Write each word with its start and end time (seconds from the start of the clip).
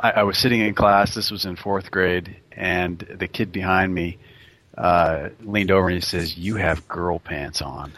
I, 0.00 0.10
I 0.10 0.22
was 0.22 0.38
sitting 0.38 0.60
in 0.60 0.74
class. 0.74 1.14
This 1.14 1.30
was 1.30 1.44
in 1.44 1.56
fourth 1.56 1.90
grade, 1.90 2.36
and 2.52 2.98
the 2.98 3.26
kid 3.26 3.50
behind 3.50 3.92
me 3.92 4.18
uh, 4.76 5.30
leaned 5.42 5.72
over 5.72 5.88
and 5.88 5.96
he 5.96 6.00
says, 6.00 6.38
"You 6.38 6.54
have 6.56 6.86
girl 6.86 7.18
pants 7.18 7.60
on." 7.60 7.92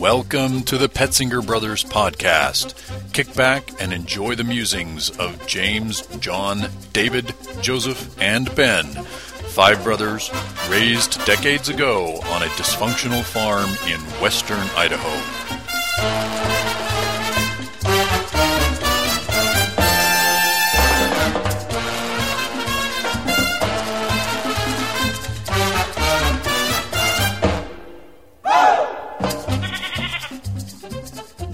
Welcome 0.00 0.64
to 0.64 0.78
the 0.78 0.88
Petzinger 0.88 1.46
Brothers 1.46 1.84
podcast. 1.84 2.91
Kick 3.12 3.34
back 3.34 3.70
and 3.78 3.92
enjoy 3.92 4.36
the 4.36 4.44
musings 4.44 5.10
of 5.18 5.46
James, 5.46 6.06
John, 6.18 6.70
David, 6.94 7.34
Joseph, 7.60 8.16
and 8.18 8.52
Ben, 8.54 8.86
five 8.86 9.84
brothers 9.84 10.30
raised 10.70 11.22
decades 11.26 11.68
ago 11.68 12.14
on 12.24 12.42
a 12.42 12.46
dysfunctional 12.56 13.22
farm 13.22 13.68
in 13.86 14.00
western 14.22 14.66
Idaho. 14.76 16.61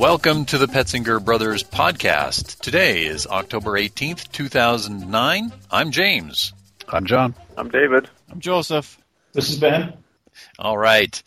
Welcome 0.09 0.47
to 0.47 0.57
the 0.57 0.69
Petzinger 0.69 1.23
Brothers 1.23 1.63
podcast. 1.63 2.61
Today 2.61 3.05
is 3.05 3.27
October 3.27 3.73
18th, 3.73 4.33
2009. 4.33 5.53
I'm 5.71 5.91
James. 5.91 6.55
I'm 6.89 7.05
John. 7.05 7.35
I'm 7.59 7.69
David. 7.69 8.09
I'm 8.31 8.41
Joseph. 8.41 8.99
This 9.35 9.51
is 9.51 9.59
Ben. 9.59 9.93
All 10.59 10.79
right. 10.79 11.23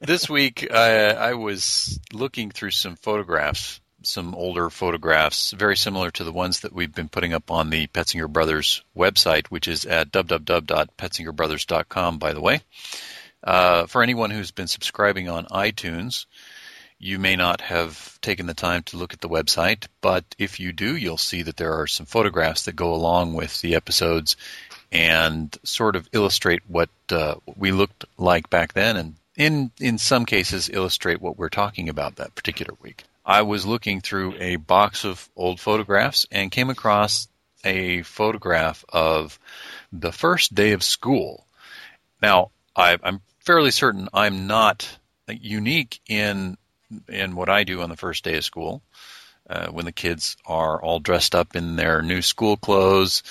This 0.00 0.28
week, 0.36 0.66
uh, 0.68 1.14
I 1.16 1.34
was 1.34 2.00
looking 2.12 2.50
through 2.50 2.72
some 2.72 2.96
photographs, 2.96 3.80
some 4.02 4.34
older 4.34 4.70
photographs, 4.70 5.52
very 5.52 5.76
similar 5.76 6.10
to 6.10 6.24
the 6.24 6.32
ones 6.32 6.62
that 6.62 6.72
we've 6.72 6.92
been 6.92 7.08
putting 7.08 7.32
up 7.32 7.52
on 7.52 7.70
the 7.70 7.86
Petzinger 7.86 8.28
Brothers 8.28 8.82
website, 8.96 9.46
which 9.50 9.68
is 9.68 9.86
at 9.86 10.10
www.petzingerbrothers.com, 10.10 12.18
by 12.18 12.32
the 12.32 12.40
way. 12.40 12.60
Uh, 13.44 13.86
for 13.86 14.02
anyone 14.02 14.32
who's 14.32 14.50
been 14.50 14.66
subscribing 14.66 15.28
on 15.28 15.46
iTunes, 15.46 16.26
you 16.98 17.18
may 17.18 17.36
not 17.36 17.60
have 17.60 18.18
taken 18.20 18.46
the 18.46 18.54
time 18.54 18.82
to 18.84 18.96
look 18.96 19.12
at 19.12 19.20
the 19.20 19.28
website, 19.28 19.86
but 20.00 20.24
if 20.38 20.60
you 20.60 20.72
do, 20.72 20.96
you'll 20.96 21.18
see 21.18 21.42
that 21.42 21.56
there 21.56 21.80
are 21.80 21.86
some 21.86 22.06
photographs 22.06 22.64
that 22.64 22.76
go 22.76 22.94
along 22.94 23.34
with 23.34 23.60
the 23.60 23.74
episodes 23.74 24.36
and 24.90 25.56
sort 25.62 25.96
of 25.96 26.08
illustrate 26.12 26.62
what 26.68 26.88
uh, 27.10 27.34
we 27.56 27.72
looked 27.72 28.04
like 28.16 28.48
back 28.48 28.72
then, 28.72 28.96
and 28.96 29.14
in 29.36 29.70
in 29.80 29.98
some 29.98 30.24
cases 30.24 30.70
illustrate 30.72 31.20
what 31.20 31.36
we're 31.36 31.48
talking 31.48 31.88
about 31.88 32.16
that 32.16 32.34
particular 32.34 32.74
week. 32.80 33.04
I 33.24 33.42
was 33.42 33.66
looking 33.66 34.00
through 34.00 34.36
a 34.38 34.56
box 34.56 35.04
of 35.04 35.28
old 35.36 35.60
photographs 35.60 36.26
and 36.30 36.50
came 36.50 36.70
across 36.70 37.28
a 37.64 38.02
photograph 38.02 38.84
of 38.88 39.38
the 39.92 40.12
first 40.12 40.54
day 40.54 40.72
of 40.72 40.84
school. 40.84 41.44
Now, 42.22 42.52
I, 42.76 42.96
I'm 43.02 43.20
fairly 43.40 43.72
certain 43.72 44.08
I'm 44.14 44.46
not 44.46 44.88
unique 45.28 46.00
in 46.08 46.56
in 47.08 47.34
what 47.34 47.48
I 47.48 47.64
do 47.64 47.82
on 47.82 47.90
the 47.90 47.96
first 47.96 48.24
day 48.24 48.36
of 48.36 48.44
school, 48.44 48.82
uh, 49.48 49.68
when 49.68 49.84
the 49.84 49.92
kids 49.92 50.36
are 50.46 50.80
all 50.80 50.98
dressed 50.98 51.34
up 51.34 51.56
in 51.56 51.76
their 51.76 52.02
new 52.02 52.22
school 52.22 52.56
clothes, 52.56 53.22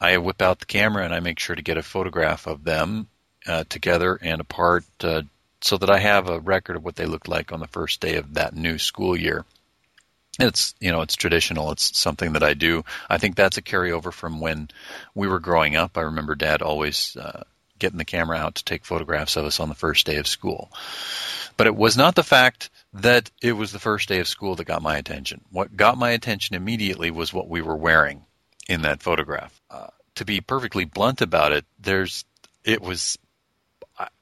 I 0.00 0.16
whip 0.18 0.40
out 0.40 0.60
the 0.60 0.66
camera 0.66 1.04
and 1.04 1.14
I 1.14 1.20
make 1.20 1.38
sure 1.38 1.56
to 1.56 1.62
get 1.62 1.76
a 1.76 1.82
photograph 1.82 2.46
of 2.46 2.64
them 2.64 3.08
uh, 3.46 3.64
together 3.68 4.18
and 4.20 4.40
apart 4.40 4.84
uh, 5.02 5.22
so 5.60 5.76
that 5.78 5.90
I 5.90 5.98
have 5.98 6.28
a 6.28 6.38
record 6.38 6.76
of 6.76 6.84
what 6.84 6.96
they 6.96 7.06
looked 7.06 7.28
like 7.28 7.52
on 7.52 7.60
the 7.60 7.66
first 7.66 8.00
day 8.00 8.16
of 8.16 8.34
that 8.34 8.54
new 8.54 8.78
school 8.78 9.18
year. 9.18 9.44
It's 10.38 10.74
you 10.78 10.92
know 10.92 11.00
it's 11.00 11.16
traditional. 11.16 11.72
It's 11.72 11.98
something 11.98 12.34
that 12.34 12.44
I 12.44 12.54
do. 12.54 12.84
I 13.10 13.18
think 13.18 13.34
that's 13.34 13.56
a 13.56 13.62
carryover 13.62 14.12
from 14.12 14.40
when 14.40 14.68
we 15.12 15.26
were 15.26 15.40
growing 15.40 15.74
up. 15.74 15.98
I 15.98 16.02
remember 16.02 16.36
Dad 16.36 16.62
always 16.62 17.16
uh, 17.16 17.42
getting 17.78 17.98
the 17.98 18.04
camera 18.04 18.36
out 18.36 18.56
to 18.56 18.64
take 18.64 18.84
photographs 18.84 19.36
of 19.36 19.44
us 19.44 19.60
on 19.60 19.68
the 19.68 19.74
first 19.74 20.06
day 20.06 20.16
of 20.16 20.26
school. 20.26 20.70
But 21.56 21.66
it 21.66 21.76
was 21.76 21.96
not 21.96 22.14
the 22.14 22.22
fact 22.22 22.70
that 22.94 23.30
it 23.42 23.52
was 23.52 23.72
the 23.72 23.78
first 23.78 24.08
day 24.08 24.20
of 24.20 24.28
school 24.28 24.54
that 24.56 24.64
got 24.64 24.82
my 24.82 24.96
attention. 24.96 25.40
What 25.50 25.76
got 25.76 25.98
my 25.98 26.10
attention 26.10 26.54
immediately 26.54 27.10
was 27.10 27.32
what 27.32 27.48
we 27.48 27.62
were 27.62 27.76
wearing 27.76 28.24
in 28.68 28.82
that 28.82 29.02
photograph. 29.02 29.60
Uh, 29.70 29.88
to 30.16 30.24
be 30.24 30.40
perfectly 30.40 30.84
blunt 30.84 31.20
about 31.20 31.52
it, 31.52 31.64
there's 31.80 32.24
it 32.64 32.80
was. 32.80 33.18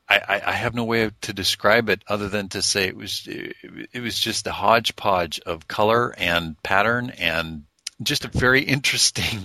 I, 0.09 0.41
I, 0.47 0.53
have 0.53 0.73
no 0.73 0.85
way 0.85 1.11
to 1.23 1.33
describe 1.33 1.89
it 1.89 2.01
other 2.07 2.29
than 2.29 2.49
to 2.51 2.63
say 2.63 2.87
it 2.87 2.97
was 2.97 3.27
it 3.27 4.01
was 4.01 4.17
just 4.17 4.47
a 4.47 4.53
hodgepodge 4.53 5.41
of 5.41 5.67
color 5.67 6.15
and 6.17 6.63
pattern 6.63 7.11
and 7.11 7.65
just 8.03 8.25
a 8.25 8.29
very 8.29 8.63
interesting, 8.77 9.41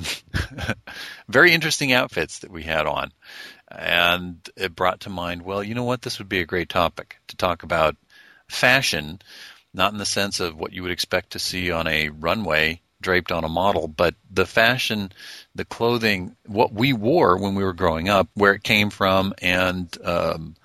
very 1.27 1.53
interesting 1.53 1.93
outfits 1.93 2.39
that 2.39 2.51
we 2.51 2.63
had 2.63 2.85
on, 2.85 3.11
and 3.77 4.37
it 4.55 4.75
brought 4.75 5.01
to 5.01 5.09
mind. 5.09 5.43
Well, 5.43 5.63
you 5.63 5.75
know 5.75 5.83
what? 5.83 6.01
This 6.01 6.19
would 6.19 6.29
be 6.29 6.39
a 6.39 6.45
great 6.45 6.69
topic 6.69 7.17
to 7.27 7.37
talk 7.37 7.63
about 7.63 7.95
fashion, 8.47 9.21
not 9.73 9.93
in 9.93 9.97
the 9.97 10.05
sense 10.05 10.39
of 10.39 10.55
what 10.55 10.73
you 10.73 10.83
would 10.83 10.91
expect 10.91 11.31
to 11.31 11.39
see 11.39 11.71
on 11.71 11.87
a 11.87 12.09
runway 12.09 12.81
draped 13.01 13.31
on 13.31 13.43
a 13.43 13.49
model, 13.49 13.87
but 13.87 14.15
the 14.29 14.45
fashion, 14.45 15.11
the 15.55 15.65
clothing, 15.65 16.35
what 16.45 16.71
we 16.71 16.93
wore 16.93 17.37
when 17.37 17.55
we 17.55 17.63
were 17.63 17.73
growing 17.73 18.09
up, 18.09 18.29
where 18.35 18.53
it 18.53 18.63
came 18.63 18.89
from, 18.89 19.33
and 19.41 19.97
um, 20.03 20.55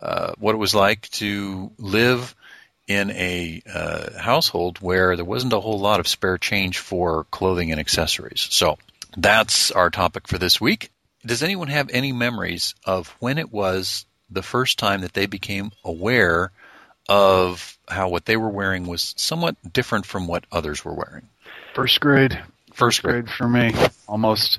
uh, 0.00 0.32
what 0.38 0.54
it 0.54 0.58
was 0.58 0.74
like 0.74 1.08
to 1.10 1.70
live 1.78 2.34
in 2.86 3.10
a 3.10 3.62
uh, 3.72 4.18
household 4.18 4.78
where 4.78 5.16
there 5.16 5.24
wasn't 5.24 5.52
a 5.52 5.60
whole 5.60 5.80
lot 5.80 6.00
of 6.00 6.06
spare 6.06 6.38
change 6.38 6.78
for 6.78 7.24
clothing 7.30 7.70
and 7.72 7.80
accessories. 7.80 8.46
So 8.50 8.78
that's 9.16 9.70
our 9.70 9.90
topic 9.90 10.28
for 10.28 10.38
this 10.38 10.60
week. 10.60 10.90
Does 11.24 11.42
anyone 11.42 11.68
have 11.68 11.90
any 11.90 12.12
memories 12.12 12.74
of 12.84 13.08
when 13.20 13.38
it 13.38 13.52
was 13.52 14.06
the 14.30 14.42
first 14.42 14.78
time 14.78 15.00
that 15.02 15.12
they 15.12 15.26
became 15.26 15.70
aware 15.84 16.50
of 17.08 17.78
how 17.88 18.08
what 18.08 18.24
they 18.24 18.36
were 18.36 18.48
wearing 18.48 18.86
was 18.86 19.14
somewhat 19.16 19.56
different 19.72 20.06
from 20.06 20.26
what 20.26 20.44
others 20.50 20.84
were 20.84 20.94
wearing? 20.94 21.28
First 21.74 22.00
grade. 22.00 22.38
First 22.72 23.02
grade. 23.02 23.26
grade 23.26 23.30
for 23.30 23.48
me. 23.48 23.72
Almost. 24.08 24.58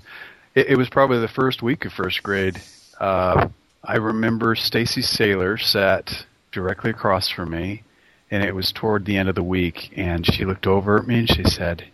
It, 0.55 0.67
it 0.67 0.77
was 0.77 0.89
probably 0.89 1.19
the 1.19 1.27
first 1.27 1.61
week 1.61 1.85
of 1.85 1.93
first 1.93 2.23
grade. 2.23 2.61
Uh, 2.99 3.49
I 3.83 3.97
remember 3.97 4.55
Stacy 4.55 5.01
Saylor 5.01 5.61
sat 5.61 6.25
directly 6.51 6.91
across 6.91 7.29
from 7.29 7.51
me, 7.51 7.83
and 8.31 8.43
it 8.43 8.55
was 8.55 8.71
toward 8.71 9.05
the 9.05 9.17
end 9.17 9.29
of 9.29 9.35
the 9.35 9.43
week, 9.43 9.91
and 9.95 10.25
she 10.25 10.45
looked 10.45 10.67
over 10.67 10.97
at 10.97 11.07
me 11.07 11.19
and 11.19 11.29
she 11.29 11.43
said, 11.43 11.85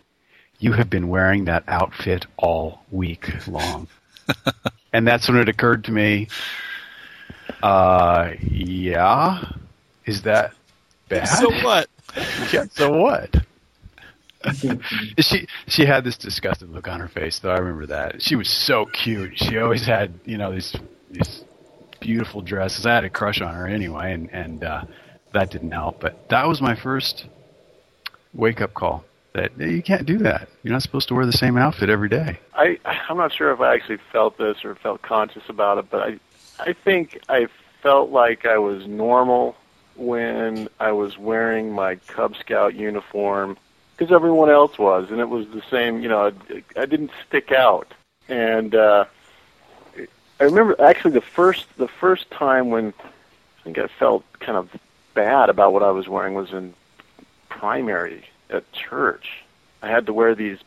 "You 0.58 0.72
have 0.72 0.88
been 0.88 1.08
wearing 1.08 1.44
that 1.44 1.64
outfit 1.68 2.26
all 2.36 2.82
week 2.90 3.46
long." 3.46 3.88
and 4.92 5.06
that's 5.06 5.28
when 5.28 5.38
it 5.38 5.48
occurred 5.48 5.84
to 5.84 5.92
me. 5.92 6.28
Uh, 7.62 8.32
yeah, 8.40 9.52
is 10.04 10.22
that 10.22 10.52
bad? 11.08 11.26
So 11.26 11.50
what? 11.62 11.88
yeah, 12.52 12.64
so 12.70 12.90
what? 12.96 13.34
she 15.18 15.46
she 15.66 15.86
had 15.86 16.04
this 16.04 16.18
disgusted 16.18 16.70
look 16.70 16.88
on 16.88 17.00
her 17.00 17.08
face 17.08 17.38
though. 17.38 17.50
I 17.50 17.58
remember 17.58 17.86
that. 17.86 18.20
She 18.22 18.36
was 18.36 18.48
so 18.48 18.86
cute. 18.86 19.38
She 19.38 19.58
always 19.58 19.86
had 19.86 20.12
you 20.24 20.36
know 20.36 20.52
these 20.52 20.74
these 21.10 21.44
beautiful 22.00 22.42
dresses. 22.42 22.84
I 22.84 22.94
had 22.94 23.04
a 23.04 23.10
crush 23.10 23.40
on 23.40 23.54
her 23.54 23.66
anyway, 23.66 24.12
and 24.12 24.30
and 24.30 24.64
uh, 24.64 24.84
that 25.32 25.50
didn't 25.50 25.70
help. 25.70 26.00
But 26.00 26.28
that 26.28 26.46
was 26.46 26.60
my 26.60 26.74
first 26.74 27.26
wake 28.34 28.60
up 28.60 28.74
call. 28.74 29.04
That 29.34 29.58
you 29.58 29.82
can't 29.82 30.06
do 30.06 30.18
that. 30.18 30.48
You're 30.62 30.72
not 30.72 30.82
supposed 30.82 31.08
to 31.08 31.14
wear 31.14 31.26
the 31.26 31.32
same 31.32 31.56
outfit 31.56 31.90
every 31.90 32.08
day. 32.08 32.38
I 32.54 32.78
I'm 33.08 33.16
not 33.16 33.32
sure 33.32 33.52
if 33.52 33.60
I 33.60 33.74
actually 33.74 33.98
felt 34.12 34.38
this 34.38 34.64
or 34.64 34.76
felt 34.76 35.02
conscious 35.02 35.42
about 35.48 35.78
it, 35.78 35.90
but 35.90 36.02
I 36.08 36.20
I 36.60 36.72
think 36.72 37.18
I 37.28 37.48
felt 37.82 38.10
like 38.10 38.46
I 38.46 38.58
was 38.58 38.86
normal 38.86 39.56
when 39.96 40.68
I 40.78 40.92
was 40.92 41.18
wearing 41.18 41.72
my 41.72 41.96
Cub 41.96 42.36
Scout 42.36 42.76
uniform 42.76 43.58
because 43.96 44.12
everyone 44.12 44.50
else 44.50 44.78
was, 44.78 45.10
and 45.10 45.20
it 45.20 45.28
was 45.28 45.48
the 45.48 45.62
same. 45.68 46.00
You 46.00 46.10
know, 46.10 46.32
I, 46.48 46.80
I 46.80 46.86
didn't 46.86 47.10
stick 47.26 47.50
out, 47.50 47.92
and 48.28 48.72
uh, 48.76 49.04
I 50.38 50.44
remember 50.44 50.80
actually 50.80 51.12
the 51.12 51.20
first 51.20 51.66
the 51.76 51.88
first 51.88 52.30
time 52.30 52.70
when 52.70 52.94
I 53.02 53.62
think 53.64 53.78
I 53.78 53.88
felt 53.88 54.24
kind 54.38 54.56
of 54.56 54.70
bad 55.14 55.50
about 55.50 55.72
what 55.72 55.82
I 55.82 55.90
was 55.90 56.06
wearing 56.06 56.34
was 56.34 56.52
in 56.52 56.72
primary 57.48 58.24
at 58.54 58.70
church. 58.72 59.42
I 59.82 59.88
had 59.88 60.06
to 60.06 60.12
wear 60.12 60.34
these 60.34 60.58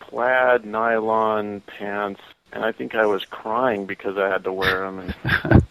plaid 0.00 0.64
nylon 0.64 1.60
pants, 1.60 2.20
and 2.52 2.64
I 2.64 2.72
think 2.72 2.94
I 2.94 3.06
was 3.06 3.24
crying 3.24 3.86
because 3.86 4.18
I 4.18 4.28
had 4.28 4.44
to 4.44 4.52
wear 4.52 4.80
them. 4.80 5.14
And 5.34 5.62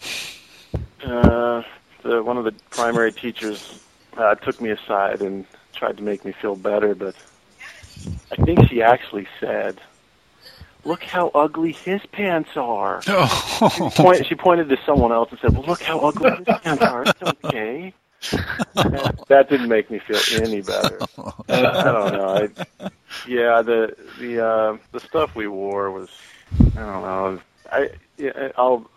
uh, 1.03 1.63
the, 2.01 2.23
one 2.23 2.37
of 2.37 2.45
the 2.45 2.53
primary 2.69 3.11
teachers 3.11 3.83
uh, 4.17 4.35
took 4.35 4.61
me 4.61 4.69
aside 4.69 5.21
and 5.21 5.45
tried 5.73 5.97
to 5.97 6.03
make 6.03 6.23
me 6.23 6.31
feel 6.31 6.55
better, 6.55 6.95
but 6.95 7.15
I 8.31 8.35
think 8.43 8.67
she 8.69 8.81
actually 8.81 9.27
said, 9.39 9.79
look 10.85 11.03
how 11.03 11.29
ugly 11.29 11.71
his 11.71 12.01
pants 12.11 12.51
are. 12.55 13.01
Oh. 13.65 13.91
Point, 13.95 14.25
she 14.25 14.35
pointed 14.35 14.67
to 14.69 14.77
someone 14.85 15.13
else 15.13 15.29
and 15.31 15.39
said, 15.39 15.53
well, 15.53 15.63
look 15.63 15.81
how 15.81 15.99
ugly 15.99 16.31
his 16.31 16.57
pants 16.59 16.83
are. 16.83 17.03
It's 17.03 17.21
okay. 17.23 17.93
That, 18.31 19.23
that 19.27 19.49
didn't 19.49 19.69
make 19.69 19.89
me 19.89 19.99
feel 19.99 20.41
any 20.41 20.61
better. 20.61 20.99
I 21.49 21.83
don't 21.83 22.13
know. 22.13 22.49
I, 22.79 22.89
yeah, 23.27 23.61
the 23.61 23.95
the 24.19 24.45
uh, 24.45 24.77
the 24.91 24.99
stuff 24.99 25.35
we 25.35 25.47
wore 25.47 25.91
was 25.91 26.09
I 26.59 26.79
don't 26.79 27.01
know. 27.01 27.39
I 27.71 27.89
yeah, 28.17 28.49
I'll 28.57 28.89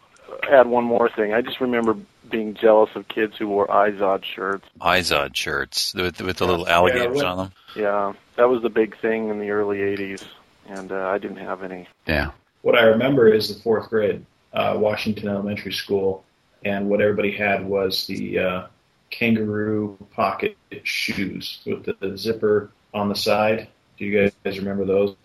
add 0.50 0.66
one 0.66 0.84
more 0.84 1.08
thing. 1.08 1.32
I 1.32 1.40
just 1.40 1.60
remember 1.60 1.96
being 2.28 2.54
jealous 2.54 2.90
of 2.94 3.08
kids 3.08 3.36
who 3.36 3.48
wore 3.48 3.66
Izod 3.68 4.24
shirts. 4.24 4.66
Izod 4.80 5.36
shirts 5.36 5.94
with, 5.94 6.20
with 6.20 6.38
the 6.38 6.46
little 6.46 6.68
alligators 6.68 7.16
what- 7.16 7.26
on 7.26 7.38
them. 7.38 7.52
Yeah, 7.74 8.14
that 8.36 8.48
was 8.48 8.62
the 8.62 8.70
big 8.70 8.98
thing 8.98 9.28
in 9.28 9.38
the 9.38 9.50
early 9.50 9.78
'80s, 9.78 10.24
and 10.68 10.90
uh, 10.92 11.08
I 11.08 11.18
didn't 11.18 11.38
have 11.38 11.62
any. 11.62 11.88
Yeah. 12.06 12.30
What 12.62 12.74
I 12.76 12.82
remember 12.82 13.28
is 13.28 13.54
the 13.54 13.62
fourth 13.62 13.90
grade, 13.90 14.24
uh, 14.52 14.74
Washington 14.78 15.28
Elementary 15.28 15.72
School, 15.72 16.24
and 16.64 16.88
what 16.88 17.00
everybody 17.00 17.30
had 17.30 17.64
was 17.64 18.06
the 18.06 18.38
uh, 18.38 18.66
kangaroo 19.10 19.96
pocket 20.12 20.56
shoes 20.82 21.60
with 21.66 21.84
the, 21.84 21.96
the 22.00 22.16
zipper 22.16 22.70
on 22.92 23.08
the 23.08 23.16
side. 23.16 23.68
Do 23.98 24.04
you 24.04 24.30
guys 24.44 24.58
remember 24.58 24.84
those? 24.84 25.16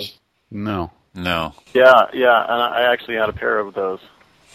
No. 0.50 0.92
No. 1.14 1.54
Yeah, 1.74 2.08
yeah, 2.14 2.42
and 2.42 2.62
I 2.62 2.92
actually 2.92 3.16
had 3.16 3.30
a 3.30 3.34
pair 3.34 3.60
of 3.60 3.74
those. 3.74 4.00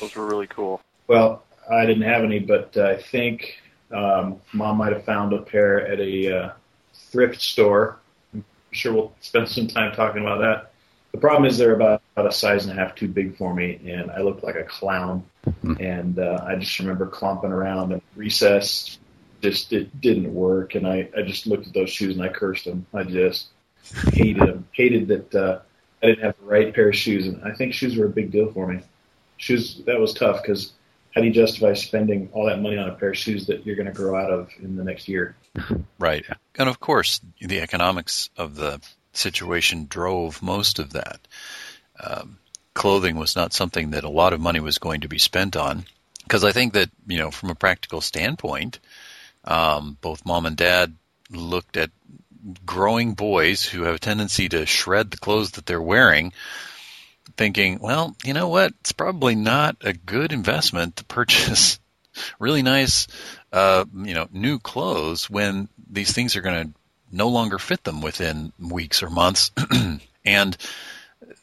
Those 0.00 0.14
were 0.14 0.26
really 0.26 0.46
cool. 0.46 0.80
Well, 1.06 1.42
I 1.70 1.84
didn't 1.84 2.04
have 2.04 2.24
any, 2.24 2.38
but 2.38 2.76
uh, 2.76 2.84
I 2.84 2.96
think 2.96 3.58
um, 3.92 4.40
mom 4.52 4.78
might 4.78 4.92
have 4.92 5.04
found 5.04 5.32
a 5.32 5.42
pair 5.42 5.86
at 5.86 6.00
a 6.00 6.36
uh, 6.36 6.52
thrift 6.94 7.40
store. 7.40 7.98
I'm 8.34 8.44
sure 8.70 8.92
we'll 8.92 9.12
spend 9.20 9.48
some 9.48 9.66
time 9.66 9.94
talking 9.94 10.22
about 10.22 10.40
that. 10.40 10.72
The 11.12 11.18
problem 11.18 11.44
is 11.44 11.58
they're 11.58 11.74
about, 11.74 12.02
about 12.14 12.28
a 12.28 12.32
size 12.32 12.66
and 12.66 12.78
a 12.78 12.82
half 12.82 12.94
too 12.94 13.08
big 13.08 13.36
for 13.36 13.54
me, 13.54 13.80
and 13.86 14.10
I 14.10 14.20
looked 14.20 14.42
like 14.42 14.56
a 14.56 14.64
clown. 14.64 15.24
And 15.80 16.18
uh, 16.18 16.44
I 16.46 16.56
just 16.56 16.78
remember 16.78 17.06
clumping 17.06 17.52
around 17.52 17.92
at 17.92 18.02
recess. 18.16 18.98
Just 19.50 19.72
it 19.72 20.00
didn't 20.00 20.34
work, 20.34 20.74
and 20.74 20.86
I, 20.86 21.08
I 21.16 21.22
just 21.22 21.46
looked 21.46 21.68
at 21.68 21.72
those 21.72 21.90
shoes 21.90 22.16
and 22.16 22.24
I 22.24 22.28
cursed 22.28 22.64
them. 22.64 22.86
I 22.92 23.04
just 23.04 23.46
hated 24.12 24.42
them. 24.42 24.68
Hated 24.72 25.08
that 25.08 25.34
uh, 25.34 25.60
I 26.02 26.06
didn't 26.06 26.24
have 26.24 26.36
the 26.38 26.46
right 26.46 26.74
pair 26.74 26.88
of 26.88 26.96
shoes, 26.96 27.26
and 27.26 27.42
I 27.44 27.54
think 27.54 27.72
shoes 27.72 27.96
were 27.96 28.06
a 28.06 28.10
big 28.10 28.32
deal 28.32 28.52
for 28.52 28.66
me. 28.66 28.80
Shoes 29.36 29.82
that 29.86 30.00
was 30.00 30.14
tough 30.14 30.42
because 30.42 30.72
how 31.14 31.20
do 31.20 31.28
you 31.28 31.32
justify 31.32 31.72
spending 31.74 32.28
all 32.32 32.46
that 32.46 32.60
money 32.60 32.76
on 32.76 32.90
a 32.90 32.94
pair 32.94 33.10
of 33.10 33.16
shoes 33.16 33.46
that 33.46 33.64
you're 33.64 33.76
going 33.76 33.86
to 33.86 33.92
grow 33.92 34.20
out 34.20 34.30
of 34.30 34.50
in 34.60 34.76
the 34.76 34.84
next 34.84 35.08
year? 35.08 35.36
Right. 35.98 36.26
And 36.58 36.68
of 36.68 36.78
course, 36.78 37.22
the 37.40 37.62
economics 37.62 38.28
of 38.36 38.54
the 38.54 38.82
situation 39.14 39.86
drove 39.88 40.42
most 40.42 40.78
of 40.78 40.92
that. 40.92 41.26
Um, 41.98 42.38
clothing 42.74 43.16
was 43.16 43.34
not 43.34 43.54
something 43.54 43.92
that 43.92 44.04
a 44.04 44.10
lot 44.10 44.34
of 44.34 44.40
money 44.40 44.60
was 44.60 44.76
going 44.76 45.00
to 45.00 45.08
be 45.08 45.18
spent 45.18 45.56
on. 45.56 45.86
Because 46.22 46.44
I 46.44 46.52
think 46.52 46.74
that, 46.74 46.90
you 47.06 47.16
know, 47.16 47.30
from 47.30 47.48
a 47.48 47.54
practical 47.54 48.02
standpoint, 48.02 48.78
um, 49.46 49.96
both 50.00 50.26
mom 50.26 50.46
and 50.46 50.56
dad 50.56 50.94
looked 51.30 51.76
at 51.76 51.90
growing 52.64 53.14
boys 53.14 53.64
who 53.64 53.82
have 53.82 53.96
a 53.96 54.00
tendency 54.00 54.48
to 54.48 54.66
shred 54.66 55.10
the 55.10 55.16
clothes 55.16 55.52
that 55.52 55.66
they're 55.66 55.82
wearing, 55.82 56.32
thinking, 57.36 57.78
well, 57.80 58.16
you 58.24 58.34
know 58.34 58.48
what? 58.48 58.72
It's 58.80 58.92
probably 58.92 59.34
not 59.34 59.76
a 59.80 59.92
good 59.92 60.32
investment 60.32 60.96
to 60.96 61.04
purchase 61.04 61.78
really 62.38 62.62
nice, 62.62 63.08
uh, 63.52 63.84
you 63.94 64.14
know, 64.14 64.28
new 64.32 64.58
clothes 64.58 65.28
when 65.28 65.68
these 65.90 66.12
things 66.12 66.36
are 66.36 66.42
going 66.42 66.68
to 66.68 66.78
no 67.12 67.28
longer 67.28 67.58
fit 67.58 67.84
them 67.84 68.00
within 68.00 68.52
weeks 68.58 69.02
or 69.02 69.10
months. 69.10 69.50
and 70.24 70.56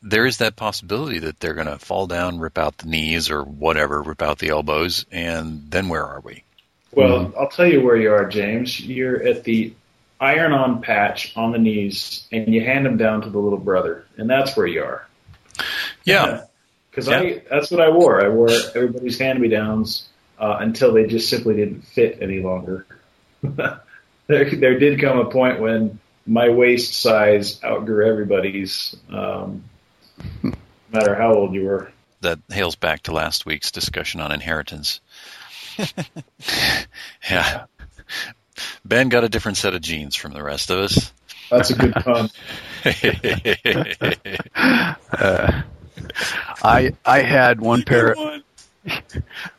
there 0.02 0.26
is 0.26 0.38
that 0.38 0.56
possibility 0.56 1.20
that 1.20 1.40
they're 1.40 1.54
going 1.54 1.68
to 1.68 1.80
fall 1.80 2.08
down, 2.08 2.40
rip 2.40 2.58
out 2.58 2.78
the 2.78 2.88
knees 2.88 3.30
or 3.30 3.44
whatever, 3.44 4.02
rip 4.02 4.22
out 4.22 4.40
the 4.40 4.50
elbows, 4.50 5.06
and 5.12 5.70
then 5.70 5.90
where 5.90 6.06
are 6.06 6.20
we? 6.20 6.44
Well, 6.96 7.34
I'll 7.38 7.50
tell 7.50 7.68
you 7.68 7.82
where 7.82 7.96
you 7.98 8.12
are, 8.12 8.26
James. 8.28 8.80
You're 8.80 9.22
at 9.24 9.44
the 9.44 9.74
iron-on 10.20 10.82
patch 10.82 11.34
on 11.36 11.52
the 11.52 11.58
knees, 11.58 12.28
and 12.32 12.54
you 12.54 12.64
hand 12.64 12.86
them 12.86 12.98
down 12.98 13.22
to 13.22 13.30
the 13.30 13.40
little 13.40 13.60
brother, 13.60 14.06
and 14.18 14.30
that's 14.30 14.56
where 14.56 14.68
you 14.68 14.84
are. 14.84 15.08
Yeah. 16.04 16.44
Because 16.90 17.08
Yeah. 17.08 17.20
I 17.20 17.42
that's 17.50 17.72
what 17.72 17.82
I 17.82 17.90
wore. 17.90 18.24
I 18.24 18.30
wore 18.30 18.50
everybody's 18.76 19.18
hand-me-downs 19.20 20.08
uh, 20.40 20.58
until 20.60 20.94
they 20.94 21.08
just 21.08 21.30
simply 21.30 21.56
didn't 21.56 21.82
fit 21.82 22.20
any 22.22 22.40
longer. 22.40 22.86
there, 23.42 23.76
there 24.28 24.80
did 24.80 25.02
come 25.02 25.20
a 25.20 25.26
point 25.30 25.60
when 25.60 26.00
my 26.26 26.50
waist 26.50 26.94
size 27.02 27.62
outgrew 27.64 28.08
everybody's, 28.08 28.96
um, 29.10 29.64
no 30.44 30.54
matter 30.92 31.16
how 31.16 31.34
old 31.34 31.54
you 31.54 31.66
were. 31.66 31.92
that 32.22 32.40
hails 32.50 32.76
back 32.78 33.04
to 33.04 33.12
last 33.12 33.46
week's 33.46 33.72
discussion 33.72 34.22
on 34.22 34.32
inheritance. 34.32 35.02
yeah. 37.30 37.66
Ben 38.86 39.10
got 39.10 39.24
a 39.24 39.30
different 39.30 39.58
set 39.58 39.74
of 39.74 39.82
genes 39.82 40.16
from 40.16 40.34
the 40.34 40.44
rest 40.44 40.70
of 40.70 40.80
us. 40.80 41.12
That's 41.50 41.70
a 41.72 41.76
good 41.76 41.94
pun. 41.94 42.30
Uh, 45.16 45.62
I 46.62 46.94
I 47.06 47.22
had 47.22 47.62
one 47.62 47.84
pair. 47.84 48.16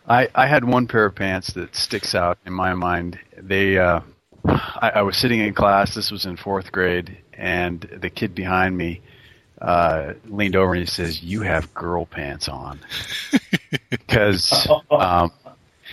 I 0.06 0.28
I 0.34 0.46
had 0.46 0.64
one 0.64 0.86
pair 0.86 1.06
of 1.06 1.14
pants 1.14 1.52
that 1.54 1.74
sticks 1.74 2.14
out 2.14 2.38
in 2.44 2.52
my 2.52 2.74
mind. 2.74 3.18
They 3.36 3.78
uh, 3.78 4.00
I, 4.46 4.92
I 4.96 5.02
was 5.02 5.16
sitting 5.16 5.40
in 5.40 5.54
class. 5.54 5.94
This 5.94 6.10
was 6.10 6.26
in 6.26 6.36
fourth 6.36 6.70
grade, 6.70 7.16
and 7.32 7.80
the 7.80 8.10
kid 8.10 8.34
behind 8.34 8.76
me 8.76 9.00
uh, 9.60 10.14
leaned 10.26 10.56
over 10.56 10.74
and 10.74 10.80
he 10.80 10.86
says, 10.86 11.22
"You 11.22 11.42
have 11.42 11.72
girl 11.72 12.06
pants 12.06 12.48
on," 12.48 12.80
because 13.90 14.68
um, 14.90 15.32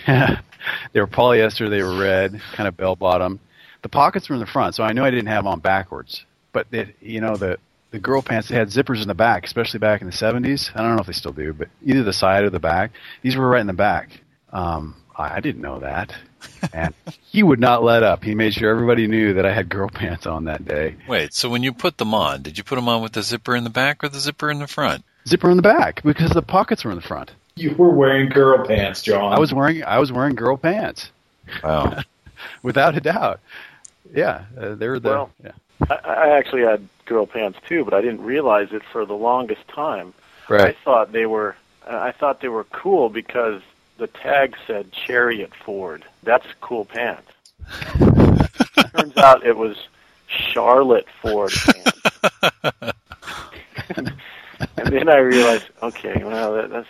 they 0.92 1.00
were 1.00 1.06
polyester. 1.06 1.68
They 1.68 1.82
were 1.82 1.98
red, 1.98 2.40
kind 2.54 2.68
of 2.68 2.76
bell 2.76 2.96
bottom. 2.96 3.40
The 3.82 3.88
pockets 3.88 4.28
were 4.28 4.34
in 4.34 4.40
the 4.40 4.46
front, 4.46 4.74
so 4.74 4.84
I 4.84 4.92
knew 4.92 5.04
I 5.04 5.10
didn't 5.10 5.28
have 5.28 5.46
on 5.46 5.60
backwards. 5.60 6.24
But 6.52 6.66
it, 6.70 6.96
you 7.00 7.20
know 7.20 7.36
the 7.36 7.58
the 7.90 7.98
girl 7.98 8.22
pants 8.22 8.48
they 8.48 8.56
had 8.56 8.68
zippers 8.68 9.02
in 9.02 9.08
the 9.08 9.14
back, 9.14 9.44
especially 9.44 9.78
back 9.78 10.00
in 10.00 10.06
the 10.06 10.12
seventies. 10.12 10.70
I 10.74 10.82
don't 10.82 10.94
know 10.94 11.00
if 11.00 11.06
they 11.06 11.12
still 11.12 11.32
do, 11.32 11.52
but 11.52 11.68
either 11.84 12.02
the 12.02 12.12
side 12.12 12.44
or 12.44 12.50
the 12.50 12.60
back. 12.60 12.92
These 13.22 13.36
were 13.36 13.48
right 13.48 13.60
in 13.60 13.66
the 13.66 13.72
back. 13.72 14.20
Um, 14.52 14.96
I, 15.16 15.36
I 15.36 15.40
didn't 15.40 15.62
know 15.62 15.80
that, 15.80 16.12
and 16.72 16.94
he 17.22 17.42
would 17.42 17.60
not 17.60 17.82
let 17.82 18.02
up. 18.02 18.24
He 18.24 18.34
made 18.34 18.54
sure 18.54 18.70
everybody 18.70 19.06
knew 19.06 19.34
that 19.34 19.46
I 19.46 19.52
had 19.52 19.68
girl 19.68 19.88
pants 19.88 20.26
on 20.26 20.44
that 20.44 20.64
day. 20.64 20.96
Wait, 21.08 21.34
so 21.34 21.48
when 21.48 21.62
you 21.62 21.72
put 21.72 21.98
them 21.98 22.14
on, 22.14 22.42
did 22.42 22.58
you 22.58 22.64
put 22.64 22.76
them 22.76 22.88
on 22.88 23.02
with 23.02 23.12
the 23.12 23.22
zipper 23.22 23.56
in 23.56 23.64
the 23.64 23.70
back 23.70 24.04
or 24.04 24.08
the 24.08 24.20
zipper 24.20 24.50
in 24.50 24.58
the 24.58 24.66
front? 24.66 25.04
Zipper 25.26 25.50
in 25.50 25.56
the 25.56 25.62
back 25.62 26.02
because 26.02 26.30
the 26.30 26.42
pockets 26.42 26.84
were 26.84 26.90
in 26.90 26.96
the 26.96 27.02
front. 27.02 27.30
You 27.56 27.74
were 27.74 27.90
wearing 27.90 28.28
girl 28.30 28.66
pants, 28.66 29.02
John. 29.02 29.32
I 29.32 29.38
was 29.38 29.52
wearing 29.52 29.84
I 29.84 29.98
was 29.98 30.10
wearing 30.12 30.34
girl 30.34 30.56
pants 30.56 31.10
Wow. 31.62 32.00
without 32.62 32.96
a 32.96 33.00
doubt. 33.00 33.40
Yeah, 34.14 34.44
uh, 34.58 34.74
they 34.74 34.88
were 34.88 34.98
the 35.00 35.08
Well- 35.10 35.30
yeah. 35.44 35.52
I, 35.90 35.94
I 35.94 36.28
actually 36.38 36.62
had 36.62 36.86
girl 37.06 37.26
pants 37.26 37.58
too, 37.68 37.84
but 37.84 37.92
I 37.92 38.00
didn't 38.00 38.22
realize 38.22 38.72
it 38.72 38.82
for 38.92 39.04
the 39.04 39.14
longest 39.16 39.66
time. 39.68 40.14
right. 40.48 40.68
I 40.68 40.72
thought 40.84 41.12
they 41.12 41.26
were 41.26 41.56
I 41.86 42.12
thought 42.12 42.40
they 42.40 42.48
were 42.48 42.64
cool 42.64 43.08
because 43.08 43.60
the 43.98 44.06
tag 44.06 44.56
said 44.66 44.92
Chariot 44.92 45.52
Ford. 45.54 46.04
That's 46.22 46.46
cool 46.60 46.84
pants. 46.84 47.30
Turns 48.94 49.16
out 49.16 49.44
it 49.44 49.56
was 49.56 49.76
Charlotte 50.28 51.06
Ford 51.20 51.52
pants. 51.52 52.92
and 53.96 54.86
then 54.86 55.08
I 55.08 55.16
realized, 55.18 55.66
okay, 55.82 56.22
well 56.24 56.54
that, 56.54 56.70
that's 56.70 56.88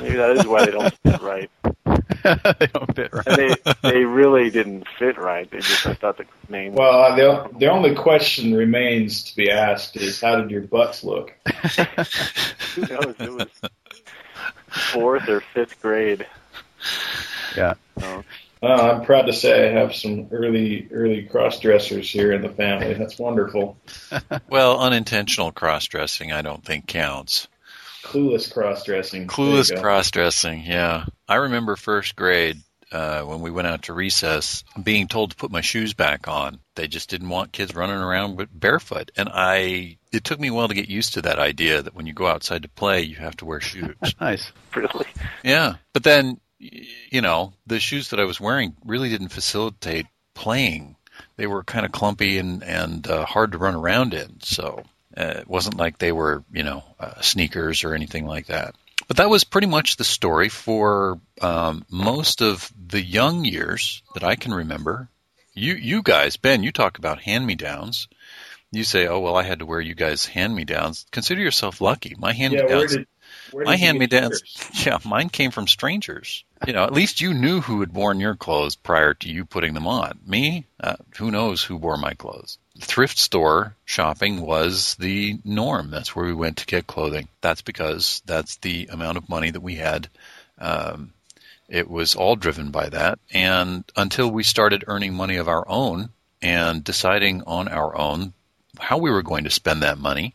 maybe 0.00 0.16
that 0.16 0.36
is 0.36 0.46
why 0.46 0.64
they 0.64 0.72
don't 0.72 0.94
fit 0.98 1.20
right. 1.22 1.50
they 2.24 2.66
don't 2.72 2.94
fit 2.94 3.12
right. 3.12 3.26
And 3.26 3.36
they 3.36 3.54
they 3.82 4.04
really 4.04 4.50
didn't 4.50 4.86
fit 4.98 5.18
right. 5.18 5.50
They 5.50 5.58
just 5.58 5.86
I 5.86 5.94
thought 5.94 6.16
the 6.16 6.26
name. 6.48 6.74
Well, 6.74 6.98
uh, 7.00 7.16
the 7.16 7.58
the 7.58 7.70
only 7.70 7.94
question 7.94 8.54
remains 8.54 9.24
to 9.24 9.36
be 9.36 9.50
asked 9.50 9.96
is 9.96 10.20
how 10.20 10.36
did 10.36 10.50
your 10.50 10.62
butts 10.62 11.04
look? 11.04 11.32
who 12.74 12.82
knows? 12.82 13.14
It 13.18 13.32
was 13.32 13.48
fourth 14.92 15.28
or 15.28 15.40
fifth 15.40 15.80
grade. 15.80 16.26
Yeah. 17.56 17.74
So, 17.98 18.24
Well, 18.62 18.90
I'm 18.90 19.04
proud 19.04 19.26
to 19.26 19.32
say 19.32 19.68
I 19.68 19.72
have 19.78 19.94
some 19.94 20.28
early 20.30 20.88
early 20.90 21.22
cross 21.24 21.60
dressers 21.60 22.10
here 22.10 22.32
in 22.32 22.42
the 22.42 22.48
family. 22.48 22.94
That's 22.94 23.18
wonderful. 23.18 23.76
Well, 24.48 24.80
unintentional 24.80 25.52
cross 25.52 25.86
dressing 25.86 26.32
I 26.32 26.42
don't 26.42 26.64
think 26.64 26.86
counts. 26.86 27.48
Clueless 28.14 28.52
cross 28.52 28.84
dressing. 28.84 29.26
Clueless 29.26 29.80
cross 29.80 30.10
dressing, 30.10 30.62
yeah. 30.64 31.06
I 31.28 31.36
remember 31.36 31.74
first 31.74 32.14
grade 32.14 32.58
uh, 32.92 33.22
when 33.22 33.40
we 33.40 33.50
went 33.50 33.66
out 33.66 33.82
to 33.82 33.92
recess 33.92 34.62
being 34.80 35.08
told 35.08 35.30
to 35.30 35.36
put 35.36 35.50
my 35.50 35.62
shoes 35.62 35.94
back 35.94 36.28
on. 36.28 36.60
They 36.76 36.86
just 36.86 37.10
didn't 37.10 37.28
want 37.28 37.50
kids 37.50 37.74
running 37.74 37.96
around 37.96 38.36
with 38.36 38.48
barefoot. 38.52 39.10
And 39.16 39.28
I, 39.32 39.98
it 40.12 40.22
took 40.22 40.38
me 40.38 40.48
a 40.48 40.54
while 40.54 40.68
to 40.68 40.74
get 40.74 40.88
used 40.88 41.14
to 41.14 41.22
that 41.22 41.40
idea 41.40 41.82
that 41.82 41.94
when 41.96 42.06
you 42.06 42.12
go 42.12 42.28
outside 42.28 42.62
to 42.62 42.68
play, 42.68 43.02
you 43.02 43.16
have 43.16 43.36
to 43.38 43.46
wear 43.46 43.60
shoes. 43.60 43.96
Nice. 44.20 44.52
really, 44.76 45.06
yeah. 45.42 45.74
But 45.92 46.04
then, 46.04 46.40
you 46.58 47.20
know, 47.20 47.52
the 47.66 47.80
shoes 47.80 48.10
that 48.10 48.20
I 48.20 48.24
was 48.24 48.40
wearing 48.40 48.76
really 48.84 49.08
didn't 49.08 49.30
facilitate 49.30 50.06
playing. 50.34 50.94
They 51.36 51.48
were 51.48 51.64
kind 51.64 51.84
of 51.84 51.90
clumpy 51.90 52.38
and, 52.38 52.62
and 52.62 53.06
uh, 53.08 53.24
hard 53.26 53.52
to 53.52 53.58
run 53.58 53.74
around 53.74 54.14
in. 54.14 54.40
So 54.40 54.84
Uh, 55.16 55.34
it 55.38 55.48
wasn't 55.48 55.76
like 55.76 55.98
they 55.98 56.12
were, 56.12 56.42
you 56.52 56.62
know, 56.62 56.82
uh, 56.98 57.20
sneakers 57.20 57.84
or 57.84 57.94
anything 57.94 58.26
like 58.26 58.46
that. 58.46 58.74
But 59.06 59.18
that 59.18 59.30
was 59.30 59.44
pretty 59.44 59.66
much 59.66 59.96
the 59.96 60.04
story 60.04 60.48
for 60.48 61.20
um, 61.40 61.84
most 61.90 62.40
of 62.40 62.72
the 62.86 63.02
young 63.02 63.44
years 63.44 64.02
that 64.14 64.24
I 64.24 64.36
can 64.36 64.52
remember. 64.54 65.08
You, 65.52 65.74
you 65.74 66.02
guys, 66.02 66.36
Ben, 66.36 66.62
you 66.62 66.72
talk 66.72 66.98
about 66.98 67.20
hand-me-downs. 67.20 68.08
You 68.72 68.82
say, 68.82 69.06
"Oh 69.06 69.20
well, 69.20 69.36
I 69.36 69.44
had 69.44 69.60
to 69.60 69.66
wear 69.66 69.80
you 69.80 69.94
guys 69.94 70.26
hand-me-downs." 70.26 71.06
Consider 71.12 71.40
yourself 71.40 71.80
lucky. 71.80 72.16
My 72.18 72.32
hand-me-downs, 72.32 72.96
yeah, 72.96 73.04
my 73.52 73.76
hand-me-downs, 73.76 74.42
yeah, 74.84 74.98
mine 75.04 75.28
came 75.28 75.52
from 75.52 75.68
strangers. 75.68 76.42
You 76.66 76.72
know, 76.72 76.82
at 76.82 76.92
least 76.92 77.20
you 77.20 77.34
knew 77.34 77.60
who 77.60 77.80
had 77.80 77.92
worn 77.92 78.18
your 78.18 78.34
clothes 78.34 78.74
prior 78.74 79.14
to 79.14 79.28
you 79.28 79.44
putting 79.44 79.74
them 79.74 79.86
on. 79.86 80.18
Me, 80.26 80.66
uh, 80.80 80.96
who 81.18 81.30
knows 81.30 81.62
who 81.62 81.76
wore 81.76 81.96
my 81.96 82.14
clothes? 82.14 82.58
Thrift 82.80 83.18
store 83.18 83.74
shopping 83.84 84.40
was 84.40 84.96
the 84.96 85.38
norm. 85.44 85.90
That's 85.90 86.14
where 86.14 86.26
we 86.26 86.34
went 86.34 86.58
to 86.58 86.66
get 86.66 86.86
clothing. 86.86 87.28
That's 87.40 87.62
because 87.62 88.20
that's 88.26 88.56
the 88.56 88.88
amount 88.90 89.16
of 89.18 89.28
money 89.28 89.50
that 89.50 89.62
we 89.62 89.76
had. 89.76 90.08
Um, 90.58 91.12
it 91.68 91.88
was 91.88 92.14
all 92.14 92.36
driven 92.36 92.70
by 92.70 92.88
that. 92.88 93.18
And 93.32 93.84
until 93.96 94.30
we 94.30 94.42
started 94.42 94.84
earning 94.86 95.14
money 95.14 95.36
of 95.36 95.48
our 95.48 95.66
own 95.68 96.10
and 96.42 96.82
deciding 96.84 97.42
on 97.44 97.68
our 97.68 97.96
own 97.96 98.32
how 98.78 98.98
we 98.98 99.10
were 99.10 99.22
going 99.22 99.44
to 99.44 99.50
spend 99.50 99.82
that 99.82 99.98
money, 99.98 100.34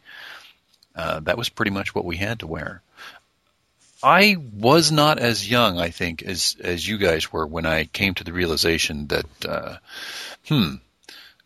uh, 0.95 1.19
that 1.21 1.37
was 1.37 1.49
pretty 1.49 1.71
much 1.71 1.93
what 1.93 2.05
we 2.05 2.17
had 2.17 2.39
to 2.39 2.47
wear. 2.47 2.81
I 4.01 4.37
was 4.53 4.91
not 4.91 5.19
as 5.19 5.49
young, 5.49 5.77
I 5.77 5.89
think, 5.89 6.23
as 6.23 6.55
as 6.61 6.87
you 6.87 6.97
guys 6.97 7.33
were 7.33 7.45
when 7.45 7.65
I 7.65 7.83
came 7.83 8.13
to 8.15 8.23
the 8.23 8.31
realization 8.31 9.07
that, 9.07 9.45
uh, 9.45 9.77
hmm, 10.47 10.75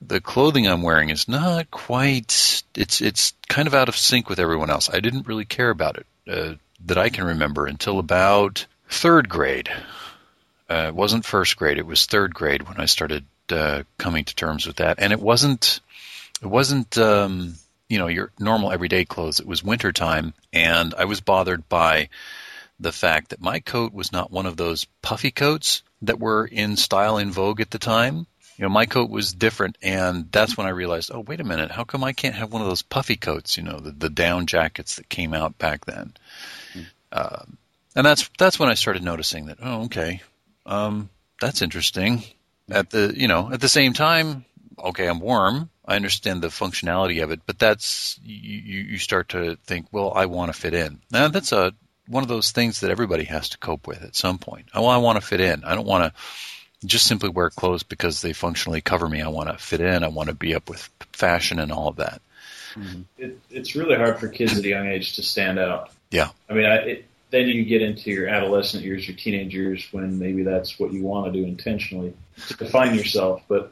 the 0.08 0.22
clothing 0.22 0.68
I'm 0.68 0.82
wearing 0.82 1.10
is 1.10 1.28
not 1.28 1.72
quite. 1.72 2.64
It's 2.76 3.02
it's 3.02 3.34
kind 3.48 3.68
of 3.68 3.74
out 3.74 3.90
of 3.90 3.98
sync 3.98 4.30
with 4.30 4.40
everyone 4.40 4.70
else. 4.70 4.90
I 4.92 5.00
didn't 5.00 5.28
really 5.28 5.46
care 5.46 5.70
about 5.70 5.98
it 5.98 6.06
uh, 6.28 6.56
that 6.86 6.98
I 6.98 7.10
can 7.10 7.26
remember 7.26 7.66
until 7.66 8.00
about 8.00 8.66
third 8.90 9.30
grade. 9.30 9.70
Uh, 10.70 10.86
it 10.88 10.96
wasn't 10.96 11.26
first 11.26 11.58
grade; 11.58 11.78
it 11.78 11.86
was 11.86 12.06
third 12.06 12.34
grade 12.34 12.68
when 12.68 12.80
I 12.80 12.86
started 12.86 13.26
uh, 13.50 13.84
coming 13.98 14.26
to 14.26 14.36
terms 14.36 14.66
with 14.66 14.78
that, 14.78 15.00
and 15.00 15.14
it 15.14 15.20
wasn't 15.20 15.80
it 16.42 16.48
wasn't 16.48 16.98
um, 16.98 17.56
you 17.90 17.98
know 17.98 18.08
your 18.08 18.32
normal 18.40 18.72
everyday 18.72 19.06
clothes. 19.06 19.40
It 19.40 19.48
was 19.48 19.64
winter 19.64 19.92
time, 19.92 20.34
and 20.52 20.94
I 20.98 21.06
was 21.06 21.22
bothered 21.22 21.68
by 21.70 22.10
the 22.80 22.92
fact 22.92 23.30
that 23.30 23.42
my 23.42 23.60
coat 23.60 23.94
was 23.94 24.12
not 24.12 24.32
one 24.32 24.46
of 24.46 24.58
those 24.58 24.86
puffy 25.02 25.32
coats 25.32 25.84
that 26.02 26.20
were 26.20 26.46
in 26.46 26.76
style 26.76 27.18
in 27.18 27.32
vogue 27.32 27.62
at 27.62 27.72
the 27.72 27.80
time. 27.80 28.28
You 28.64 28.70
know, 28.70 28.74
my 28.76 28.86
coat 28.86 29.10
was 29.10 29.34
different, 29.34 29.78
and 29.82 30.32
that's 30.32 30.56
when 30.56 30.66
I 30.66 30.70
realized, 30.70 31.12
oh, 31.14 31.20
wait 31.20 31.42
a 31.42 31.44
minute, 31.44 31.70
how 31.70 31.84
come 31.84 32.02
I 32.02 32.14
can't 32.14 32.36
have 32.36 32.54
one 32.54 32.62
of 32.62 32.68
those 32.70 32.82
puffy 32.82 33.18
coats? 33.18 33.58
You 33.58 33.64
know, 33.64 33.78
the, 33.78 33.92
the 33.92 34.10
down 34.10 34.46
jackets 34.46 34.96
that 34.96 35.10
came 35.10 35.34
out 35.34 35.58
back 35.58 35.84
then. 35.84 36.14
Mm. 36.74 36.86
Uh, 37.12 37.44
and 37.94 38.06
that's 38.06 38.30
that's 38.40 38.58
when 38.58 38.70
I 38.70 38.76
started 38.76 39.04
noticing 39.04 39.48
that. 39.48 39.58
Oh, 39.62 39.84
okay, 39.84 40.22
um, 40.66 41.10
that's 41.42 41.62
interesting. 41.62 42.24
At 42.70 42.90
the 42.90 43.14
you 43.14 43.28
know 43.28 43.52
at 43.52 43.60
the 43.60 43.68
same 43.68 43.92
time, 43.92 44.46
okay, 44.80 45.08
I'm 45.08 45.20
warm. 45.20 45.70
I 45.86 45.98
understand 45.98 46.42
the 46.42 46.48
functionality 46.48 47.22
of 47.22 47.32
it, 47.32 47.42
but 47.46 47.60
that's 47.60 48.18
you, 48.24 48.80
you 48.80 48.98
start 48.98 49.28
to 49.30 49.58
think, 49.66 49.88
well, 49.92 50.14
I 50.16 50.28
want 50.28 50.54
to 50.54 50.58
fit 50.58 50.74
in. 50.74 51.02
Now 51.12 51.28
that's 51.28 51.52
a 51.52 51.74
one 52.08 52.24
of 52.24 52.30
those 52.30 52.52
things 52.52 52.80
that 52.80 52.92
everybody 52.92 53.26
has 53.26 53.50
to 53.50 53.58
cope 53.58 53.88
with 53.88 54.04
at 54.04 54.16
some 54.16 54.38
point. 54.38 54.68
Oh, 54.74 54.86
I 54.86 54.98
want 54.98 55.20
to 55.20 55.28
fit 55.28 55.42
in. 55.42 55.66
I 55.66 55.76
don't 55.76 55.86
want 55.86 56.06
to 56.06 56.22
just 56.86 57.06
simply 57.06 57.30
wear 57.30 57.50
clothes 57.50 57.84
because 57.84 58.22
they 58.22 58.34
functionally 58.34 58.82
cover 58.82 59.08
me. 59.08 59.22
I 59.22 59.30
want 59.30 59.50
to 59.50 59.58
fit 59.58 59.82
in. 59.82 60.04
I 60.04 60.10
want 60.10 60.30
to 60.30 60.36
be 60.36 60.56
up 60.56 60.70
with 60.70 60.90
fashion 61.12 61.60
and 61.60 61.72
all 61.72 61.90
of 61.90 61.98
that. 61.98 62.22
Mm-hmm. 62.76 63.02
It, 63.18 63.40
it's 63.50 63.76
really 63.76 63.96
hard 63.96 64.20
for 64.20 64.28
kids 64.28 64.58
at 64.58 64.66
a 64.66 64.68
young 64.68 64.88
age 64.88 65.16
to 65.16 65.24
stand 65.24 65.60
out. 65.60 65.92
Yeah. 66.10 66.30
I 66.50 66.54
mean, 66.54 66.66
I, 66.66 66.76
it, 66.76 67.06
then 67.30 67.48
you 67.48 67.66
get 67.66 67.82
into 67.82 68.12
your 68.12 68.28
adolescent 68.28 68.84
years, 68.84 69.08
your 69.08 69.18
teenage 69.18 69.54
years, 69.54 69.88
when 69.92 70.20
maybe 70.20 70.44
that's 70.44 70.80
what 70.80 70.94
you 70.94 71.04
want 71.04 71.32
to 71.32 71.40
do 71.40 71.46
intentionally 71.46 72.14
to 72.48 72.54
define 72.56 72.96
yourself. 72.96 73.42
But 73.48 73.72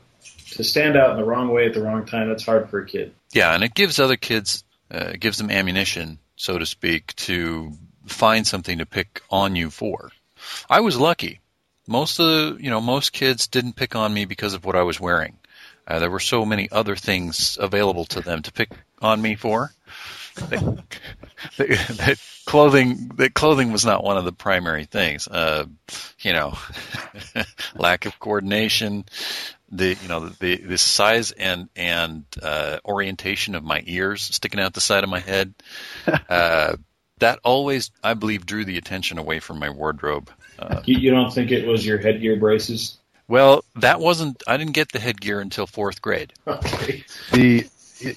to 0.51 0.63
stand 0.63 0.97
out 0.97 1.11
in 1.11 1.17
the 1.17 1.23
wrong 1.23 1.49
way 1.49 1.67
at 1.67 1.73
the 1.73 1.81
wrong 1.81 2.05
time, 2.05 2.29
that's 2.29 2.45
hard 2.45 2.69
for 2.69 2.79
a 2.79 2.85
kid. 2.85 3.13
Yeah, 3.33 3.53
and 3.53 3.63
it 3.63 3.73
gives 3.73 3.99
other 3.99 4.17
kids, 4.17 4.63
uh, 4.93 5.11
it 5.13 5.19
gives 5.19 5.37
them 5.37 5.51
ammunition, 5.51 6.19
so 6.35 6.57
to 6.57 6.65
speak, 6.65 7.15
to 7.17 7.71
find 8.07 8.45
something 8.45 8.79
to 8.79 8.85
pick 8.85 9.21
on 9.29 9.55
you 9.55 9.69
for. 9.69 10.11
I 10.69 10.79
was 10.81 10.97
lucky. 10.97 11.39
Most 11.87 12.19
of 12.19 12.25
the, 12.25 12.63
you 12.63 12.69
know, 12.69 12.81
most 12.81 13.11
kids 13.11 13.47
didn't 13.47 13.75
pick 13.75 13.95
on 13.95 14.13
me 14.13 14.25
because 14.25 14.53
of 14.53 14.65
what 14.65 14.75
I 14.75 14.83
was 14.83 14.99
wearing. 14.99 15.37
Uh, 15.87 15.99
there 15.99 16.11
were 16.11 16.19
so 16.19 16.45
many 16.45 16.69
other 16.71 16.95
things 16.95 17.57
available 17.59 18.05
to 18.05 18.21
them 18.21 18.41
to 18.43 18.51
pick 18.51 18.69
on 19.01 19.21
me 19.21 19.35
for. 19.35 19.71
That, 20.35 20.83
that, 21.57 22.19
clothing, 22.45 23.11
that 23.15 23.33
clothing 23.33 23.71
was 23.71 23.85
not 23.85 24.03
one 24.03 24.17
of 24.17 24.25
the 24.25 24.31
primary 24.31 24.85
things. 24.85 25.27
Uh, 25.27 25.65
you 26.19 26.33
know, 26.33 26.57
lack 27.75 28.05
of 28.05 28.19
coordination, 28.19 29.05
the 29.71 29.97
you 30.01 30.07
know 30.07 30.29
the 30.29 30.57
the 30.57 30.77
size 30.77 31.31
and 31.31 31.69
and 31.75 32.25
uh, 32.41 32.77
orientation 32.85 33.55
of 33.55 33.63
my 33.63 33.81
ears 33.85 34.21
sticking 34.21 34.59
out 34.59 34.73
the 34.73 34.81
side 34.81 35.03
of 35.03 35.09
my 35.09 35.19
head. 35.19 35.53
Uh, 36.29 36.75
that 37.19 37.39
always, 37.43 37.91
I 38.03 38.15
believe, 38.15 38.45
drew 38.45 38.65
the 38.65 38.77
attention 38.77 39.19
away 39.19 39.39
from 39.39 39.59
my 39.59 39.69
wardrobe. 39.69 40.31
Uh, 40.61 40.81
you, 40.85 40.97
you 40.97 41.11
don't 41.11 41.31
think 41.31 41.51
it 41.51 41.65
was 41.65 41.85
your 41.85 41.97
headgear 41.97 42.35
braces? 42.37 42.97
Well, 43.27 43.63
that 43.77 43.99
wasn't. 43.99 44.43
I 44.47 44.57
didn't 44.57 44.73
get 44.73 44.91
the 44.91 44.99
headgear 44.99 45.39
until 45.39 45.65
fourth 45.65 46.01
grade. 46.01 46.33
Okay. 46.45 47.03
The 47.31 47.65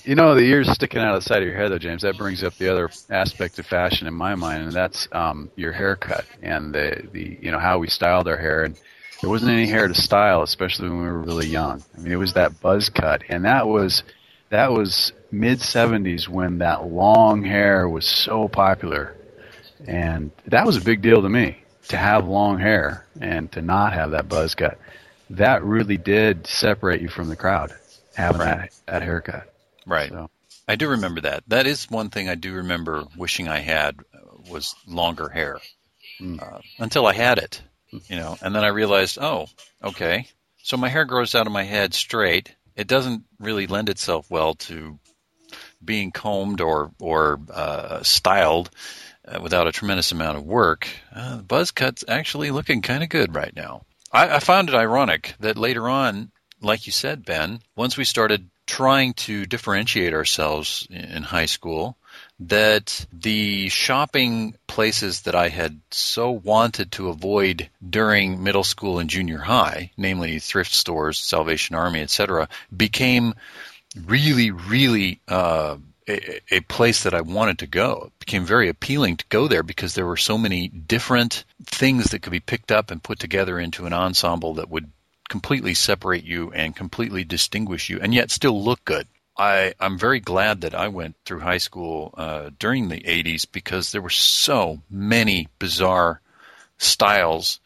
you 0.04 0.14
know 0.14 0.34
the 0.34 0.42
ears 0.42 0.70
sticking 0.70 1.00
out 1.00 1.14
of 1.14 1.22
the 1.22 1.28
side 1.28 1.42
of 1.42 1.48
your 1.48 1.56
head, 1.56 1.70
though, 1.70 1.78
James. 1.78 2.02
That 2.02 2.18
brings 2.18 2.42
up 2.42 2.56
the 2.56 2.68
other 2.68 2.90
aspect 3.10 3.58
of 3.58 3.66
fashion 3.66 4.06
in 4.06 4.14
my 4.14 4.34
mind, 4.34 4.64
and 4.64 4.72
that's 4.72 5.08
um, 5.12 5.50
your 5.56 5.72
haircut 5.72 6.24
and 6.42 6.74
the 6.74 7.08
the 7.12 7.38
you 7.40 7.50
know 7.50 7.58
how 7.58 7.78
we 7.78 7.86
styled 7.86 8.28
our 8.28 8.36
hair. 8.36 8.64
And 8.64 8.76
there 9.20 9.30
wasn't 9.30 9.52
any 9.52 9.66
hair 9.66 9.86
to 9.86 9.94
style, 9.94 10.42
especially 10.42 10.88
when 10.88 10.98
we 10.98 11.06
were 11.06 11.20
really 11.20 11.46
young. 11.46 11.82
I 11.96 12.00
mean, 12.00 12.12
it 12.12 12.16
was 12.16 12.34
that 12.34 12.60
buzz 12.60 12.88
cut, 12.88 13.22
and 13.28 13.44
that 13.44 13.68
was 13.68 14.02
that 14.50 14.72
was 14.72 15.12
mid 15.30 15.58
70s 15.58 16.28
when 16.28 16.58
that 16.58 16.86
long 16.86 17.44
hair 17.44 17.88
was 17.88 18.06
so 18.06 18.48
popular. 18.48 19.14
And 19.86 20.30
that 20.46 20.66
was 20.66 20.76
a 20.76 20.80
big 20.80 21.02
deal 21.02 21.22
to 21.22 21.28
me 21.28 21.63
to 21.88 21.96
have 21.96 22.26
long 22.26 22.58
hair 22.58 23.06
and 23.20 23.50
to 23.52 23.62
not 23.62 23.92
have 23.92 24.12
that 24.12 24.28
buzz 24.28 24.54
cut. 24.54 24.78
That 25.30 25.64
really 25.64 25.96
did 25.96 26.46
separate 26.46 27.00
you 27.00 27.08
from 27.08 27.28
the 27.28 27.36
crowd, 27.36 27.72
having 28.14 28.40
right. 28.40 28.70
that, 28.86 28.92
that 28.92 29.02
haircut. 29.02 29.52
Right. 29.86 30.10
So. 30.10 30.30
I 30.66 30.76
do 30.76 30.90
remember 30.90 31.22
that. 31.22 31.44
That 31.48 31.66
is 31.66 31.90
one 31.90 32.10
thing 32.10 32.28
I 32.28 32.34
do 32.34 32.54
remember 32.54 33.04
wishing 33.16 33.48
I 33.48 33.58
had 33.58 33.96
was 34.48 34.74
longer 34.86 35.28
hair. 35.28 35.60
Mm. 36.20 36.40
Uh, 36.40 36.60
until 36.78 37.06
I 37.06 37.12
had 37.12 37.38
it, 37.38 37.60
you 37.90 38.16
know, 38.16 38.36
and 38.40 38.54
then 38.54 38.64
I 38.64 38.68
realized, 38.68 39.18
oh, 39.20 39.46
okay. 39.82 40.28
So 40.62 40.76
my 40.76 40.88
hair 40.88 41.04
grows 41.04 41.34
out 41.34 41.46
of 41.46 41.52
my 41.52 41.64
head 41.64 41.92
straight. 41.92 42.54
It 42.76 42.86
doesn't 42.86 43.24
really 43.38 43.66
lend 43.66 43.88
itself 43.88 44.30
well 44.30 44.54
to 44.54 44.98
being 45.84 46.12
combed 46.12 46.60
or 46.60 46.92
or 46.98 47.40
uh, 47.52 48.02
styled 48.02 48.70
uh, 49.26 49.40
without 49.40 49.66
a 49.66 49.72
tremendous 49.72 50.12
amount 50.12 50.38
of 50.38 50.44
work, 50.44 50.88
uh, 51.14 51.38
buzz 51.38 51.70
cut's 51.70 52.04
actually 52.08 52.50
looking 52.50 52.82
kind 52.82 53.02
of 53.02 53.08
good 53.08 53.34
right 53.34 53.54
now. 53.54 53.84
I, 54.12 54.36
I 54.36 54.38
found 54.38 54.68
it 54.68 54.74
ironic 54.74 55.34
that 55.40 55.58
later 55.58 55.88
on, 55.88 56.30
like 56.60 56.86
you 56.86 56.92
said, 56.92 57.24
Ben, 57.24 57.60
once 57.76 57.96
we 57.96 58.04
started 58.04 58.48
trying 58.66 59.12
to 59.14 59.44
differentiate 59.44 60.14
ourselves 60.14 60.86
in 60.90 61.22
high 61.22 61.46
school, 61.46 61.96
that 62.40 63.06
the 63.12 63.68
shopping 63.68 64.56
places 64.66 65.22
that 65.22 65.34
I 65.34 65.48
had 65.48 65.80
so 65.90 66.30
wanted 66.30 66.92
to 66.92 67.08
avoid 67.08 67.68
during 67.88 68.42
middle 68.42 68.64
school 68.64 68.98
and 68.98 69.10
junior 69.10 69.38
high, 69.38 69.90
namely 69.96 70.38
thrift 70.38 70.72
stores, 70.72 71.18
Salvation 71.18 71.76
Army, 71.76 72.00
etc., 72.00 72.48
became 72.74 73.34
really, 74.06 74.50
really 74.50 75.20
uh, 75.28 75.76
a, 76.08 76.40
a, 76.56 76.60
place 76.60 77.04
that 77.04 77.14
I 77.14 77.22
wanted 77.22 77.60
to 77.60 77.66
go. 77.66 78.04
It 78.06 78.18
became 78.20 78.44
very 78.44 78.68
appealing 78.68 79.16
to 79.18 79.24
go 79.28 79.48
there 79.48 79.62
because 79.62 79.94
there 79.94 80.06
were 80.06 80.16
so 80.16 80.36
many 80.36 80.68
different 80.68 81.44
things 81.64 82.06
that 82.06 82.20
could 82.20 82.32
be 82.32 82.40
picked 82.40 82.72
up 82.72 82.90
and 82.90 83.02
put 83.02 83.18
together 83.18 83.58
into 83.58 83.86
an 83.86 83.92
ensemble 83.92 84.54
that 84.54 84.68
would 84.68 84.90
completely 85.28 85.74
separate 85.74 86.24
you 86.24 86.52
and 86.52 86.76
completely 86.76 87.24
distinguish 87.24 87.88
you, 87.88 88.00
and 88.00 88.12
yet 88.12 88.30
still 88.30 88.62
look 88.62 88.84
good. 88.84 89.06
I, 89.36 89.74
I'm 89.80 89.98
very 89.98 90.20
glad 90.20 90.60
that 90.60 90.74
I 90.74 90.88
went 90.88 91.16
through 91.24 91.40
high 91.40 91.58
school 91.58 92.14
uh, 92.16 92.50
during 92.58 92.88
the 92.88 93.00
80s 93.00 93.46
because 93.50 93.90
there 93.90 94.02
were 94.02 94.10
so 94.10 94.80
many 94.88 95.48
bizarre 95.58 96.20
styles 96.78 97.58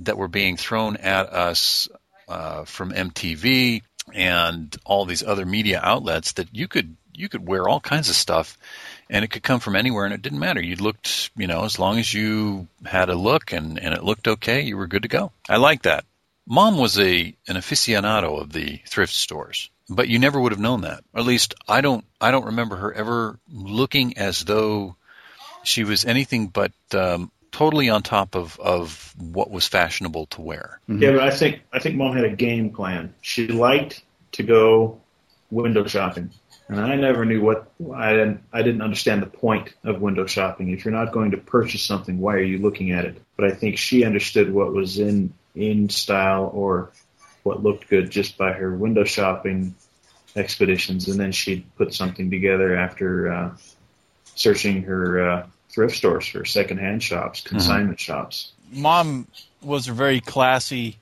that 0.00 0.16
were 0.16 0.28
being 0.28 0.56
thrown 0.56 0.96
at 0.96 1.32
us 1.32 1.88
uh, 2.28 2.64
from 2.64 2.92
MTV 2.92 3.82
and 4.14 4.76
all 4.84 5.06
these 5.06 5.24
other 5.24 5.44
media 5.44 5.80
outlets 5.82 6.32
that 6.32 6.54
you 6.54 6.68
could 6.68 6.96
you 7.18 7.28
could 7.28 7.46
wear 7.46 7.68
all 7.68 7.80
kinds 7.80 8.08
of 8.08 8.14
stuff 8.14 8.56
and 9.10 9.24
it 9.24 9.28
could 9.28 9.42
come 9.42 9.60
from 9.60 9.76
anywhere 9.76 10.04
and 10.04 10.14
it 10.14 10.22
didn't 10.22 10.38
matter 10.38 10.62
you 10.62 10.76
looked 10.76 11.30
you 11.36 11.46
know 11.46 11.64
as 11.64 11.78
long 11.78 11.98
as 11.98 12.12
you 12.12 12.66
had 12.84 13.08
a 13.08 13.14
look 13.14 13.52
and 13.52 13.78
and 13.78 13.94
it 13.94 14.04
looked 14.04 14.28
okay 14.28 14.62
you 14.62 14.76
were 14.76 14.86
good 14.86 15.02
to 15.02 15.08
go 15.08 15.32
i 15.48 15.56
like 15.56 15.82
that 15.82 16.04
mom 16.46 16.78
was 16.78 16.98
a 16.98 17.34
an 17.46 17.56
aficionado 17.56 18.40
of 18.40 18.52
the 18.52 18.80
thrift 18.86 19.12
stores 19.12 19.70
But 19.88 20.08
you 20.08 20.18
never 20.18 20.40
would 20.40 20.52
have 20.52 20.60
known 20.60 20.82
that. 20.82 21.02
Or 21.14 21.20
at 21.20 21.26
least 21.26 21.54
I 21.66 21.80
don't. 21.80 22.04
I 22.20 22.30
don't 22.30 22.46
remember 22.46 22.76
her 22.76 22.92
ever 22.92 23.38
looking 23.50 24.18
as 24.18 24.44
though 24.44 24.96
she 25.62 25.84
was 25.84 26.04
anything 26.04 26.48
but 26.48 26.72
um, 26.92 27.30
totally 27.52 27.88
on 27.88 28.02
top 28.02 28.34
of, 28.34 28.58
of 28.60 29.14
what 29.18 29.50
was 29.50 29.66
fashionable 29.66 30.26
to 30.26 30.42
wear. 30.42 30.80
Mm-hmm. 30.88 31.02
Yeah, 31.02 31.12
but 31.12 31.20
I 31.20 31.30
think 31.30 31.62
I 31.72 31.78
think 31.78 31.96
mom 31.96 32.14
had 32.14 32.24
a 32.24 32.36
game 32.36 32.70
plan. 32.70 33.14
She 33.22 33.48
liked 33.48 34.02
to 34.32 34.42
go 34.42 35.00
window 35.50 35.86
shopping, 35.86 36.30
and 36.68 36.80
I 36.80 36.96
never 36.96 37.24
knew 37.24 37.40
what 37.40 37.70
I 37.94 38.12
didn't 38.12 38.42
I 38.52 38.62
didn't 38.62 38.82
understand 38.82 39.22
the 39.22 39.26
point 39.26 39.72
of 39.84 40.00
window 40.00 40.26
shopping. 40.26 40.70
If 40.70 40.84
you're 40.84 40.94
not 40.94 41.12
going 41.12 41.30
to 41.30 41.38
purchase 41.38 41.82
something, 41.82 42.20
why 42.20 42.34
are 42.34 42.42
you 42.42 42.58
looking 42.58 42.92
at 42.92 43.04
it? 43.04 43.20
But 43.36 43.46
I 43.46 43.54
think 43.54 43.78
she 43.78 44.04
understood 44.04 44.52
what 44.52 44.72
was 44.72 44.98
in 44.98 45.32
in 45.54 45.88
style 45.88 46.50
or 46.52 46.92
what 47.42 47.62
looked 47.62 47.88
good 47.88 48.10
just 48.10 48.36
by 48.36 48.52
her 48.52 48.74
window 48.74 49.04
shopping 49.04 49.74
expeditions, 50.36 51.08
and 51.08 51.18
then 51.18 51.32
she'd 51.32 51.64
put 51.76 51.94
something 51.94 52.30
together 52.30 52.76
after 52.76 53.32
uh, 53.32 53.56
searching 54.34 54.82
her 54.82 55.30
uh, 55.30 55.46
thrift 55.70 55.96
stores 55.96 56.26
for 56.26 56.44
secondhand 56.44 57.02
shops, 57.02 57.40
mm-hmm. 57.40 57.56
consignment 57.56 57.98
mm-hmm. 57.98 58.12
shops. 58.12 58.52
Mom 58.70 59.26
was 59.62 59.88
a 59.88 59.92
very 59.92 60.20
classy, 60.20 60.98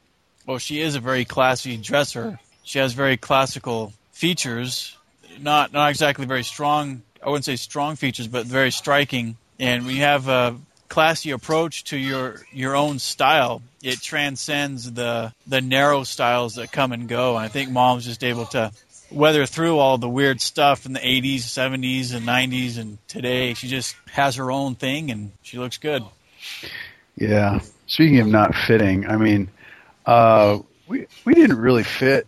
well, 0.46 0.58
she 0.58 0.80
is 0.80 0.94
a 0.94 1.00
very 1.00 1.24
classy 1.24 1.76
dresser. 1.76 2.38
She 2.62 2.78
has 2.78 2.92
very 2.92 3.16
classical 3.16 3.92
features, 4.12 4.96
not 5.40 5.72
not 5.72 5.90
exactly 5.90 6.26
very 6.26 6.44
strong. 6.44 7.02
I 7.22 7.28
wouldn't 7.28 7.44
say 7.44 7.56
strong 7.56 7.96
features, 7.96 8.28
but 8.28 8.46
very 8.46 8.70
striking. 8.70 9.36
And 9.58 9.86
we 9.86 9.98
have 9.98 10.28
a 10.28 10.56
classy 10.88 11.30
approach 11.30 11.84
to 11.84 11.96
your 11.96 12.40
your 12.52 12.76
own 12.76 12.98
style. 12.98 13.62
It 13.82 14.00
transcends 14.00 14.90
the 14.92 15.32
the 15.46 15.60
narrow 15.60 16.04
styles 16.04 16.56
that 16.56 16.72
come 16.72 16.92
and 16.92 17.08
go. 17.08 17.36
And 17.36 17.44
I 17.44 17.48
think 17.48 17.70
Mom's 17.70 18.04
just 18.04 18.24
able 18.24 18.46
to 18.46 18.72
weather 19.10 19.46
through 19.46 19.78
all 19.78 19.98
the 19.98 20.08
weird 20.08 20.40
stuff 20.40 20.84
in 20.86 20.92
the 20.92 21.00
80s, 21.00 21.38
70s, 21.38 22.14
and 22.14 22.26
90s, 22.26 22.78
and 22.78 22.98
today 23.06 23.54
she 23.54 23.68
just 23.68 23.94
has 24.10 24.36
her 24.36 24.50
own 24.50 24.74
thing 24.74 25.10
and 25.10 25.32
she 25.42 25.58
looks 25.58 25.78
good. 25.78 26.02
Yeah. 27.16 27.60
Speaking 27.86 28.20
of 28.20 28.26
not 28.26 28.54
fitting, 28.54 29.06
I 29.06 29.16
mean, 29.16 29.48
uh, 30.04 30.58
we 30.88 31.06
we 31.24 31.34
didn't 31.34 31.58
really 31.58 31.84
fit 31.84 32.26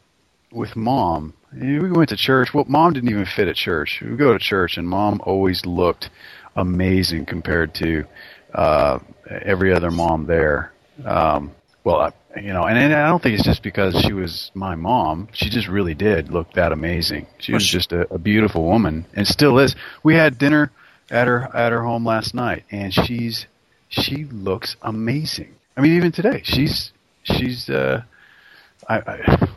with 0.51 0.77
mom. 0.77 1.35
We 1.61 1.91
went 1.91 2.11
to 2.11 2.17
church. 2.17 2.55
Well, 2.55 2.65
mom 2.69 2.93
didn't 2.93 3.11
even 3.11 3.25
fit 3.25 3.49
at 3.49 3.57
church. 3.57 4.01
We 4.01 4.17
go 4.17 4.33
to 4.33 4.39
church, 4.39 4.77
and 4.77 4.87
mom 4.87 5.21
always 5.25 5.67
looked 5.67 6.11
amazing 6.55 7.27
compared 7.27 7.75
to 7.75 8.05
uh, 8.55 9.01
every 9.29 9.73
other 9.73 9.91
mom 9.91 10.27
there. 10.27 10.73
Um, 11.05 11.53
well, 11.83 11.97
I, 11.97 12.41
you 12.41 12.53
know, 12.53 12.65
and, 12.65 12.79
and 12.79 12.95
I 12.95 13.09
don't 13.09 13.21
think 13.23 13.35
it's 13.35 13.45
just 13.45 13.63
because 13.63 14.01
she 14.01 14.13
was 14.13 14.53
my 14.55 14.77
mom. 14.77 15.29
She 15.33 15.49
just 15.49 15.67
really 15.67 15.95
did 15.95 16.31
look 16.31 16.53
that 16.53 16.71
amazing. 16.71 17.27
She 17.39 17.53
was 17.53 17.67
just 17.67 17.93
a, 17.93 18.13
a 18.15 18.19
beautiful 18.19 18.65
woman, 18.65 19.07
and 19.15 19.27
still 19.27 19.59
is. 19.59 19.75
We 20.05 20.15
had 20.15 20.39
dinner 20.39 20.71
at 21.11 21.27
her 21.27 21.49
at 21.55 21.73
her 21.73 21.83
home 21.83 22.05
last 22.05 22.35
night, 22.35 22.65
and 22.71 22.95
she's 22.95 23.47
she 23.89 24.25
looks 24.25 24.77
amazing. 24.81 25.55
I 25.77 25.81
mean, 25.81 25.97
even 25.97 26.13
today, 26.13 26.43
she's 26.45 26.93
she's. 27.25 27.69
Uh, 27.69 28.03
I, 28.89 28.99
I 28.99 29.49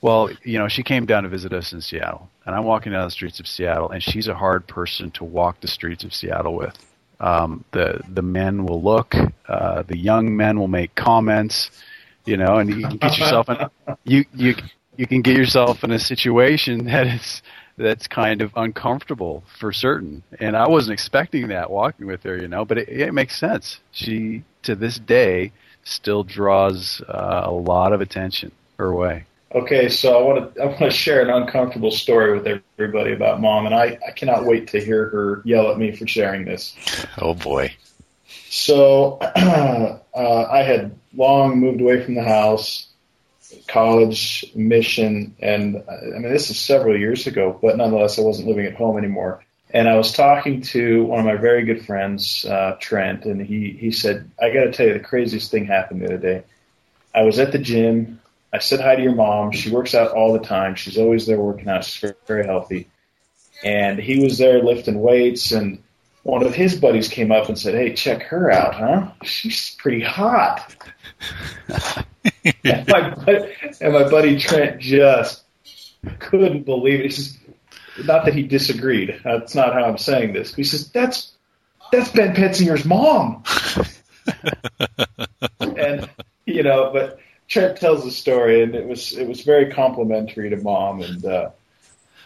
well, 0.00 0.30
you 0.42 0.58
know, 0.58 0.68
she 0.68 0.82
came 0.82 1.06
down 1.06 1.24
to 1.24 1.28
visit 1.28 1.52
us 1.52 1.72
in 1.72 1.80
Seattle, 1.80 2.28
and 2.46 2.54
I'm 2.54 2.64
walking 2.64 2.92
down 2.92 3.04
the 3.04 3.10
streets 3.10 3.40
of 3.40 3.46
Seattle, 3.46 3.90
and 3.90 4.02
she's 4.02 4.28
a 4.28 4.34
hard 4.34 4.66
person 4.66 5.10
to 5.12 5.24
walk 5.24 5.60
the 5.60 5.68
streets 5.68 6.04
of 6.04 6.14
Seattle 6.14 6.54
with. 6.54 6.78
Um, 7.20 7.64
the 7.72 8.00
the 8.08 8.22
men 8.22 8.64
will 8.64 8.82
look, 8.82 9.14
uh, 9.46 9.82
the 9.82 9.98
young 9.98 10.36
men 10.36 10.58
will 10.58 10.68
make 10.68 10.94
comments 10.94 11.70
you 12.24 12.36
know, 12.36 12.58
and 12.58 12.70
you 12.70 12.86
can 12.86 12.96
get 12.96 13.18
yourself 13.18 13.48
in 13.48 13.56
you 14.04 14.24
you 14.34 14.54
you 14.96 15.06
can 15.06 15.22
get 15.22 15.36
yourself 15.36 15.82
in 15.84 15.90
a 15.90 15.98
situation 15.98 16.84
that 16.86 17.06
is 17.06 17.42
that's 17.76 18.06
kind 18.06 18.42
of 18.42 18.52
uncomfortable 18.56 19.42
for 19.58 19.72
certain. 19.72 20.22
And 20.38 20.56
I 20.56 20.68
wasn't 20.68 20.92
expecting 20.92 21.48
that 21.48 21.70
walking 21.70 22.06
with 22.06 22.22
her, 22.24 22.36
you 22.36 22.46
know, 22.46 22.64
but 22.64 22.78
it, 22.78 22.88
it 22.88 23.14
makes 23.14 23.38
sense. 23.38 23.80
She 23.90 24.44
to 24.62 24.74
this 24.74 24.98
day 24.98 25.52
still 25.82 26.24
draws 26.24 27.00
uh, 27.08 27.42
a 27.44 27.50
lot 27.50 27.92
of 27.92 28.00
attention 28.00 28.52
her 28.78 28.94
way. 28.94 29.24
Okay, 29.52 29.88
so 29.88 30.16
I 30.16 30.22
want 30.22 30.54
to 30.54 30.62
I 30.62 30.66
want 30.66 30.78
to 30.78 30.90
share 30.90 31.22
an 31.22 31.30
uncomfortable 31.30 31.90
story 31.90 32.38
with 32.38 32.62
everybody 32.78 33.12
about 33.12 33.40
mom, 33.40 33.66
and 33.66 33.74
I, 33.74 33.98
I 34.06 34.12
cannot 34.12 34.44
wait 34.44 34.68
to 34.68 34.80
hear 34.80 35.08
her 35.08 35.42
yell 35.44 35.72
at 35.72 35.78
me 35.78 35.90
for 35.90 36.06
sharing 36.06 36.44
this. 36.44 36.76
Oh 37.18 37.34
boy! 37.34 37.74
So 38.48 39.18
uh, 39.20 39.98
I 40.14 40.62
had 40.62 40.96
long 41.14 41.58
moved 41.58 41.80
away 41.80 42.04
from 42.04 42.14
the 42.14 42.22
house, 42.22 42.86
college, 43.66 44.44
mission, 44.54 45.34
and 45.40 45.82
I 45.88 46.18
mean, 46.18 46.32
this 46.32 46.50
is 46.50 46.58
several 46.58 46.96
years 46.96 47.26
ago, 47.26 47.58
but 47.60 47.76
nonetheless, 47.76 48.20
I 48.20 48.22
wasn't 48.22 48.46
living 48.46 48.66
at 48.66 48.74
home 48.74 48.98
anymore. 48.98 49.44
And 49.72 49.88
I 49.88 49.96
was 49.96 50.12
talking 50.12 50.62
to 50.62 51.04
one 51.04 51.20
of 51.20 51.24
my 51.24 51.36
very 51.36 51.64
good 51.64 51.86
friends, 51.86 52.44
uh, 52.44 52.76
Trent, 52.80 53.24
and 53.24 53.40
he, 53.40 53.76
he 53.78 53.92
said, 53.92 54.28
I 54.40 54.50
got 54.50 54.64
to 54.64 54.72
tell 54.72 54.86
you, 54.86 54.94
the 54.94 55.00
craziest 55.00 55.50
thing 55.50 55.64
happened 55.64 56.02
the 56.02 56.06
other 56.06 56.18
day. 56.18 56.42
I 57.14 57.22
was 57.22 57.38
at 57.38 57.52
the 57.52 57.58
gym. 57.58 58.19
I 58.52 58.58
said 58.58 58.80
hi 58.80 58.96
to 58.96 59.02
your 59.02 59.14
mom. 59.14 59.52
She 59.52 59.70
works 59.70 59.94
out 59.94 60.12
all 60.12 60.32
the 60.32 60.40
time. 60.40 60.74
She's 60.74 60.98
always 60.98 61.26
there 61.26 61.40
working 61.40 61.68
out. 61.68 61.84
She's 61.84 62.12
very, 62.26 62.44
healthy. 62.44 62.88
And 63.62 63.98
he 63.98 64.20
was 64.20 64.38
there 64.38 64.62
lifting 64.62 65.00
weights 65.00 65.52
and 65.52 65.82
one 66.22 66.42
of 66.42 66.54
his 66.54 66.78
buddies 66.78 67.08
came 67.08 67.32
up 67.32 67.48
and 67.48 67.58
said, 67.58 67.74
"Hey, 67.74 67.94
check 67.94 68.22
her 68.24 68.50
out, 68.50 68.74
huh? 68.74 69.10
She's 69.22 69.74
pretty 69.76 70.02
hot." 70.02 70.76
and, 72.62 72.86
my 72.88 73.14
buddy, 73.14 73.54
and 73.80 73.92
my 73.94 74.08
buddy 74.08 74.38
Trent 74.38 74.80
just 74.80 75.42
couldn't 76.18 76.64
believe 76.64 77.00
it. 77.00 77.04
He 77.04 77.10
says, 77.10 77.38
not 78.04 78.24
that 78.24 78.34
he 78.34 78.42
disagreed. 78.42 79.20
That's 79.24 79.54
not 79.54 79.72
how 79.72 79.84
I'm 79.84 79.98
saying 79.98 80.32
this. 80.32 80.54
He 80.54 80.64
says, 80.64 80.90
"That's 80.90 81.32
that's 81.92 82.10
Ben 82.10 82.34
Petzinger's 82.34 82.84
mom." 82.84 83.42
and 85.60 86.08
you 86.46 86.62
know, 86.62 86.90
but 86.92 87.18
Trent 87.50 87.76
tells 87.78 88.04
the 88.04 88.12
story, 88.12 88.62
and 88.62 88.74
it 88.74 88.86
was 88.86 89.12
it 89.12 89.28
was 89.28 89.42
very 89.42 89.70
complimentary 89.70 90.48
to 90.50 90.56
mom, 90.56 91.02
and 91.02 91.24
uh, 91.24 91.50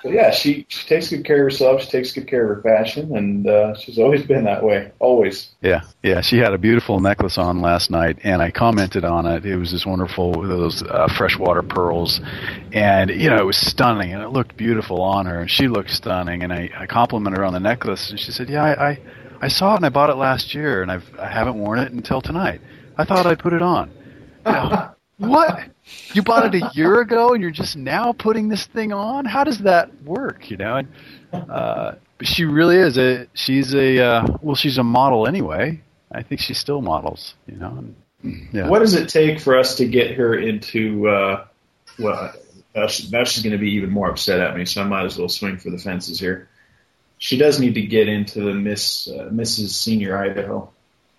but 0.04 0.12
yeah, 0.12 0.30
she, 0.32 0.66
she 0.68 0.86
takes 0.86 1.08
good 1.08 1.24
care 1.24 1.38
of 1.38 1.44
herself. 1.44 1.80
She 1.80 1.90
takes 1.90 2.12
good 2.12 2.28
care 2.28 2.42
of 2.42 2.56
her 2.56 2.62
fashion, 2.62 3.16
and 3.16 3.46
uh, 3.46 3.74
she's 3.74 3.98
always 3.98 4.22
been 4.22 4.44
that 4.44 4.62
way. 4.62 4.92
Always. 4.98 5.48
Yeah, 5.62 5.80
yeah. 6.02 6.20
She 6.20 6.36
had 6.36 6.52
a 6.52 6.58
beautiful 6.58 7.00
necklace 7.00 7.38
on 7.38 7.62
last 7.62 7.90
night, 7.90 8.18
and 8.22 8.42
I 8.42 8.50
commented 8.50 9.06
on 9.06 9.24
it. 9.24 9.46
It 9.46 9.56
was 9.56 9.72
this 9.72 9.86
wonderful 9.86 10.42
those 10.42 10.82
uh, 10.82 11.08
freshwater 11.16 11.62
pearls, 11.62 12.20
and 12.74 13.08
you 13.08 13.30
know 13.30 13.38
it 13.38 13.46
was 13.46 13.56
stunning, 13.56 14.12
and 14.12 14.22
it 14.22 14.28
looked 14.28 14.58
beautiful 14.58 15.00
on 15.00 15.24
her, 15.24 15.40
and 15.40 15.50
she 15.50 15.68
looked 15.68 15.90
stunning. 15.90 16.42
And 16.42 16.52
I, 16.52 16.68
I 16.76 16.86
complimented 16.86 17.38
her 17.38 17.44
on 17.46 17.54
the 17.54 17.60
necklace, 17.60 18.10
and 18.10 18.20
she 18.20 18.30
said, 18.30 18.50
"Yeah, 18.50 18.62
I, 18.62 18.90
I 18.90 19.00
I 19.40 19.48
saw 19.48 19.72
it 19.72 19.76
and 19.76 19.86
I 19.86 19.88
bought 19.88 20.10
it 20.10 20.16
last 20.16 20.54
year, 20.54 20.82
and 20.82 20.92
I've 20.92 21.18
I 21.18 21.28
haven't 21.28 21.56
worn 21.56 21.78
it 21.78 21.92
until 21.92 22.20
tonight. 22.20 22.60
I 22.98 23.06
thought 23.06 23.24
I'd 23.24 23.38
put 23.38 23.54
it 23.54 23.62
on." 23.62 23.90
what? 25.18 25.64
You 26.12 26.22
bought 26.22 26.54
it 26.54 26.62
a 26.62 26.70
year 26.74 27.00
ago 27.00 27.34
and 27.34 27.42
you're 27.42 27.50
just 27.50 27.76
now 27.76 28.12
putting 28.12 28.48
this 28.48 28.66
thing 28.66 28.92
on? 28.92 29.24
How 29.24 29.44
does 29.44 29.58
that 29.60 30.02
work? 30.02 30.50
You 30.50 30.56
know, 30.56 30.76
and, 30.76 30.88
uh, 31.32 31.94
but 32.18 32.26
she 32.26 32.44
really 32.44 32.76
is 32.76 32.98
a. 32.98 33.26
She's 33.34 33.74
a. 33.74 33.98
Uh, 34.02 34.26
well, 34.42 34.56
she's 34.56 34.78
a 34.78 34.84
model 34.84 35.26
anyway. 35.26 35.80
I 36.12 36.22
think 36.22 36.40
she 36.40 36.54
still 36.54 36.80
models. 36.80 37.34
You 37.46 37.56
know. 37.56 37.84
Yeah. 38.52 38.68
What 38.68 38.78
does 38.78 38.94
it 38.94 39.08
take 39.08 39.40
for 39.40 39.58
us 39.58 39.76
to 39.76 39.86
get 39.86 40.16
her 40.16 40.34
into? 40.34 41.08
Uh, 41.08 41.46
well, 41.98 42.32
now 42.74 42.86
she's 42.86 43.42
going 43.42 43.52
to 43.52 43.58
be 43.58 43.72
even 43.72 43.90
more 43.90 44.10
upset 44.10 44.40
at 44.40 44.56
me, 44.56 44.64
so 44.64 44.82
I 44.82 44.84
might 44.84 45.04
as 45.04 45.18
well 45.18 45.28
swing 45.28 45.58
for 45.58 45.70
the 45.70 45.78
fences 45.78 46.18
here. 46.18 46.48
She 47.18 47.36
does 47.38 47.60
need 47.60 47.74
to 47.74 47.82
get 47.82 48.08
into 48.08 48.40
the 48.40 48.54
Miss 48.54 49.08
uh, 49.08 49.28
Mrs. 49.32 49.70
Senior 49.70 50.16
Idaho. 50.16 50.70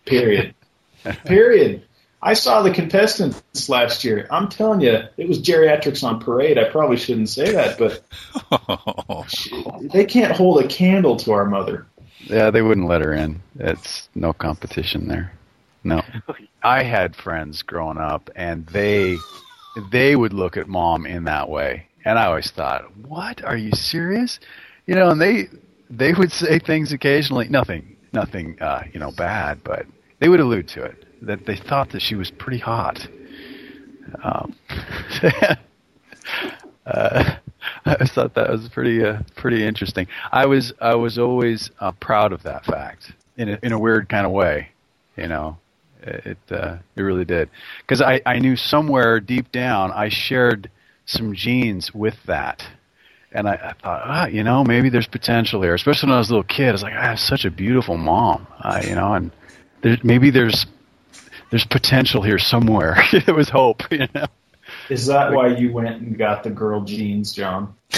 Period. 0.05 0.53
Period. 1.25 1.83
I 2.25 2.33
saw 2.33 2.63
the 2.63 2.71
contestants 2.71 3.69
last 3.69 4.03
year. 4.03 4.27
I'm 4.31 4.49
telling 4.49 4.81
you, 4.81 4.99
it 5.15 5.27
was 5.27 5.39
geriatrics 5.39 6.03
on 6.03 6.19
parade. 6.19 6.57
I 6.57 6.63
probably 6.63 6.97
shouldn't 6.97 7.29
say 7.29 7.51
that, 7.51 7.77
but 7.77 8.01
they 9.93 10.05
can't 10.05 10.35
hold 10.35 10.65
a 10.65 10.67
candle 10.67 11.17
to 11.17 11.31
our 11.33 11.45
mother. 11.45 11.85
Yeah, 12.21 12.49
they 12.49 12.63
wouldn't 12.63 12.87
let 12.87 13.01
her 13.01 13.13
in. 13.13 13.43
It's 13.59 14.09
no 14.15 14.33
competition 14.33 15.07
there. 15.07 15.33
No. 15.83 16.01
I 16.63 16.81
had 16.81 17.15
friends 17.15 17.61
growing 17.61 17.99
up 17.99 18.31
and 18.35 18.65
they 18.67 19.17
they 19.91 20.15
would 20.15 20.33
look 20.33 20.57
at 20.57 20.67
mom 20.67 21.05
in 21.05 21.25
that 21.25 21.47
way. 21.47 21.85
And 22.05 22.17
I 22.17 22.25
always 22.25 22.49
thought, 22.49 22.97
"What? 22.97 23.43
Are 23.43 23.57
you 23.57 23.71
serious?" 23.71 24.39
You 24.87 24.95
know, 24.95 25.11
and 25.11 25.21
they 25.21 25.47
they 25.91 26.13
would 26.13 26.31
say 26.31 26.57
things 26.57 26.91
occasionally, 26.91 27.49
nothing 27.49 27.97
nothing 28.13 28.59
uh, 28.61 28.83
you 28.91 28.99
know, 28.99 29.11
bad, 29.11 29.63
but 29.63 29.85
they 30.17 30.29
would 30.29 30.39
allude 30.39 30.67
to 30.69 30.83
it 30.83 31.05
that 31.25 31.45
they 31.45 31.55
thought 31.55 31.91
that 31.91 32.01
she 32.01 32.15
was 32.15 32.31
pretty 32.31 32.59
hot. 32.59 33.07
Um, 34.23 34.55
uh, 36.85 37.35
I 37.85 38.05
thought 38.05 38.35
that 38.35 38.49
was 38.49 38.69
pretty 38.69 39.03
uh, 39.03 39.19
pretty 39.35 39.65
interesting. 39.65 40.07
I 40.31 40.45
was 40.45 40.73
I 40.79 40.95
was 40.95 41.17
always 41.17 41.71
uh, 41.79 41.91
proud 41.93 42.31
of 42.33 42.43
that 42.43 42.65
fact 42.65 43.13
in 43.37 43.49
a, 43.49 43.59
in 43.63 43.71
a 43.71 43.79
weird 43.79 44.09
kind 44.09 44.25
of 44.25 44.31
way, 44.31 44.69
you 45.17 45.27
know. 45.27 45.57
It 46.01 46.37
uh, 46.51 46.77
it 46.95 47.01
really 47.01 47.25
did 47.25 47.49
because 47.81 48.01
I 48.01 48.21
I 48.25 48.37
knew 48.39 48.55
somewhere 48.55 49.19
deep 49.19 49.51
down 49.51 49.91
I 49.91 50.09
shared 50.09 50.69
some 51.05 51.33
genes 51.33 51.93
with 51.95 52.15
that. 52.27 52.63
and 53.31 53.47
I, 53.49 53.53
I 53.53 53.73
thought, 53.81 54.01
ah, 54.05 54.25
you 54.27 54.43
know, 54.43 54.63
maybe 54.63 54.89
there's 54.89 55.07
potential 55.07 55.61
here. 55.61 55.73
Especially 55.73 56.07
when 56.07 56.15
I 56.15 56.19
was 56.19 56.29
a 56.29 56.33
little 56.33 56.43
kid, 56.43 56.69
I 56.69 56.71
was 56.73 56.83
like, 56.83 56.93
I 56.93 57.03
have 57.05 57.19
such 57.19 57.45
a 57.45 57.51
beautiful 57.51 57.97
mom, 57.97 58.47
uh, 58.61 58.81
you 58.87 58.95
know, 58.95 59.13
and 59.13 59.31
there, 59.81 59.97
maybe 60.03 60.29
there's 60.31 60.65
there's 61.55 61.65
potential 61.65 62.21
here 62.21 62.37
somewhere. 62.37 63.01
there 63.25 63.33
was 63.33 63.47
hope, 63.47 63.89
you 63.89 64.05
know. 64.13 64.25
Is 64.89 65.05
that 65.05 65.31
why 65.31 65.55
you 65.55 65.71
went 65.71 66.01
and 66.01 66.17
got 66.17 66.43
the 66.43 66.49
girl 66.49 66.81
jeans, 66.81 67.31
John? 67.31 67.73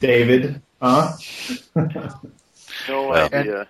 David, 0.00 0.62
huh? 0.80 1.12
No 2.88 3.08
Well- 3.08 3.28
idea. 3.30 3.68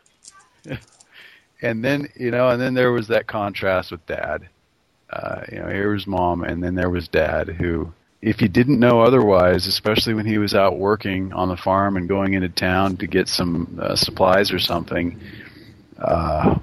and 1.61 1.85
then 1.85 2.11
you 2.15 2.31
know, 2.31 2.49
and 2.51 2.63
then 2.63 2.75
there 2.75 2.93
was 2.93 3.09
that 3.09 3.27
contrast 3.27 3.91
with 3.91 4.07
dad. 4.07 4.49
Uh, 5.11 5.41
you 5.51 5.59
know, 5.59 5.67
here 5.67 5.91
was 5.91 6.07
mom, 6.07 6.45
and 6.45 6.63
then 6.63 6.77
there 6.77 6.91
was 6.91 7.09
dad, 7.09 7.49
who, 7.49 7.93
if 8.23 8.41
you 8.41 8.47
didn't 8.47 8.79
know 8.79 9.01
otherwise, 9.01 9.67
especially 9.67 10.15
when 10.15 10.27
he 10.27 10.39
was 10.39 10.55
out 10.55 10.79
working 10.79 11.33
on 11.33 11.49
the 11.49 11.57
farm 11.57 11.97
and 11.97 12.09
going 12.09 12.35
into 12.35 12.49
town 12.51 12.99
to 12.99 13.09
get 13.09 13.27
some 13.27 13.81
uh, 13.83 13.97
supplies 13.97 14.53
or 14.53 14.61
something, 14.61 15.21
uh, 15.99 16.59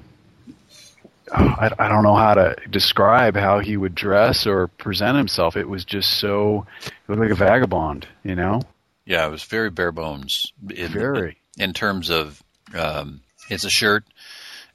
I, 1.31 1.71
I 1.77 1.87
don't 1.89 2.03
know 2.03 2.15
how 2.15 2.35
to 2.35 2.55
describe 2.69 3.35
how 3.35 3.59
he 3.59 3.75
would 3.75 3.95
dress 3.95 4.47
or 4.47 4.67
present 4.67 5.17
himself. 5.17 5.57
It 5.57 5.67
was 5.67 5.83
just 5.85 6.19
so, 6.19 6.65
it 6.85 6.91
looked 7.07 7.21
like 7.21 7.31
a 7.31 7.35
vagabond, 7.35 8.07
you 8.23 8.35
know, 8.35 8.61
yeah, 9.05 9.27
it 9.27 9.31
was 9.31 9.43
very 9.43 9.69
bare 9.69 9.91
bones. 9.91 10.51
In, 10.75 10.91
very. 10.91 11.37
in 11.57 11.73
terms 11.73 12.09
of 12.09 12.41
um, 12.73 13.21
it's 13.49 13.63
a 13.63 13.69
shirt, 13.69 14.03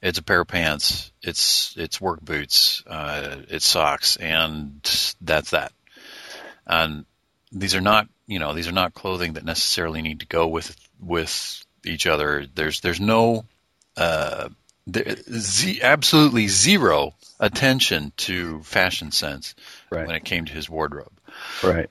it's 0.00 0.18
a 0.18 0.22
pair 0.22 0.40
of 0.40 0.48
pants, 0.48 1.10
it's 1.20 1.74
it's 1.76 2.00
work 2.00 2.20
boots, 2.20 2.82
uh, 2.86 3.38
it's 3.48 3.66
socks, 3.66 4.16
and 4.16 4.80
that's 5.20 5.50
that. 5.50 5.72
And 6.66 7.04
these 7.50 7.74
are 7.74 7.80
not 7.80 8.08
you 8.28 8.38
know 8.38 8.54
these 8.54 8.68
are 8.68 8.72
not 8.72 8.94
clothing 8.94 9.32
that 9.32 9.44
necessarily 9.44 10.00
need 10.00 10.20
to 10.20 10.26
go 10.26 10.46
with 10.46 10.76
with 11.00 11.64
each 11.84 12.06
other. 12.06 12.46
There's 12.54 12.80
there's 12.80 13.00
no 13.00 13.44
uh, 13.96 14.48
z- 14.94 15.80
absolutely 15.82 16.48
zero 16.48 17.14
attention 17.38 18.12
to 18.18 18.62
fashion 18.62 19.10
sense 19.12 19.54
Right. 19.90 20.06
when 20.06 20.16
it 20.16 20.24
came 20.24 20.44
to 20.44 20.52
his 20.52 20.68
wardrobe. 20.68 21.12
Right. 21.62 21.88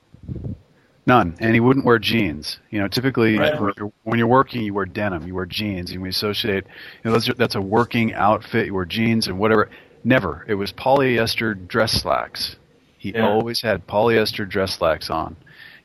None. 1.05 1.35
And 1.39 1.53
he 1.53 1.59
wouldn't 1.59 1.85
wear 1.85 1.97
jeans. 1.97 2.59
You 2.69 2.79
know, 2.81 2.88
typically 2.88 3.38
Right. 3.38 3.59
when, 3.59 3.73
you're, 3.77 3.91
when 4.03 4.19
you're 4.19 4.27
working, 4.27 4.62
you 4.62 4.73
wear 4.73 4.85
denim, 4.85 5.25
you 5.25 5.33
wear 5.33 5.45
jeans, 5.47 5.91
and 5.91 6.01
we 6.01 6.09
associate, 6.09 6.65
you 7.03 7.09
know, 7.12 7.17
that's, 7.17 7.33
that's 7.38 7.55
a 7.55 7.62
working 7.62 8.13
outfit. 8.13 8.67
You 8.67 8.75
wear 8.75 8.85
jeans 8.85 9.27
and 9.27 9.39
whatever. 9.39 9.69
Never. 10.03 10.45
It 10.47 10.53
was 10.55 10.71
polyester 10.71 11.67
dress 11.67 11.93
slacks. 11.93 12.55
He 12.97 13.12
Yeah. 13.13 13.27
always 13.27 13.62
had 13.62 13.88
polyester 13.88 14.47
dress 14.47 14.75
slacks 14.75 15.09
on. 15.09 15.35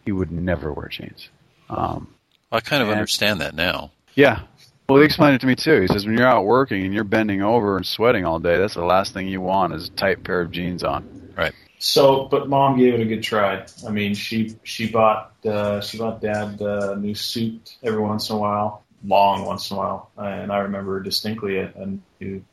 He 0.05 0.13
would 0.13 0.31
never 0.31 0.73
wear 0.73 0.89
jeans. 0.89 1.29
Um, 1.71 2.09
I 2.53 2.61
kind 2.61 2.83
of 2.83 2.89
And- 2.89 2.99
understand 2.99 3.41
that 3.41 3.55
now. 3.55 3.93
yeah. 4.15 4.41
Well, 4.89 4.99
he 4.99 5.05
explained 5.07 5.37
it 5.37 5.41
to 5.41 5.47
me 5.47 5.55
too. 5.57 5.81
He 5.81 5.87
says 5.89 6.05
when 6.05 6.19
you're 6.19 6.27
out 6.27 6.45
working 6.45 6.85
and 6.85 6.93
you're 6.93 7.05
bending 7.05 7.43
over 7.43 7.77
and 7.77 7.87
sweating 7.87 8.27
all 8.27 8.39
day, 8.39 8.59
that's 8.59 8.75
the 8.75 8.85
last 8.85 9.15
thing 9.15 9.29
you 9.29 9.41
want 9.41 9.73
is 9.73 9.89
a 9.89 9.91
tight 9.93 10.23
pair 10.25 10.43
of 10.43 10.51
jeans 10.51 10.85
on. 10.85 11.33
Right. 11.37 11.55
So, 11.79 12.27
but 12.27 12.49
mom 12.49 12.79
gave 12.79 12.95
it 12.95 13.01
a 13.01 13.05
good 13.05 13.23
try. 13.23 13.67
I 13.87 13.91
mean, 13.91 14.15
she 14.15 14.57
she 14.63 14.91
bought 14.91 15.33
uh, 15.45 15.81
she 15.81 15.99
bought 15.99 16.21
dad 16.21 16.61
a 16.61 16.97
new 16.97 17.15
suit 17.15 17.77
every 17.83 18.01
once 18.01 18.29
in 18.31 18.37
a 18.37 18.39
while, 18.39 18.85
long 19.05 19.45
once 19.45 19.71
in 19.71 19.77
a 19.77 19.81
while, 19.81 20.11
and 20.17 20.53
I 20.53 20.59
remember 20.59 21.03
distinctly 21.03 21.59
a, 21.59 21.73
a 21.77 21.99
new 22.21 22.45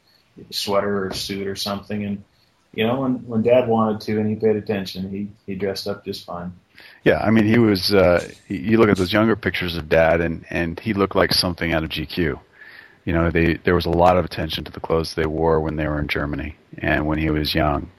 sweater 0.50 1.08
or 1.08 1.14
suit 1.14 1.48
or 1.48 1.56
something. 1.56 2.04
And 2.04 2.24
you 2.74 2.88
know, 2.88 3.02
when 3.02 3.28
when 3.28 3.42
dad 3.42 3.68
wanted 3.68 4.02
to 4.02 4.20
and 4.20 4.30
he 4.30 4.36
paid 4.36 4.56
attention, 4.56 5.10
he 5.10 5.30
he 5.46 5.56
dressed 5.56 5.88
up 5.88 6.06
just 6.06 6.26
fine. 6.26 6.54
Yeah, 7.04 7.20
I 7.20 7.32
mean, 7.32 7.46
he 7.46 7.58
was. 7.58 7.94
Uh, 7.94 8.28
he- 8.48 8.58
you 8.58 8.78
look 8.78 8.90
at 8.90 8.98
those 8.98 9.12
younger 9.14 9.36
pictures 9.36 9.76
of 9.78 9.90
Dad, 9.90 10.22
and 10.22 10.46
and 10.50 10.80
he 10.80 10.94
looked 10.94 11.16
like 11.16 11.34
something 11.34 11.74
out 11.74 11.84
of 11.84 11.90
GQ. 11.90 12.40
You 13.06 13.14
know, 13.14 13.32
they 13.32 13.56
there 13.56 13.74
was 13.76 13.86
a 13.88 13.90
lot 13.92 14.18
of 14.18 14.26
attention 14.26 14.64
to 14.66 14.72
the 14.72 14.80
clothes 14.80 15.16
they 15.16 15.26
wore 15.26 15.60
when 15.60 15.76
they 15.76 15.88
were 15.88 16.00
in 16.00 16.08
Germany 16.08 16.56
and 16.78 17.08
when 17.08 17.18
he 17.18 17.30
was 17.32 17.56
young, 17.56 17.90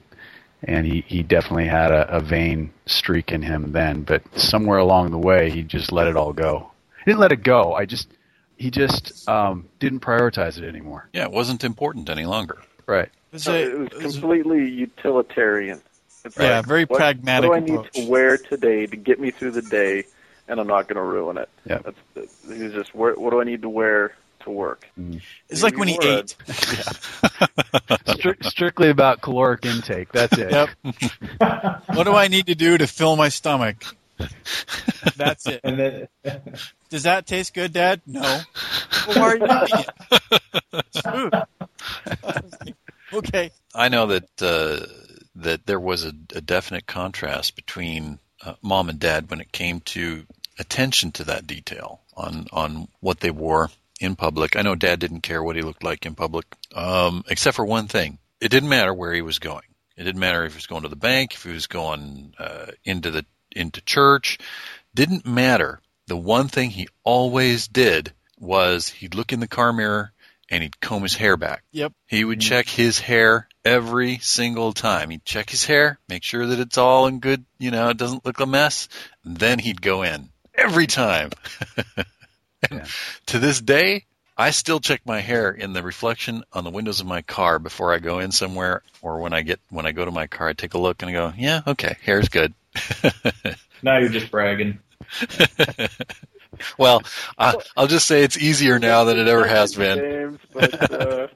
and 0.63 0.87
he 0.87 1.05
he 1.09 1.23
definitely 1.25 1.67
had 1.67 1.91
a, 1.91 2.09
a 2.17 2.21
vain 2.21 2.73
streak 2.87 3.33
in 3.33 3.43
him 3.43 3.73
then. 3.73 4.03
But 4.03 4.23
somewhere 4.39 4.79
along 4.79 5.11
the 5.11 5.19
way, 5.19 5.51
he 5.51 5.63
just 5.63 5.91
let 5.91 6.07
it 6.07 6.17
all 6.17 6.33
go. 6.33 6.71
He 7.05 7.11
didn't 7.11 7.21
let 7.21 7.33
it 7.33 7.43
go. 7.43 7.75
I 7.75 7.85
just 7.87 8.09
he 8.57 8.71
just 8.71 9.29
um, 9.29 9.69
didn't 9.81 10.01
prioritize 10.01 10.57
it 10.59 10.65
anymore. 10.65 11.09
Yeah, 11.13 11.25
it 11.25 11.33
wasn't 11.33 11.65
important 11.65 12.09
any 12.09 12.25
longer. 12.27 12.59
Right. 12.87 13.09
It's 13.33 13.43
So 13.45 13.55
a- 13.55 13.85
it 13.87 13.95
was 14.05 14.13
completely 14.19 14.69
utilitarian. 14.69 15.83
It's 16.25 16.37
Yeah, 16.39 16.59
like, 16.59 16.67
very 16.67 16.85
what, 16.85 16.99
pragmatic 16.99 17.51
What 17.51 17.59
do 17.59 17.63
I 17.65 17.67
need 17.67 17.75
approach. 17.87 17.93
to 17.95 18.09
wear 18.09 18.39
today 18.39 18.87
to 18.87 18.97
get 18.97 19.19
me 19.21 19.31
through 19.31 19.53
the 19.53 19.63
day, 19.63 20.05
and 20.49 20.61
I'm 20.61 20.67
not 20.67 20.89
going 20.89 20.97
to 20.97 21.03
ruin 21.03 21.39
it? 21.39 21.49
Yeah. 21.65 21.79
That's, 21.79 21.99
that's, 22.15 22.35
he's 22.49 22.73
just, 22.73 22.95
where, 22.95 23.15
what 23.15 23.31
do 23.31 23.41
I 23.41 23.45
need 23.45 23.63
to 23.63 23.69
wear 23.69 24.15
to 24.41 24.51
work? 24.51 24.87
It's 25.49 25.63
like 25.63 25.77
when 25.79 25.89
he 25.89 25.99
Maybe 26.01 26.11
more 26.11 26.19
ate. 26.21 26.37
Stri- 28.07 28.45
strictly 28.45 28.91
about 28.91 29.21
caloric 29.21 29.65
intake. 29.65 30.11
That's 30.13 30.37
it. 30.39 30.51
Yep. 30.51 30.69
What 31.95 32.05
do 32.05 32.15
I 32.15 32.29
need 32.29 32.47
to 32.47 32.55
do 32.55 32.79
to 32.79 32.87
fill 32.87 33.17
my 33.17 33.29
stomach? 33.29 33.85
That's 35.17 35.47
it. 35.47 35.61
And 35.65 35.79
then 35.79 36.09
Does 36.89 37.03
that 37.05 37.27
taste 37.27 37.55
good, 37.55 37.73
Dad? 37.73 38.01
No. 38.07 38.21
Well, 39.09 39.19
why 39.19 39.23
are 39.33 39.37
you 39.37 39.65
eating 39.67 39.85
it? 40.73 40.85
It's 40.95 41.01
food. 41.01 41.35
okay. 43.13 43.51
I 43.75 43.89
know 43.89 44.07
that 44.07 44.29
uh, 44.41 44.87
that 45.35 45.67
there 45.67 45.81
was 45.81 46.05
a, 46.05 46.13
a 46.35 46.41
definite 46.41 46.87
contrast 46.87 47.57
between 47.57 48.19
uh, 48.45 48.55
mom 48.63 48.89
and 48.89 48.99
dad 48.99 49.31
when 49.31 49.41
it 49.41 49.53
came 49.53 49.81
to 49.81 50.25
attention 50.59 51.13
to 51.13 51.25
that 51.25 51.47
detail 51.47 52.01
on 52.17 52.47
on 52.53 52.89
what 53.01 53.21
they 53.21 53.31
wore 53.31 53.71
in 54.01 54.17
public. 54.17 54.57
I 54.57 54.63
know 54.63 54.75
dad 54.75 55.01
didn't 55.01 55.23
care 55.23 55.43
what 55.43 55.57
he 55.57 55.63
looked 55.63 55.85
like 55.85 56.05
in 56.07 56.15
public, 56.15 56.47
um, 56.75 57.25
except 57.29 57.57
for 57.57 57.65
one 57.65 57.89
thing. 57.89 58.19
It 58.41 58.51
didn't 58.51 58.69
matter 58.69 58.93
where 58.93 59.13
he 59.13 59.23
was 59.23 59.39
going. 59.39 59.63
It 59.97 60.05
didn't 60.05 60.21
matter 60.21 60.45
if 60.45 60.53
he 60.53 60.57
was 60.57 60.67
going 60.67 60.83
to 60.83 60.89
the 60.89 60.97
bank, 60.97 61.35
if 61.35 61.45
he 61.45 61.53
was 61.53 61.67
going 61.67 62.35
uh, 62.39 62.73
into 62.85 63.11
the 63.11 63.25
into 63.51 63.81
church. 63.83 64.39
Didn't 64.95 65.27
matter. 65.27 65.81
The 66.09 66.17
one 66.17 66.49
thing 66.49 66.71
he 66.71 66.89
always 67.05 67.69
did 67.69 68.13
was 68.39 68.89
he'd 68.89 69.15
look 69.15 69.33
in 69.33 69.41
the 69.41 69.49
car 69.49 69.73
mirror 69.73 70.13
and 70.53 70.63
he'd 70.63 70.81
comb 70.81 71.03
his 71.03 71.17
hair 71.17 71.39
back. 71.39 71.65
Yep. 71.73 71.95
He 72.07 72.25
would 72.25 72.39
mm-hmm. 72.39 72.49
check 72.49 72.69
his 72.69 73.01
hair 73.01 73.49
every 73.65 74.19
single 74.19 74.75
time. 74.75 75.09
He'd 75.09 75.25
check 75.25 75.49
his 75.49 75.65
hair, 75.65 75.99
make 76.09 76.23
sure 76.23 76.47
that 76.47 76.61
it's 76.61 76.77
all 76.77 77.07
in 77.07 77.21
good, 77.21 77.45
you 77.59 77.71
know, 77.71 77.89
it 77.89 77.97
doesn't 77.97 78.27
look 78.27 78.39
a 78.39 78.47
mess. 78.47 78.89
And 79.25 79.39
then 79.39 79.59
he'd 79.59 79.81
go 79.81 80.03
in 80.03 80.29
every 80.55 80.87
time. 80.87 81.31
and 81.97 82.07
Yeah. 82.71 82.85
to 83.27 83.39
this 83.39 83.61
day, 83.61 84.05
I 84.37 84.51
still 84.51 84.79
check 84.79 85.01
my 85.07 85.21
hair 85.21 85.51
in 85.51 85.73
the 85.73 85.83
reflection 85.83 86.45
on 86.53 86.65
the 86.65 86.71
windows 86.71 87.01
of 87.01 87.07
my 87.07 87.23
car 87.23 87.59
before 87.59 87.95
I 87.95 87.99
go 87.99 88.19
in 88.19 88.31
somewhere 88.31 88.83
or 89.01 89.21
when 89.21 89.33
I 89.33 89.41
get 89.43 89.59
when 89.71 89.87
I 89.87 89.93
go 89.93 90.05
to 90.05 90.11
my 90.11 90.27
car 90.27 90.49
I 90.49 90.53
take 90.53 90.75
a 90.75 90.79
look 90.79 91.03
and 91.03 91.11
I 91.11 91.13
go, 91.13 91.33
"Yeah, 91.37 91.61
okay, 91.67 91.97
hair's 92.03 92.29
good." 92.29 92.55
now 93.83 93.99
you're 93.99 94.09
just 94.09 94.31
bragging. 94.31 94.79
well, 96.79 97.03
I, 97.39 97.55
I'll 97.77 97.87
just 97.87 98.07
say 98.07 98.23
it's 98.23 98.39
easier 98.39 98.79
now 98.79 99.05
than 99.05 99.19
it 99.19 99.29
ever 99.29 99.47
has 99.47 99.75
been. 99.75 100.39
But 100.53 100.93
uh, 100.93 101.29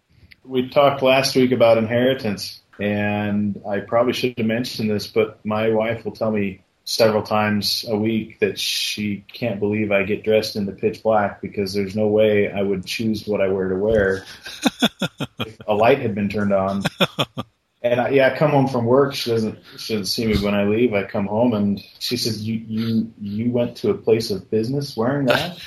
We 0.44 0.68
talked 0.68 1.02
last 1.02 1.34
week 1.34 1.52
about 1.52 1.78
inheritance, 1.78 2.60
and 2.78 3.60
I 3.68 3.80
probably 3.80 4.12
should 4.12 4.34
have 4.38 4.46
mentioned 4.46 4.90
this, 4.90 5.06
but 5.06 5.44
my 5.44 5.70
wife 5.70 6.04
will 6.04 6.12
tell 6.12 6.30
me 6.30 6.60
several 6.84 7.24
times 7.24 7.84
a 7.88 7.96
week 7.96 8.38
that 8.38 8.60
she 8.60 9.24
can't 9.32 9.58
believe 9.58 9.90
I 9.90 10.04
get 10.04 10.22
dressed 10.22 10.54
in 10.54 10.66
the 10.66 10.72
pitch 10.72 11.02
black 11.02 11.42
because 11.42 11.74
there's 11.74 11.96
no 11.96 12.06
way 12.06 12.50
I 12.50 12.62
would 12.62 12.86
choose 12.86 13.26
what 13.26 13.40
I 13.40 13.48
wear 13.48 13.68
to 13.68 13.76
wear 13.76 14.24
if 15.40 15.58
a 15.66 15.74
light 15.74 15.98
had 15.98 16.14
been 16.14 16.28
turned 16.28 16.52
on. 16.52 16.82
And 17.90 18.00
I, 18.00 18.08
yeah, 18.10 18.32
I 18.32 18.36
come 18.36 18.50
home 18.50 18.66
from 18.66 18.84
work. 18.84 19.14
She 19.14 19.30
doesn't 19.30 19.58
she 19.78 19.94
doesn't 19.94 20.06
see 20.06 20.26
me 20.26 20.36
when 20.38 20.54
I 20.54 20.64
leave. 20.64 20.92
I 20.92 21.04
come 21.04 21.26
home 21.26 21.52
and 21.52 21.80
she 21.98 22.16
says, 22.16 22.42
"You 22.42 22.54
you 22.66 23.12
you 23.20 23.50
went 23.50 23.76
to 23.78 23.90
a 23.90 23.94
place 23.94 24.30
of 24.30 24.50
business 24.50 24.96
wearing 24.96 25.26
that." 25.26 25.58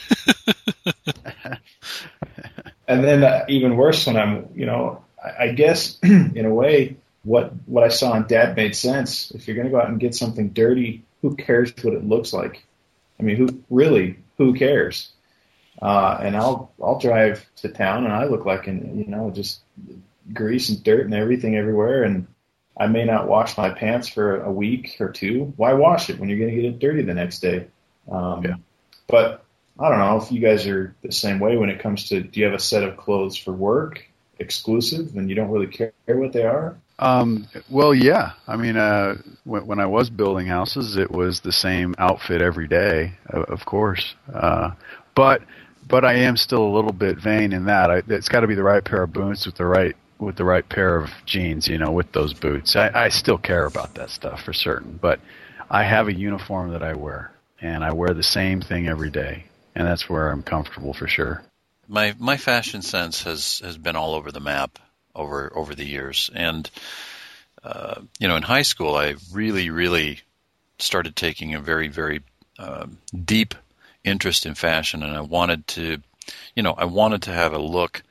and 2.87 3.03
then 3.03 3.23
uh, 3.23 3.45
even 3.47 3.77
worse 3.77 4.05
when 4.05 4.17
I'm, 4.17 4.49
you 4.53 4.65
know, 4.65 5.03
I, 5.23 5.45
I 5.45 5.51
guess 5.53 5.97
in 6.03 6.45
a 6.45 6.53
way 6.53 6.97
what 7.23 7.53
what 7.67 7.83
I 7.83 7.89
saw 7.89 8.15
in 8.17 8.27
Dad 8.27 8.55
made 8.55 8.75
sense. 8.75 9.31
If 9.31 9.47
you're 9.47 9.55
going 9.55 9.67
to 9.67 9.71
go 9.71 9.79
out 9.79 9.89
and 9.89 9.99
get 9.99 10.15
something 10.15 10.49
dirty, 10.49 11.03
who 11.21 11.35
cares 11.35 11.73
what 11.81 11.93
it 11.93 12.03
looks 12.03 12.33
like? 12.33 12.65
I 13.19 13.23
mean, 13.23 13.37
who 13.37 13.63
really 13.69 14.17
who 14.37 14.53
cares? 14.53 15.11
Uh, 15.81 16.17
and 16.21 16.35
I'll 16.35 16.71
I'll 16.83 16.99
drive 16.99 17.45
to 17.57 17.69
town 17.69 18.03
and 18.03 18.13
I 18.13 18.25
look 18.25 18.45
like 18.45 18.67
an 18.67 18.99
you 18.99 19.05
know 19.05 19.31
just 19.31 19.61
grease 20.33 20.69
and 20.69 20.83
dirt 20.83 21.05
and 21.05 21.13
everything 21.13 21.55
everywhere 21.55 22.03
and 22.03 22.27
I 22.79 22.87
may 22.87 23.03
not 23.03 23.27
wash 23.27 23.57
my 23.57 23.69
pants 23.71 24.07
for 24.07 24.41
a 24.41 24.51
week 24.51 24.95
or 25.01 25.09
two. 25.09 25.53
Why 25.57 25.73
wash 25.73 26.09
it 26.09 26.17
when 26.17 26.29
you're 26.29 26.39
going 26.39 26.55
to 26.55 26.55
get 26.55 26.65
it 26.65 26.79
dirty 26.79 27.01
the 27.01 27.13
next 27.13 27.39
day? 27.39 27.67
Um, 28.09 28.43
Yeah. 28.43 28.55
But 29.07 29.43
I 29.77 29.89
don't 29.89 29.99
know 29.99 30.17
if 30.17 30.31
you 30.31 30.39
guys 30.39 30.67
are 30.67 30.95
the 31.01 31.11
same 31.11 31.39
way 31.39 31.57
when 31.57 31.69
it 31.69 31.79
comes 31.79 32.09
to 32.09 32.21
do 32.21 32.39
you 32.39 32.45
have 32.45 32.53
a 32.53 32.59
set 32.59 32.83
of 32.83 32.95
clothes 32.95 33.35
for 33.35 33.51
work 33.51 34.05
exclusive 34.39 35.15
and 35.15 35.29
you 35.29 35.35
don't 35.35 35.49
really 35.49 35.67
care 35.67 35.91
what 36.07 36.31
they 36.31 36.43
are? 36.43 36.77
Um, 36.99 37.47
well, 37.69 37.93
yeah. 37.93 38.33
I 38.47 38.55
mean, 38.55 38.77
uh, 38.77 39.15
when, 39.45 39.65
when 39.65 39.79
I 39.79 39.85
was 39.85 40.09
building 40.09 40.47
houses, 40.47 40.97
it 40.97 41.11
was 41.11 41.41
the 41.41 41.51
same 41.51 41.95
outfit 41.97 42.41
every 42.41 42.67
day, 42.67 43.13
of, 43.27 43.43
of 43.45 43.65
course. 43.65 44.15
Uh, 44.33 44.71
but 45.15 45.41
but 45.87 46.05
I 46.05 46.13
am 46.13 46.37
still 46.37 46.61
a 46.61 46.73
little 46.73 46.93
bit 46.93 47.17
vain 47.17 47.51
in 47.51 47.65
that. 47.65 47.89
I, 47.89 48.03
it's 48.07 48.29
got 48.29 48.41
to 48.41 48.47
be 48.47 48.55
the 48.55 48.63
right 48.63 48.83
pair 48.83 49.03
of 49.03 49.11
boots 49.11 49.45
with 49.45 49.55
the 49.55 49.65
right 49.65 49.95
with 50.19 50.35
the 50.35 50.43
right 50.43 50.67
pair 50.67 50.97
of 50.97 51.09
jeans, 51.25 51.67
you 51.67 51.77
know, 51.77 51.91
with 51.91 52.11
those 52.11 52.33
boots. 52.33 52.75
I, 52.75 52.91
I 53.05 53.09
still 53.09 53.37
care 53.37 53.65
about 53.65 53.95
that 53.95 54.09
stuff 54.09 54.43
for 54.43 54.53
certain, 54.53 54.99
but 55.01 55.19
I 55.69 55.83
have 55.83 56.07
a 56.07 56.13
uniform 56.13 56.71
that 56.71 56.83
I 56.83 56.93
wear, 56.93 57.31
and 57.61 57.83
I 57.83 57.93
wear 57.93 58.13
the 58.13 58.23
same 58.23 58.61
thing 58.61 58.87
every 58.87 59.09
day, 59.09 59.45
and 59.75 59.87
that's 59.87 60.09
where 60.09 60.29
I'm 60.29 60.43
comfortable 60.43 60.93
for 60.93 61.07
sure. 61.07 61.41
My 61.87 62.13
my 62.19 62.37
fashion 62.37 62.81
sense 62.81 63.23
has 63.23 63.59
has 63.59 63.77
been 63.77 63.95
all 63.95 64.13
over 64.13 64.31
the 64.31 64.39
map 64.39 64.77
over 65.15 65.51
over 65.55 65.73
the 65.73 65.85
years, 65.85 66.29
and 66.33 66.69
uh, 67.63 68.01
you 68.19 68.27
know, 68.27 68.35
in 68.35 68.43
high 68.43 68.61
school, 68.63 68.95
I 68.95 69.15
really 69.31 69.69
really 69.69 70.19
started 70.79 71.15
taking 71.15 71.55
a 71.55 71.59
very 71.59 71.87
very 71.87 72.21
uh, 72.57 72.87
deep 73.25 73.55
interest 74.03 74.45
in 74.45 74.55
fashion, 74.55 75.03
and 75.03 75.15
I 75.15 75.21
wanted 75.21 75.67
to, 75.67 76.01
you 76.55 76.63
know, 76.63 76.73
I 76.73 76.85
wanted 76.85 77.23
to 77.23 77.31
have 77.31 77.53
a 77.53 77.59
look, 77.59 78.03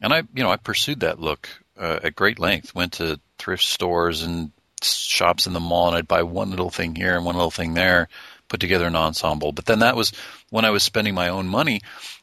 and 0.00 0.12
I, 0.12 0.22
you 0.34 0.42
know, 0.42 0.50
I 0.50 0.56
pursued 0.56 1.00
that 1.00 1.20
look 1.20 1.48
uh, 1.78 2.00
at 2.02 2.16
great 2.16 2.38
length. 2.38 2.74
Went 2.74 2.94
to 2.94 3.20
thrift 3.38 3.62
stores 3.62 4.22
and 4.22 4.52
shops 4.82 5.46
in 5.46 5.52
the 5.52 5.60
mall, 5.60 5.88
and 5.88 5.96
I'd 5.96 6.08
buy 6.08 6.22
one 6.22 6.50
little 6.50 6.70
thing 6.70 6.94
here 6.94 7.16
and 7.16 7.24
one 7.24 7.34
little 7.34 7.50
thing 7.50 7.74
there, 7.74 8.08
put 8.48 8.60
together 8.60 8.86
an 8.86 8.96
ensemble. 8.96 9.52
But 9.52 9.66
then 9.66 9.80
that 9.80 9.96
was 9.96 10.12
when 10.50 10.64
I 10.64 10.70
was 10.70 10.82
spending 10.82 11.14
my 11.14 11.28
own 11.28 11.48
money, 11.48 11.80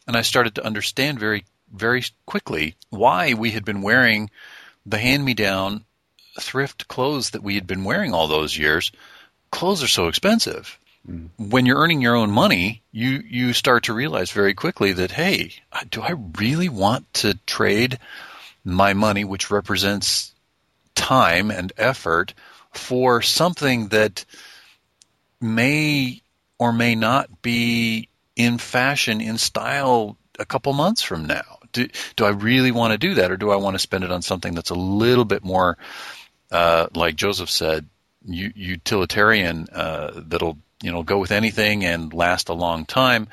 and 0.08 0.16
I 0.16 0.22
started 0.22 0.56
to 0.56 0.66
understand 0.66 1.20
very, 1.20 1.46
very 1.72 2.04
quickly 2.26 2.76
why 2.90 3.34
we 3.34 3.52
had 3.52 3.66
been 3.66 3.82
wearing 3.82 4.30
the 4.86 4.98
hand-me-down 4.98 5.86
thrift 6.40 6.88
clothes 6.88 7.32
that 7.32 7.44
we 7.44 7.56
had 7.56 7.68
been 7.68 7.84
wearing 7.84 8.14
all 8.14 8.28
those 8.28 8.58
years. 8.58 8.92
Clothes 9.52 9.84
are 9.84 9.88
so 9.88 10.08
expensive 10.08 10.78
when 11.38 11.66
you're 11.66 11.80
earning 11.80 12.02
your 12.02 12.16
own 12.16 12.32
money, 12.32 12.82
you 12.92 13.24
you 13.28 13.54
start 13.54 13.84
to 13.84 13.94
realize 13.94 14.32
very 14.32 14.54
quickly 14.54 14.94
that 14.94 15.12
hey, 15.12 15.52
do 15.90 16.02
I 16.02 16.12
really 16.38 16.70
want 16.70 17.12
to 17.16 17.38
trade 17.46 18.00
my 18.64 18.94
money, 18.94 19.26
which 19.26 19.52
represents 19.52 20.34
time 20.96 21.52
and 21.52 21.74
effort, 21.78 22.34
for 22.72 23.22
something 23.22 23.90
that 23.90 24.24
may 25.42 26.22
or 26.58 26.72
may 26.72 26.96
not 26.96 27.42
be 27.42 28.08
in 28.36 28.58
fashion, 28.58 29.20
in 29.20 29.38
style, 29.38 30.18
a 30.40 30.46
couple 30.46 30.72
months 30.72 31.02
from 31.02 31.26
now? 31.26 31.60
Do, 31.74 31.88
do 32.16 32.24
I 32.24 32.30
really 32.30 32.72
want 32.72 32.92
to 32.92 32.98
do 32.98 33.16
that, 33.16 33.32
or 33.32 33.38
do 33.38 33.52
I 33.52 33.58
want 33.58 33.74
to 33.76 33.80
spend 33.80 34.04
it 34.06 34.12
on 34.12 34.22
something 34.22 34.54
that's 34.54 34.70
a 34.70 34.76
little 34.76 35.26
bit 35.26 35.44
more, 35.44 35.78
uh, 36.52 36.88
like 36.94 37.16
Joseph 37.16 37.50
said, 37.50 37.88
utilitarian, 38.26 39.68
uh, 39.74 40.12
that'll 40.16 40.58
you 40.84 40.92
know 40.92 41.04
go 41.04 41.18
with 41.18 41.32
anything 41.32 41.86
and 41.86 42.14
last 42.14 42.50
a 42.50 42.54
long 42.54 42.86
time. 42.86 43.28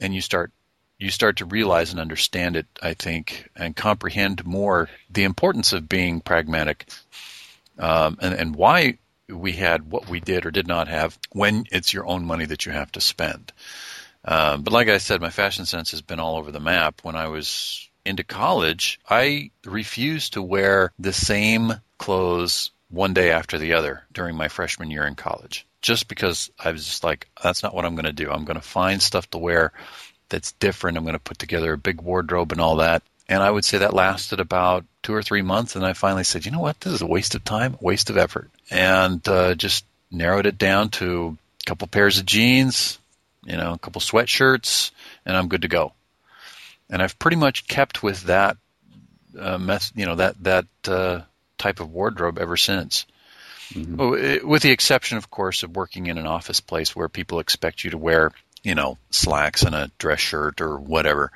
And 0.00 0.14
you 0.14 0.20
start 0.20 0.50
you 0.98 1.10
start 1.10 1.38
to 1.38 1.46
realize 1.46 1.92
and 1.92 2.00
understand 2.00 2.56
it 2.56 2.66
i 2.82 2.92
think 2.92 3.48
and 3.56 3.74
comprehend 3.74 4.44
more 4.44 4.90
the 5.08 5.24
importance 5.24 5.72
of 5.72 5.88
being 5.88 6.20
pragmatic 6.20 6.86
um, 7.78 8.18
and, 8.20 8.34
and 8.34 8.54
why 8.54 8.98
we 9.26 9.52
had 9.52 9.90
what 9.90 10.08
we 10.08 10.20
did 10.20 10.44
or 10.44 10.50
did 10.50 10.66
not 10.66 10.88
have 10.88 11.18
when 11.32 11.64
it's 11.72 11.92
your 11.92 12.06
own 12.06 12.24
money 12.24 12.44
that 12.44 12.66
you 12.66 12.72
have 12.72 12.90
to 12.92 13.00
spend. 13.00 13.52
Um, 14.24 14.62
but 14.62 14.72
like 14.72 14.88
i 14.88 14.98
said 14.98 15.20
my 15.20 15.30
fashion 15.30 15.64
sense 15.64 15.92
has 15.92 16.02
been 16.02 16.20
all 16.20 16.36
over 16.36 16.52
the 16.52 16.60
map. 16.60 17.00
When 17.02 17.16
i 17.16 17.28
was 17.28 17.88
into 18.04 18.24
college 18.24 19.00
i 19.08 19.50
refused 19.64 20.34
to 20.34 20.42
wear 20.42 20.92
the 20.98 21.12
same 21.12 21.72
clothes 21.98 22.70
one 22.88 23.14
day 23.14 23.30
after 23.30 23.58
the 23.58 23.74
other 23.74 24.02
during 24.12 24.36
my 24.36 24.48
freshman 24.48 24.90
year 24.90 25.06
in 25.06 25.14
college 25.14 25.66
just 25.82 26.08
because 26.08 26.50
I 26.58 26.72
was 26.72 26.84
just 26.84 27.04
like, 27.04 27.28
that's 27.42 27.62
not 27.62 27.74
what 27.74 27.84
I'm 27.84 27.94
going 27.94 28.04
to 28.04 28.12
do. 28.12 28.30
I'm 28.30 28.44
going 28.44 28.60
to 28.60 28.66
find 28.66 29.00
stuff 29.00 29.30
to 29.30 29.38
wear 29.38 29.72
that's 30.28 30.52
different. 30.52 30.96
I'm 30.96 31.04
going 31.04 31.14
to 31.14 31.18
put 31.18 31.38
together 31.38 31.72
a 31.72 31.78
big 31.78 32.00
wardrobe 32.00 32.52
and 32.52 32.60
all 32.60 32.76
that. 32.76 33.02
And 33.28 33.42
I 33.42 33.50
would 33.50 33.64
say 33.64 33.78
that 33.78 33.94
lasted 33.94 34.40
about 34.40 34.84
two 35.02 35.14
or 35.14 35.22
three 35.22 35.42
months. 35.42 35.76
And 35.76 35.86
I 35.86 35.92
finally 35.92 36.24
said, 36.24 36.44
you 36.44 36.52
know 36.52 36.60
what? 36.60 36.80
This 36.80 36.94
is 36.94 37.02
a 37.02 37.06
waste 37.06 37.34
of 37.34 37.44
time, 37.44 37.76
waste 37.80 38.10
of 38.10 38.16
effort. 38.16 38.50
And 38.70 39.26
uh, 39.28 39.54
just 39.54 39.84
narrowed 40.10 40.46
it 40.46 40.58
down 40.58 40.90
to 40.90 41.38
a 41.62 41.64
couple 41.64 41.86
pairs 41.86 42.18
of 42.18 42.26
jeans, 42.26 42.98
you 43.44 43.56
know, 43.56 43.74
a 43.74 43.78
couple 43.78 44.00
sweatshirts, 44.00 44.90
and 45.24 45.36
I'm 45.36 45.48
good 45.48 45.62
to 45.62 45.68
go. 45.68 45.92
And 46.88 47.00
I've 47.00 47.18
pretty 47.18 47.36
much 47.36 47.68
kept 47.68 48.02
with 48.02 48.24
that, 48.24 48.56
uh, 49.38 49.58
mess, 49.58 49.92
you 49.94 50.06
know, 50.06 50.16
that 50.16 50.42
that 50.42 50.66
uh, 50.88 51.20
type 51.56 51.78
of 51.78 51.92
wardrobe 51.92 52.38
ever 52.38 52.56
since. 52.56 53.06
Mm-hmm. 53.72 54.46
With 54.46 54.62
the 54.62 54.70
exception, 54.70 55.18
of 55.18 55.30
course, 55.30 55.62
of 55.62 55.76
working 55.76 56.06
in 56.06 56.18
an 56.18 56.26
office 56.26 56.60
place 56.60 56.94
where 56.94 57.08
people 57.08 57.40
expect 57.40 57.84
you 57.84 57.90
to 57.90 57.98
wear, 57.98 58.32
you 58.62 58.74
know, 58.74 58.98
slacks 59.10 59.62
and 59.62 59.74
a 59.74 59.90
dress 59.98 60.20
shirt 60.20 60.60
or 60.60 60.78
whatever. 60.78 61.32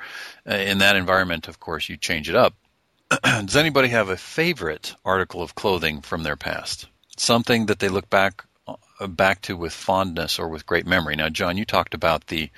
Uh, 0.48 0.54
in 0.54 0.78
that 0.78 0.96
environment, 0.96 1.48
of 1.48 1.60
course, 1.60 1.88
you 1.88 1.96
change 1.96 2.28
it 2.28 2.34
up. 2.34 2.54
Does 3.22 3.56
anybody 3.56 3.88
have 3.88 4.08
a 4.08 4.16
favorite 4.16 4.94
article 5.04 5.42
of 5.42 5.54
clothing 5.54 6.00
from 6.00 6.22
their 6.22 6.36
past? 6.36 6.86
Something 7.16 7.66
that 7.66 7.78
they 7.78 7.88
look 7.88 8.10
back 8.10 8.44
uh, 8.66 9.06
back 9.06 9.42
to 9.42 9.56
with 9.56 9.72
fondness 9.72 10.38
or 10.38 10.48
with 10.48 10.66
great 10.66 10.86
memory. 10.86 11.16
Now, 11.16 11.28
John, 11.28 11.56
you 11.56 11.64
talked 11.64 11.94
about 11.94 12.26
the 12.26 12.50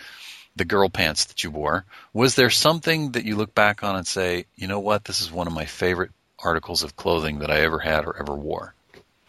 the 0.54 0.64
girl 0.64 0.88
pants 0.88 1.26
that 1.26 1.44
you 1.44 1.50
wore. 1.50 1.84
Was 2.14 2.34
there 2.34 2.48
something 2.48 3.12
that 3.12 3.24
you 3.24 3.36
look 3.36 3.54
back 3.54 3.84
on 3.84 3.96
and 3.96 4.06
say, 4.06 4.46
you 4.56 4.66
know 4.66 4.80
what, 4.80 5.04
this 5.04 5.20
is 5.20 5.30
one 5.30 5.46
of 5.46 5.52
my 5.52 5.66
favorite 5.66 6.12
articles 6.42 6.82
of 6.82 6.96
clothing 6.96 7.40
that 7.40 7.50
I 7.50 7.60
ever 7.60 7.78
had 7.78 8.06
or 8.06 8.16
ever 8.18 8.34
wore? 8.34 8.74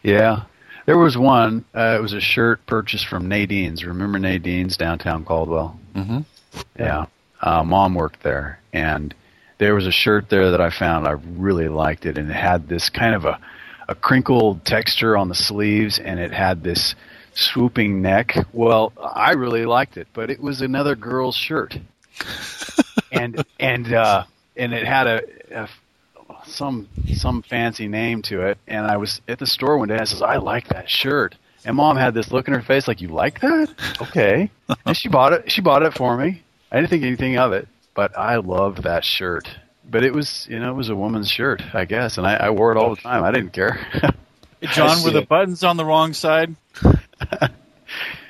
Yeah. 0.02 0.44
There 0.86 0.98
was 0.98 1.18
one. 1.18 1.64
Uh, 1.74 1.96
it 1.98 2.02
was 2.02 2.14
a 2.14 2.20
shirt 2.20 2.64
purchased 2.66 3.06
from 3.06 3.28
Nadine's. 3.28 3.84
Remember 3.84 4.18
Nadine's 4.18 4.76
downtown 4.76 5.24
Caldwell? 5.24 5.78
Mm-hmm. 5.94 6.20
Yeah. 6.78 7.06
Uh, 7.40 7.62
Mom 7.62 7.94
worked 7.94 8.22
there, 8.22 8.60
and 8.72 9.14
there 9.58 9.74
was 9.74 9.86
a 9.86 9.92
shirt 9.92 10.30
there 10.30 10.52
that 10.52 10.60
I 10.60 10.70
found. 10.70 11.06
I 11.06 11.12
really 11.12 11.68
liked 11.68 12.06
it, 12.06 12.16
and 12.16 12.30
it 12.30 12.34
had 12.34 12.68
this 12.68 12.88
kind 12.88 13.14
of 13.14 13.24
a 13.24 13.38
a 13.88 13.94
crinkled 13.94 14.64
texture 14.64 15.16
on 15.16 15.28
the 15.28 15.34
sleeves, 15.34 15.98
and 15.98 16.20
it 16.20 16.32
had 16.32 16.62
this 16.62 16.94
swooping 17.34 18.02
neck. 18.02 18.36
Well, 18.52 18.92
I 19.02 19.32
really 19.32 19.64
liked 19.64 19.96
it, 19.96 20.08
but 20.12 20.30
it 20.30 20.40
was 20.40 20.60
another 20.60 20.94
girl's 20.94 21.36
shirt, 21.36 21.78
and 23.12 23.44
and 23.58 23.92
uh, 23.92 24.24
and 24.56 24.74
it 24.74 24.86
had 24.86 25.06
a, 25.06 25.22
a 25.50 25.68
some 26.48 26.88
some 27.14 27.42
fancy 27.42 27.88
name 27.88 28.22
to 28.22 28.42
it. 28.42 28.58
And 28.66 28.86
I 28.86 28.96
was 28.96 29.20
at 29.28 29.38
the 29.38 29.46
store 29.46 29.78
one 29.78 29.88
day. 29.88 29.94
And 29.94 30.02
I 30.02 30.04
says, 30.04 30.22
"I 30.22 30.36
like 30.36 30.68
that 30.68 30.88
shirt." 30.90 31.34
And 31.64 31.76
mom 31.76 31.96
had 31.96 32.14
this 32.14 32.30
look 32.30 32.48
in 32.48 32.54
her 32.54 32.62
face, 32.62 32.88
like, 32.88 33.00
"You 33.00 33.08
like 33.08 33.40
that? 33.40 33.68
Okay." 34.00 34.50
and 34.86 34.96
she 34.96 35.08
bought 35.08 35.32
it. 35.32 35.50
She 35.50 35.60
bought 35.60 35.82
it 35.82 35.94
for 35.94 36.16
me. 36.16 36.42
I 36.70 36.76
didn't 36.76 36.90
think 36.90 37.04
anything 37.04 37.38
of 37.38 37.52
it, 37.52 37.68
but 37.94 38.16
I 38.16 38.36
loved 38.36 38.82
that 38.82 39.04
shirt. 39.04 39.48
But 39.90 40.04
it 40.04 40.12
was, 40.12 40.46
you 40.50 40.58
know, 40.58 40.70
it 40.70 40.74
was 40.76 40.90
a 40.90 40.96
woman's 40.96 41.30
shirt, 41.30 41.62
I 41.72 41.86
guess, 41.86 42.18
and 42.18 42.26
I, 42.26 42.34
I 42.34 42.50
wore 42.50 42.72
it 42.72 42.76
all 42.76 42.94
the 42.94 43.00
time. 43.00 43.24
I 43.24 43.32
didn't 43.32 43.54
care. 43.54 43.80
John, 44.60 45.02
were 45.02 45.10
the 45.10 45.22
buttons 45.22 45.64
on 45.64 45.76
the 45.76 45.84
wrong 45.84 46.12
side? 46.12 46.54
it 46.82 47.50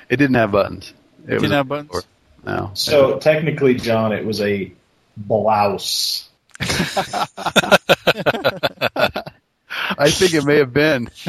didn't 0.09 0.35
have 0.35 0.51
buttons. 0.51 0.93
It, 1.27 1.33
it 1.33 1.39
didn't 1.39 1.51
have 1.51 1.67
buttons. 1.67 2.07
No. 2.45 2.71
So 2.75 3.19
technically, 3.19 3.75
John, 3.75 4.13
it 4.13 4.25
was 4.25 4.39
a 4.41 4.71
blouse. 5.17 6.29
I 9.97 10.09
think 10.09 10.33
it 10.33 10.45
may 10.45 10.57
have 10.57 10.73
been. 10.73 11.09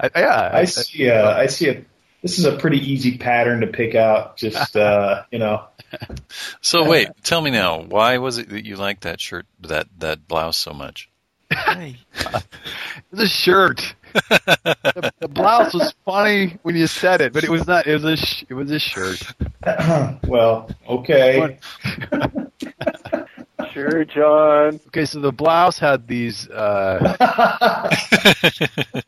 I, 0.00 0.10
yeah, 0.16 0.50
I 0.52 0.64
see. 0.64 1.10
Uh, 1.10 1.36
I 1.36 1.46
see 1.46 1.68
a. 1.68 1.84
This 2.22 2.38
is 2.38 2.44
a 2.44 2.56
pretty 2.56 2.92
easy 2.92 3.16
pattern 3.16 3.62
to 3.62 3.66
pick 3.66 3.94
out. 3.94 4.36
Just 4.36 4.76
uh, 4.76 5.24
you 5.30 5.38
know. 5.38 5.64
So 6.60 6.88
wait, 6.88 7.08
tell 7.24 7.40
me 7.40 7.50
now, 7.50 7.80
why 7.80 8.18
was 8.18 8.38
it 8.38 8.50
that 8.50 8.64
you 8.64 8.76
liked 8.76 9.00
that 9.02 9.20
shirt, 9.20 9.44
that 9.62 9.88
that 9.98 10.28
blouse 10.28 10.56
so 10.56 10.72
much? 10.72 11.10
Hey. 11.52 11.96
it's 12.14 13.22
a 13.22 13.26
shirt. 13.26 13.96
the, 14.12 15.12
the, 15.18 15.26
blouse 15.26 15.74
was 15.74 15.92
funny 16.04 16.58
when 16.62 16.76
you 16.76 16.86
said 16.86 17.20
it, 17.20 17.32
but 17.32 17.42
it 17.42 17.50
was 17.50 17.66
not. 17.66 17.88
It 17.88 17.94
was 17.94 18.04
a. 18.04 18.16
sh- 18.16 18.44
It 18.48 18.54
was 18.54 18.70
a 18.70 18.78
shirt. 18.78 19.20
well, 20.28 20.70
okay. 20.88 21.58
Sure, 23.80 24.04
John. 24.04 24.80
Okay, 24.88 25.04
so 25.04 25.20
the 25.20 25.32
blouse 25.32 25.78
had 25.78 26.06
these. 26.06 26.48
Uh, 26.50 27.16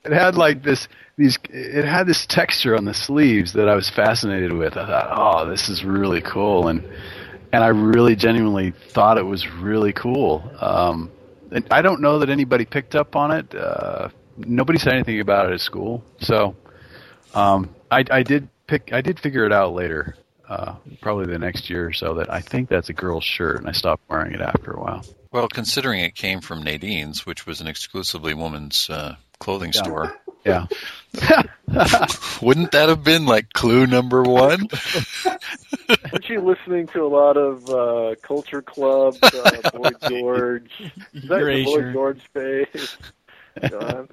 it 0.05 0.13
had 0.13 0.37
like 0.37 0.63
this. 0.63 0.89
These. 1.17 1.39
It 1.51 1.85
had 1.85 2.07
this 2.07 2.25
texture 2.27 2.77
on 2.77 2.85
the 2.85 2.95
sleeves 2.95 3.53
that 3.53 3.69
I 3.69 3.75
was 3.75 3.91
fascinated 3.91 4.53
with. 4.53 4.77
I 4.77 4.87
thought, 4.87 5.09
oh, 5.15 5.51
this 5.51 5.69
is 5.69 5.85
really 5.85 6.23
cool, 6.23 6.69
and 6.69 6.83
and 7.53 7.63
I 7.63 7.69
really 7.69 8.17
genuinely 8.17 8.73
thought 8.91 9.19
it 9.19 9.27
was 9.27 9.47
really 9.49 9.93
cool. 9.93 10.51
Um, 10.61 11.11
and 11.51 11.67
I 11.71 11.83
don't 11.83 12.01
know 12.01 12.19
that 12.21 12.31
anybody 12.31 12.65
picked 12.65 12.95
up 12.95 13.15
on 13.15 13.31
it. 13.31 13.55
Uh, 13.55 14.09
nobody 14.39 14.79
said 14.79 14.95
anything 14.95 15.21
about 15.21 15.51
it 15.51 15.53
at 15.53 15.61
school, 15.61 16.03
so 16.19 16.57
um, 17.35 17.75
I, 17.91 18.05
I 18.11 18.23
did 18.23 18.49
pick. 18.67 18.93
I 18.93 19.03
did 19.03 19.21
figure 19.21 19.45
it 19.45 19.53
out 19.53 19.75
later 19.75 20.17
uh, 20.49 20.75
probably 21.01 21.27
the 21.27 21.39
next 21.39 21.71
year 21.71 21.87
or 21.89 21.93
so 21.93 22.15
that 22.15 22.33
I 22.33 22.41
think 22.41 22.69
that's 22.69 22.89
a 22.89 22.93
girl's 22.93 23.25
shirt, 23.25 23.57
and 23.59 23.69
I 23.69 23.73
stopped 23.73 24.03
wearing 24.09 24.33
it 24.35 24.41
after 24.41 24.73
a 24.73 24.81
while. 24.81 25.05
Well, 25.31 25.49
considering 25.49 26.01
it 26.01 26.15
came 26.15 26.41
from 26.41 26.63
Nadine's, 26.63 27.25
which 27.25 27.47
was 27.47 27.61
an 27.61 27.67
exclusively 27.67 28.35
woman's 28.35 28.91
uh, 28.91 29.17
clothing 29.39 29.73
Yeah. 29.75 29.83
store, 29.83 30.17
Yeah. 30.45 30.67
wouldn't 32.43 32.73
that 32.73 32.89
have 32.89 33.05
been 33.05 33.27
like 33.27 33.53
clue 33.53 33.87
number 33.87 34.23
one? 34.23 34.67
Weren't 36.13 36.29
you 36.29 36.41
listening 36.41 36.89
to 36.89 37.03
a 37.05 37.07
lot 37.09 37.37
of 37.37 37.69
uh, 37.71 38.15
Culture 38.23 38.61
Club, 38.61 39.17
uh, 39.23 39.71
Boy 39.71 39.91
George? 40.09 40.71
Is 41.15 41.29
that 41.29 41.39
the 41.45 41.65
Boy 41.65 41.93
George 41.93 42.21
phase? 42.35 42.97
John, 43.71 44.09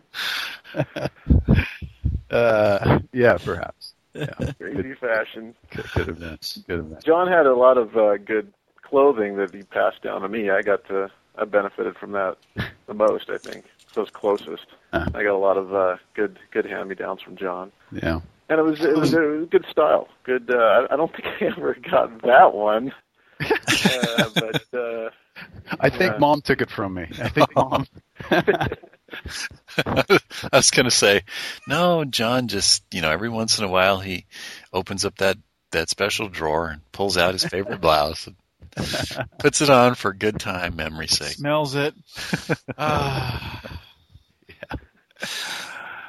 Uh, 2.29 2.99
yeah, 3.11 3.37
perhaps. 3.43 3.93
Yeah. 4.19 4.51
crazy 4.59 4.93
fashion. 4.95 5.55
Could, 5.71 5.85
could 5.85 6.07
have 6.07 6.19
been. 6.19 6.37
Could 6.67 6.77
have 6.77 6.89
been. 6.89 6.99
John 7.05 7.27
had 7.27 7.45
a 7.45 7.55
lot 7.55 7.77
of 7.77 7.95
uh, 7.97 8.17
good 8.17 8.51
clothing 8.81 9.37
that 9.37 9.53
he 9.53 9.63
passed 9.63 10.01
down 10.01 10.21
to 10.21 10.27
me. 10.29 10.49
I 10.49 10.61
got 10.61 10.85
to, 10.87 11.09
I 11.37 11.45
benefited 11.45 11.95
from 11.97 12.11
that 12.13 12.37
the 12.87 12.93
most. 12.93 13.29
I 13.29 13.37
think 13.37 13.65
so. 13.93 14.01
those 14.01 14.09
closest. 14.09 14.65
Uh-huh. 14.93 15.09
I 15.13 15.23
got 15.23 15.33
a 15.33 15.37
lot 15.37 15.57
of 15.57 15.73
uh, 15.73 15.97
good, 16.15 16.39
good 16.51 16.65
hand-me-downs 16.65 17.21
from 17.21 17.35
John. 17.37 17.71
Yeah. 17.91 18.21
And 18.49 18.59
it 18.59 18.63
was 18.63 18.81
it 18.83 18.95
was, 18.97 19.13
it 19.13 19.19
was 19.19 19.47
good 19.51 19.65
style. 19.69 20.07
Good. 20.23 20.49
Uh, 20.49 20.57
I, 20.89 20.93
I 20.93 20.95
don't 20.97 21.11
think 21.15 21.25
I 21.27 21.45
ever 21.45 21.75
got 21.89 22.21
that 22.23 22.53
one, 22.55 22.91
uh, 23.41 24.29
but 24.33 24.63
uh, 24.73 25.09
I 25.79 25.89
think 25.89 26.13
Yeah. 26.13 26.17
mom 26.19 26.41
took 26.41 26.59
it 26.61 26.71
from 26.71 26.95
me. 26.95 27.05
I 27.21 27.29
think 27.29 27.55
mom. 27.55 27.85
I 29.85 30.19
was 30.53 30.71
going 30.71 30.85
to 30.85 30.91
say, 30.91 31.23
no, 31.67 32.05
John 32.05 32.47
just, 32.47 32.83
you 32.91 33.01
know, 33.01 33.11
every 33.11 33.29
once 33.29 33.59
in 33.59 33.65
a 33.65 33.69
while 33.69 33.99
he 33.99 34.25
opens 34.73 35.05
up 35.05 35.17
that, 35.17 35.37
that 35.71 35.89
special 35.89 36.29
drawer 36.29 36.67
and 36.69 36.91
pulls 36.91 37.17
out 37.17 37.33
his 37.33 37.43
favorite 37.43 37.81
blouse 37.81 38.27
and 38.27 38.35
puts 39.39 39.61
it 39.61 39.69
on 39.69 39.95
for 39.95 40.13
good 40.13 40.39
time 40.39 40.75
memory 40.75 41.07
sake. 41.07 41.35
Smells 41.35 41.75
it. 41.75 41.93
Ah. 42.77 43.61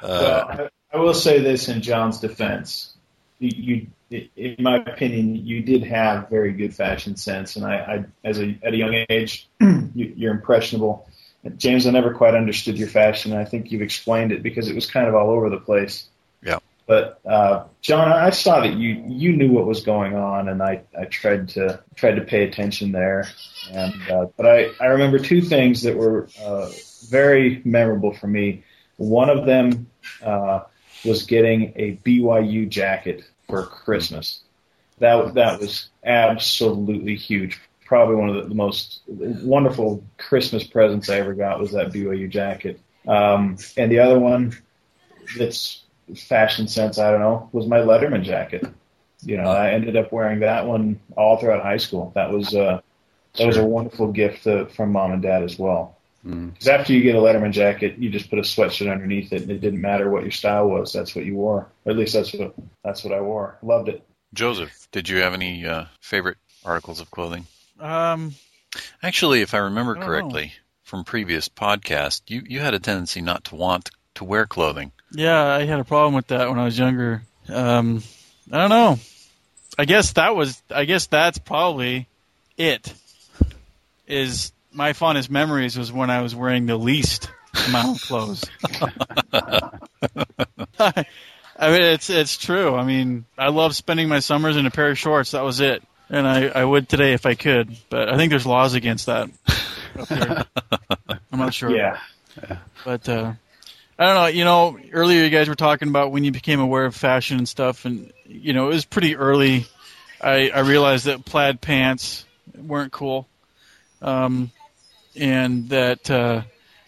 Uh, 0.01 0.07
Well, 0.07 0.69
I, 0.93 0.97
I 0.97 0.99
will 0.99 1.13
say 1.13 1.41
this 1.41 1.67
in 1.69 1.81
John's 1.81 2.19
defense. 2.19 2.93
You, 3.39 3.87
you, 4.09 4.29
in 4.35 4.57
my 4.59 4.77
opinion, 4.77 5.35
you 5.35 5.61
did 5.61 5.83
have 5.83 6.29
very 6.29 6.53
good 6.53 6.75
fashion 6.75 7.15
sense, 7.15 7.55
and 7.55 7.65
I, 7.65 7.75
I 7.75 8.05
as 8.23 8.39
a 8.39 8.57
at 8.63 8.73
a 8.73 8.77
young 8.77 9.05
age, 9.09 9.49
you, 9.59 9.89
you're 9.95 10.33
impressionable. 10.33 11.07
James, 11.57 11.87
I 11.87 11.91
never 11.91 12.13
quite 12.13 12.35
understood 12.35 12.77
your 12.77 12.87
fashion. 12.87 13.33
I 13.33 13.45
think 13.45 13.71
you've 13.71 13.81
explained 13.81 14.31
it 14.31 14.43
because 14.43 14.67
it 14.67 14.75
was 14.75 14.89
kind 14.89 15.07
of 15.07 15.15
all 15.15 15.31
over 15.31 15.49
the 15.49 15.57
place. 15.57 16.07
Yeah. 16.43 16.59
But 16.85 17.19
uh, 17.25 17.65
John, 17.81 18.11
I 18.11 18.29
saw 18.31 18.61
that 18.61 18.73
you 18.73 19.03
you 19.07 19.31
knew 19.33 19.51
what 19.51 19.65
was 19.65 19.83
going 19.83 20.15
on, 20.15 20.49
and 20.49 20.61
I, 20.61 20.81
I 20.97 21.05
tried 21.05 21.49
to 21.49 21.81
tried 21.95 22.15
to 22.15 22.21
pay 22.21 22.43
attention 22.43 22.91
there. 22.91 23.27
And 23.71 24.11
uh, 24.11 24.25
but 24.37 24.45
I, 24.45 24.71
I 24.79 24.85
remember 24.87 25.17
two 25.17 25.41
things 25.41 25.83
that 25.83 25.95
were 25.95 26.27
uh, 26.43 26.69
very 27.09 27.61
memorable 27.65 28.13
for 28.13 28.27
me. 28.27 28.63
One 28.97 29.29
of 29.29 29.45
them 29.45 29.87
uh, 30.21 30.61
was 31.05 31.23
getting 31.23 31.73
a 31.75 31.97
BYU 32.05 32.69
jacket 32.69 33.23
for 33.47 33.65
Christmas. 33.65 34.41
That 34.99 35.33
that 35.35 35.59
was 35.59 35.89
absolutely 36.03 37.15
huge. 37.15 37.59
Probably 37.91 38.15
one 38.15 38.29
of 38.29 38.47
the, 38.47 38.55
most 38.55 39.01
wonderful 39.09 40.01
Christmas 40.17 40.63
presents 40.63 41.09
I 41.09 41.17
ever 41.17 41.33
got 41.33 41.59
was 41.59 41.73
that 41.73 41.91
BYU 41.91 42.29
jacket. 42.29 42.79
Um, 43.05 43.57
and 43.75 43.91
the 43.91 43.99
other 43.99 44.17
one 44.17 44.55
that's 45.37 45.83
fashion 46.15 46.69
sense, 46.69 46.99
I 46.99 47.11
don't 47.11 47.19
know, 47.19 47.49
was 47.51 47.67
my 47.67 47.79
Letterman 47.79 48.23
jacket. 48.23 48.65
You 49.23 49.35
know, 49.35 49.43
I 49.43 49.71
ended 49.71 49.97
up 49.97 50.13
wearing 50.13 50.39
that 50.39 50.65
one 50.67 51.01
all 51.17 51.35
throughout 51.35 51.63
high 51.63 51.75
school. 51.75 52.13
That 52.15 52.31
was 52.31 52.55
uh, 52.55 52.79
that 53.35 53.45
was 53.45 53.57
a 53.57 53.65
wonderful 53.65 54.13
gift 54.13 54.47
uh, 54.47 54.67
from 54.67 54.93
mom 54.93 55.11
and 55.11 55.21
dad 55.21 55.43
as 55.43 55.59
well. 55.59 55.97
Mm. 56.25 56.53
Because 56.53 56.69
after 56.69 56.93
you 56.93 57.03
get 57.03 57.17
a 57.17 57.19
Letterman 57.19 57.51
jacket, 57.51 57.97
you 57.97 58.09
just 58.09 58.29
put 58.29 58.39
a 58.39 58.43
sweatshirt 58.43 58.89
underneath 58.89 59.33
it, 59.33 59.41
and 59.41 59.51
it 59.51 59.59
didn't 59.59 59.81
matter 59.81 60.09
what 60.09 60.21
your 60.21 60.31
style 60.31 60.69
was. 60.69 60.93
That's 60.93 61.13
what 61.13 61.25
you 61.25 61.35
wore. 61.35 61.67
Or 61.83 61.91
at 61.91 61.97
least 61.97 62.13
that's 62.13 62.33
what 62.33 62.55
that's 62.85 63.03
what 63.03 63.13
I 63.13 63.19
wore. 63.19 63.57
Loved 63.61 63.89
it. 63.89 64.01
Joseph, 64.33 64.87
did 64.93 65.09
you 65.09 65.17
have 65.17 65.33
any 65.33 65.65
uh, 65.65 65.87
favorite 65.99 66.37
articles 66.63 67.01
of 67.01 67.11
clothing? 67.11 67.47
Um, 67.81 68.35
Actually, 69.03 69.41
if 69.41 69.53
I 69.53 69.57
remember 69.59 69.97
I 69.97 70.05
correctly 70.05 70.53
from 70.83 71.03
previous 71.03 71.49
podcasts, 71.49 72.21
you, 72.27 72.43
you 72.47 72.59
had 72.59 72.73
a 72.73 72.79
tendency 72.79 73.21
not 73.21 73.45
to 73.45 73.55
want 73.55 73.91
to 74.15 74.23
wear 74.23 74.45
clothing. 74.45 74.91
yeah, 75.11 75.43
I 75.43 75.65
had 75.65 75.79
a 75.79 75.83
problem 75.83 76.13
with 76.13 76.27
that 76.27 76.49
when 76.49 76.59
I 76.59 76.65
was 76.65 76.77
younger. 76.77 77.23
Um, 77.49 78.03
I 78.51 78.59
don't 78.59 78.69
know. 78.69 78.99
I 79.79 79.85
guess 79.85 80.13
that 80.13 80.35
was. 80.35 80.61
I 80.69 80.85
guess 80.85 81.07
that's 81.07 81.37
probably 81.37 82.07
it. 82.57 82.93
Is 84.05 84.51
my 84.71 84.93
fondest 84.93 85.31
memories 85.31 85.77
was 85.77 85.91
when 85.91 86.09
I 86.09 86.21
was 86.21 86.35
wearing 86.35 86.65
the 86.65 86.77
least 86.77 87.29
amount 87.67 87.97
of 87.97 88.01
clothes. 88.03 88.45
I 91.57 91.69
mean, 91.69 91.81
it's 91.83 92.09
it's 92.09 92.37
true. 92.37 92.75
I 92.75 92.83
mean, 92.83 93.25
I 93.37 93.49
love 93.49 93.75
spending 93.75 94.09
my 94.09 94.19
summers 94.19 94.57
in 94.57 94.65
a 94.65 94.71
pair 94.71 94.89
of 94.91 94.97
shorts. 94.97 95.31
That 95.31 95.43
was 95.43 95.59
it, 95.61 95.83
and 96.11 96.27
I 96.27 96.47
I 96.47 96.63
would 96.63 96.87
today 96.87 97.13
if 97.13 97.25
I 97.25 97.33
could. 97.33 97.75
But 97.89 98.09
I 98.09 98.17
think 98.17 98.29
there's 98.29 98.45
laws 98.45 98.75
against 98.75 99.07
that. 99.07 99.29
I'm 101.31 101.39
not 101.39 101.53
sure. 101.53 101.75
Yeah. 101.75 101.97
But 102.85 103.09
uh, 103.09 103.33
I 103.97 104.05
don't 104.05 104.15
know. 104.15 104.27
You 104.27 104.43
know, 104.43 104.77
earlier 104.91 105.23
you 105.23 105.29
guys 105.29 105.47
were 105.47 105.55
talking 105.55 105.87
about 105.87 106.11
when 106.11 106.23
you 106.23 106.31
became 106.31 106.59
aware 106.59 106.85
of 106.85 106.95
fashion 106.95 107.37
and 107.37 107.47
stuff, 107.47 107.85
and 107.85 108.11
you 108.27 108.53
know 108.53 108.67
it 108.67 108.73
was 108.73 108.85
pretty 108.85 109.15
early. 109.15 109.65
I, 110.21 110.49
I 110.49 110.59
realized 110.59 111.05
that 111.05 111.25
plaid 111.25 111.61
pants 111.61 112.25
weren't 112.55 112.91
cool, 112.91 113.27
um, 114.01 114.51
and 115.15 115.69
that 115.69 116.11
uh, 116.11 116.43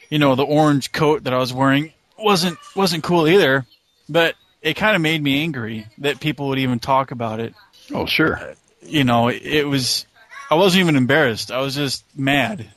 you 0.10 0.20
know 0.20 0.36
the 0.36 0.46
orange 0.46 0.92
coat 0.92 1.24
that 1.24 1.34
I 1.34 1.38
was 1.38 1.54
wearing 1.54 1.94
wasn't 2.18 2.58
wasn't 2.76 3.04
cool 3.04 3.28
either. 3.28 3.66
But 4.10 4.36
it 4.62 4.76
kind 4.76 4.96
of 4.96 5.02
made 5.02 5.22
me 5.22 5.42
angry 5.42 5.88
that 6.00 6.20
people 6.20 6.50
would 6.50 6.60
even 6.60 6.80
talk 6.80 7.12
about 7.12 7.40
it. 7.40 7.54
Oh, 7.94 8.06
sure. 8.06 8.56
You 8.86 9.04
know, 9.04 9.30
it 9.30 9.68
was. 9.68 10.06
I 10.50 10.56
wasn't 10.56 10.82
even 10.82 10.96
embarrassed. 10.96 11.52
I 11.52 11.60
was 11.62 11.76
just 11.76 12.04
mad. 12.16 12.68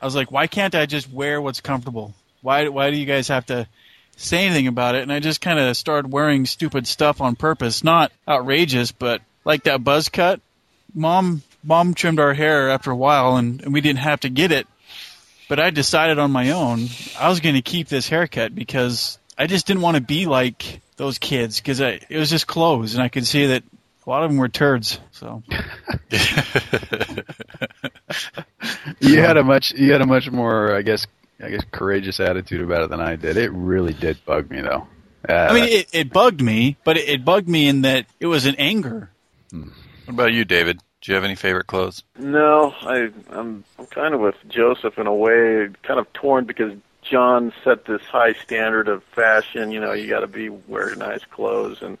I 0.00 0.04
was 0.04 0.14
like, 0.14 0.30
why 0.30 0.46
can't 0.46 0.74
I 0.74 0.86
just 0.86 1.12
wear 1.12 1.40
what's 1.42 1.60
comfortable? 1.60 2.14
Why 2.42 2.68
why 2.68 2.90
do 2.90 2.96
you 2.96 3.06
guys 3.06 3.28
have 3.28 3.46
to 3.46 3.66
say 4.16 4.46
anything 4.46 4.66
about 4.66 4.94
it? 4.94 5.02
And 5.02 5.12
I 5.12 5.20
just 5.20 5.40
kind 5.40 5.58
of 5.58 5.76
started 5.76 6.12
wearing 6.12 6.46
stupid 6.46 6.86
stuff 6.86 7.20
on 7.20 7.36
purpose, 7.36 7.82
not 7.82 8.12
outrageous, 8.26 8.92
but 8.92 9.20
like 9.44 9.64
that 9.64 9.82
buzz 9.82 10.08
cut. 10.08 10.40
Mom 10.94 11.42
mom 11.64 11.94
trimmed 11.94 12.20
our 12.20 12.34
hair 12.34 12.70
after 12.70 12.90
a 12.90 12.96
while, 12.96 13.36
and, 13.36 13.62
and 13.62 13.72
we 13.72 13.80
didn't 13.80 14.00
have 14.00 14.20
to 14.20 14.28
get 14.28 14.52
it. 14.52 14.66
But 15.48 15.58
I 15.58 15.70
decided 15.70 16.18
on 16.18 16.30
my 16.30 16.50
own 16.50 16.88
I 17.18 17.28
was 17.28 17.40
going 17.40 17.54
to 17.54 17.62
keep 17.62 17.88
this 17.88 18.08
haircut 18.08 18.54
because 18.54 19.18
I 19.36 19.46
just 19.46 19.66
didn't 19.66 19.82
want 19.82 19.96
to 19.96 20.02
be 20.02 20.26
like 20.26 20.80
those 20.96 21.18
kids 21.18 21.60
because 21.60 21.80
it 21.80 22.04
was 22.10 22.30
just 22.30 22.46
clothes, 22.46 22.94
and 22.94 23.02
I 23.02 23.08
could 23.08 23.26
see 23.26 23.46
that 23.46 23.64
a 24.08 24.10
lot 24.10 24.24
of 24.24 24.30
them 24.30 24.38
were 24.38 24.48
turds. 24.48 24.98
So 25.12 25.42
You 29.00 29.20
had 29.20 29.36
a 29.36 29.44
much 29.44 29.72
you 29.72 29.92
had 29.92 30.00
a 30.00 30.06
much 30.06 30.30
more 30.30 30.74
I 30.74 30.80
guess 30.80 31.06
I 31.40 31.50
guess 31.50 31.62
courageous 31.70 32.18
attitude 32.18 32.62
about 32.62 32.84
it 32.84 32.90
than 32.90 33.00
I 33.00 33.16
did. 33.16 33.36
It 33.36 33.52
really 33.52 33.92
did 33.92 34.24
bug 34.24 34.50
me 34.50 34.62
though. 34.62 34.88
Uh, 35.28 35.32
I 35.32 35.52
mean, 35.52 35.64
it, 35.64 35.88
it 35.92 36.10
bugged 36.12 36.40
me, 36.40 36.76
but 36.84 36.96
it, 36.96 37.08
it 37.08 37.24
bugged 37.24 37.48
me 37.48 37.68
in 37.68 37.82
that 37.82 38.06
it 38.18 38.26
was 38.26 38.46
an 38.46 38.54
anger. 38.56 39.10
What 39.50 39.68
about 40.08 40.32
you, 40.32 40.44
David? 40.46 40.80
Do 41.02 41.12
you 41.12 41.14
have 41.16 41.24
any 41.24 41.34
favorite 41.34 41.66
clothes? 41.66 42.02
No, 42.18 42.72
I, 42.80 43.10
I'm 43.30 43.64
I'm 43.78 43.86
kind 43.86 44.14
of 44.14 44.20
with 44.20 44.36
Joseph 44.48 44.96
in 44.96 45.06
a 45.06 45.14
way, 45.14 45.68
kind 45.82 46.00
of 46.00 46.10
torn 46.14 46.46
because 46.46 46.72
John 47.02 47.52
set 47.62 47.84
this 47.84 48.02
high 48.02 48.32
standard 48.32 48.88
of 48.88 49.04
fashion. 49.14 49.70
You 49.70 49.80
know, 49.80 49.92
you 49.92 50.08
got 50.08 50.20
to 50.20 50.28
be 50.28 50.48
wear 50.48 50.94
nice 50.96 51.24
clothes, 51.24 51.82
and 51.82 51.98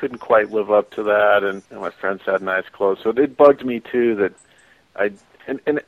couldn't 0.00 0.18
quite 0.18 0.50
live 0.50 0.70
up 0.70 0.90
to 0.92 1.02
that. 1.02 1.44
And, 1.44 1.62
and 1.70 1.80
my 1.80 1.90
friends 1.90 2.22
had 2.24 2.40
nice 2.40 2.64
clothes, 2.72 3.00
so 3.02 3.10
it 3.10 3.36
bugged 3.36 3.64
me 3.64 3.80
too 3.80 4.14
that 4.16 4.32
I 4.96 5.12
and 5.46 5.60
and 5.66 5.80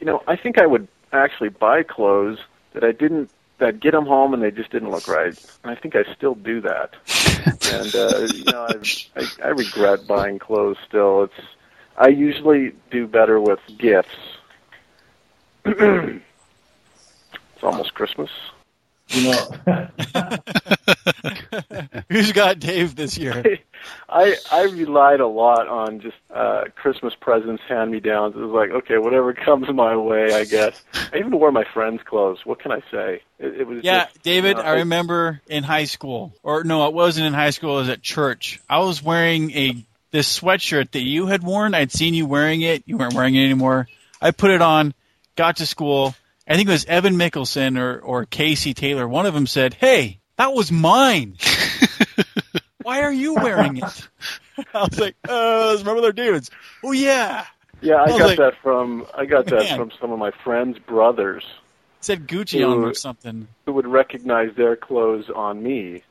you 0.00 0.06
know 0.06 0.22
I 0.26 0.36
think 0.36 0.58
I 0.58 0.66
would 0.66 0.88
actually 1.12 1.50
buy 1.50 1.84
clothes 1.84 2.40
that 2.74 2.82
I 2.82 2.90
didn't 2.90 3.30
that 3.58 3.78
get 3.78 3.92
them 3.92 4.06
home 4.06 4.34
and 4.34 4.42
they 4.42 4.50
just 4.50 4.70
didn't 4.70 4.90
look 4.90 5.06
right. 5.06 5.38
And 5.62 5.70
I 5.70 5.76
think 5.76 5.94
I 5.94 6.02
still 6.14 6.34
do 6.34 6.60
that. 6.62 6.94
and 7.72 7.94
uh, 7.94 8.26
you 8.34 8.44
know 8.44 8.66
I, 8.68 9.20
I 9.20 9.26
I 9.44 9.48
regret 9.48 10.06
buying 10.08 10.40
clothes 10.40 10.78
still. 10.86 11.24
It's 11.24 11.46
I 11.96 12.08
usually 12.08 12.72
do 12.90 13.06
better 13.06 13.40
with 13.40 13.60
gifts. 13.78 14.08
it's 15.64 16.22
almost 17.62 17.94
Christmas. 17.94 18.30
You 19.12 19.32
know, 19.32 19.54
Who's 22.08 22.32
got 22.32 22.58
Dave 22.58 22.96
this 22.96 23.18
year? 23.18 23.58
I 24.08 24.36
I 24.50 24.62
relied 24.64 25.20
a 25.20 25.26
lot 25.26 25.68
on 25.68 26.00
just 26.00 26.16
uh 26.34 26.64
Christmas 26.76 27.14
presents, 27.20 27.62
hand 27.68 27.90
me 27.90 28.00
downs. 28.00 28.34
It 28.36 28.40
was 28.40 28.50
like, 28.50 28.70
okay, 28.82 28.98
whatever 28.98 29.32
comes 29.44 29.68
my 29.72 29.96
way, 29.96 30.32
I 30.32 30.44
guess. 30.44 30.80
I 31.12 31.18
even 31.18 31.38
wore 31.38 31.52
my 31.52 31.64
friends' 31.72 32.02
clothes. 32.04 32.40
What 32.44 32.60
can 32.60 32.72
I 32.72 32.80
say? 32.90 33.22
It, 33.38 33.62
it 33.62 33.66
was 33.66 33.82
Yeah, 33.82 34.06
just, 34.06 34.22
David, 34.22 34.58
you 34.58 34.62
know, 34.62 34.68
I 34.68 34.72
remember 34.78 35.40
in 35.48 35.64
high 35.64 35.84
school, 35.84 36.32
or 36.42 36.64
no, 36.64 36.86
it 36.86 36.94
wasn't 36.94 37.26
in 37.26 37.34
high 37.34 37.50
school. 37.50 37.78
It 37.78 37.82
was 37.82 37.88
at 37.88 38.02
church. 38.02 38.60
I 38.68 38.80
was 38.80 39.02
wearing 39.02 39.50
a 39.52 39.84
this 40.10 40.40
sweatshirt 40.40 40.92
that 40.92 41.02
you 41.02 41.26
had 41.26 41.42
worn. 41.42 41.74
I'd 41.74 41.92
seen 41.92 42.14
you 42.14 42.26
wearing 42.26 42.62
it. 42.62 42.82
You 42.86 42.98
weren't 42.98 43.14
wearing 43.14 43.34
it 43.34 43.44
anymore. 43.44 43.88
I 44.20 44.32
put 44.32 44.50
it 44.50 44.60
on, 44.60 44.92
got 45.36 45.56
to 45.56 45.66
school, 45.66 46.14
I 46.50 46.56
think 46.56 46.68
it 46.68 46.72
was 46.72 46.84
Evan 46.86 47.14
Mickelson 47.14 47.78
or, 47.78 48.00
or 48.00 48.24
Casey 48.24 48.74
Taylor. 48.74 49.06
One 49.06 49.24
of 49.24 49.34
them 49.34 49.46
said, 49.46 49.72
"Hey, 49.72 50.18
that 50.34 50.52
was 50.52 50.72
mine. 50.72 51.36
Why 52.82 53.02
are 53.02 53.12
you 53.12 53.34
wearing 53.36 53.76
it?" 53.76 54.08
I 54.74 54.82
was 54.82 54.98
like, 54.98 55.14
"Uh, 55.28 55.74
it's 55.74 55.84
my 55.84 55.92
brother 55.92 56.10
David's." 56.10 56.50
Oh 56.82 56.90
yeah. 56.90 57.46
Yeah, 57.80 57.94
I 57.94 58.06
I 58.06 58.08
got 58.18 58.20
like, 58.20 58.38
that 58.38 58.56
from 58.62 59.06
I 59.16 59.26
got 59.26 59.46
that 59.46 59.62
man. 59.62 59.78
from 59.78 59.92
some 60.00 60.10
of 60.10 60.18
my 60.18 60.32
friends' 60.32 60.80
brothers 60.80 61.44
It 61.44 62.04
said 62.04 62.26
Gucci 62.26 62.68
on 62.68 62.82
or 62.82 62.94
something. 62.94 63.46
who 63.64 63.72
would 63.72 63.86
recognize 63.86 64.52
their 64.56 64.74
clothes 64.74 65.30
on 65.30 65.62
me. 65.62 66.02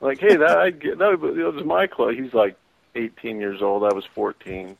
Like, 0.00 0.20
hey, 0.20 0.36
that 0.36 0.58
I 0.58 0.70
get 0.70 0.98
that 0.98 1.20
that 1.20 1.52
was 1.54 1.64
my 1.64 1.88
clothes. 1.88 2.16
He's 2.16 2.32
like 2.32 2.56
18 2.94 3.40
years 3.40 3.62
old. 3.62 3.82
I 3.82 3.92
was 3.92 4.06
14. 4.14 4.76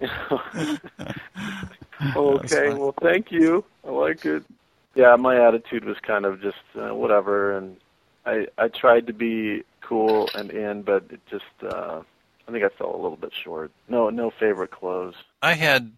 okay, 2.16 2.74
well, 2.74 2.94
thank 3.00 3.32
you. 3.32 3.64
I 3.86 3.90
like 3.90 4.24
it. 4.24 4.44
Yeah, 4.94 5.16
my 5.16 5.46
attitude 5.46 5.84
was 5.84 5.98
kind 6.00 6.24
of 6.24 6.40
just 6.40 6.56
uh, 6.74 6.94
whatever, 6.94 7.56
and 7.56 7.76
I 8.24 8.46
I 8.58 8.68
tried 8.68 9.06
to 9.08 9.12
be 9.12 9.62
cool 9.80 10.28
and 10.34 10.50
in, 10.50 10.82
but 10.82 11.04
it 11.10 11.20
just 11.30 11.44
uh, 11.62 12.00
I 12.48 12.52
think 12.52 12.64
I 12.64 12.68
fell 12.68 12.94
a 12.94 13.00
little 13.00 13.16
bit 13.16 13.32
short. 13.34 13.72
No, 13.88 14.10
no 14.10 14.30
favorite 14.30 14.70
clothes. 14.70 15.14
I 15.42 15.54
had, 15.54 15.92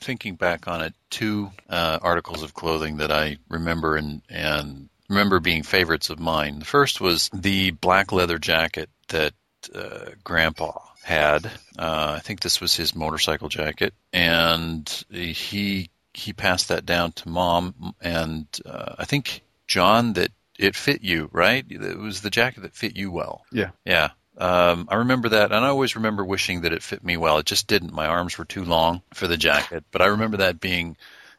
thinking 0.00 0.34
back 0.34 0.66
on 0.66 0.82
it, 0.82 0.94
two 1.10 1.50
uh, 1.68 1.98
articles 2.02 2.42
of 2.42 2.54
clothing 2.54 2.96
that 2.96 3.12
I 3.12 3.38
remember 3.48 3.96
and, 3.96 4.22
and 4.28 4.88
remember 5.08 5.38
being 5.38 5.62
favorites 5.62 6.10
of 6.10 6.18
mine. 6.18 6.58
The 6.58 6.64
first 6.64 7.00
was 7.00 7.30
the 7.32 7.70
black 7.70 8.10
leather 8.10 8.38
jacket 8.38 8.90
that 9.08 9.34
uh, 9.74 10.10
Grandpa 10.24 10.78
had. 11.02 11.46
Uh, 11.78 12.14
I 12.16 12.20
think 12.20 12.40
this 12.40 12.60
was 12.60 12.74
his 12.74 12.94
motorcycle 12.94 13.48
jacket, 13.48 13.94
and 14.12 14.88
he 15.10 15.90
he 16.14 16.32
passed 16.32 16.68
that 16.68 16.86
down 16.86 17.12
to 17.12 17.28
Mom, 17.28 17.94
and 18.00 18.46
uh, 18.66 18.94
I 18.98 19.04
think 19.04 19.42
John 19.66 20.14
that 20.14 20.30
it 20.58 20.76
fit 20.76 21.02
you 21.02 21.28
right. 21.32 21.64
It 21.68 21.98
was 21.98 22.20
the 22.20 22.30
jacket 22.30 22.60
that 22.62 22.74
fit 22.74 22.96
you 22.96 23.10
well. 23.10 23.44
Yeah. 23.50 23.70
Yeah. 23.84 24.10
Um, 24.36 24.88
I 24.90 24.96
remember 24.96 25.30
that, 25.30 25.52
and 25.52 25.64
I 25.64 25.68
always 25.68 25.96
remember 25.96 26.24
wishing 26.24 26.62
that 26.62 26.72
it 26.72 26.82
fit 26.82 27.04
me 27.04 27.16
well. 27.16 27.38
It 27.38 27.46
just 27.46 27.66
didn't. 27.66 27.92
My 27.92 28.06
arms 28.06 28.38
were 28.38 28.44
too 28.44 28.64
long 28.64 29.02
for 29.12 29.26
the 29.26 29.36
jacket, 29.36 29.84
but 29.90 30.02
I 30.02 30.06
remember 30.06 30.38
that 30.38 30.60
being 30.60 30.96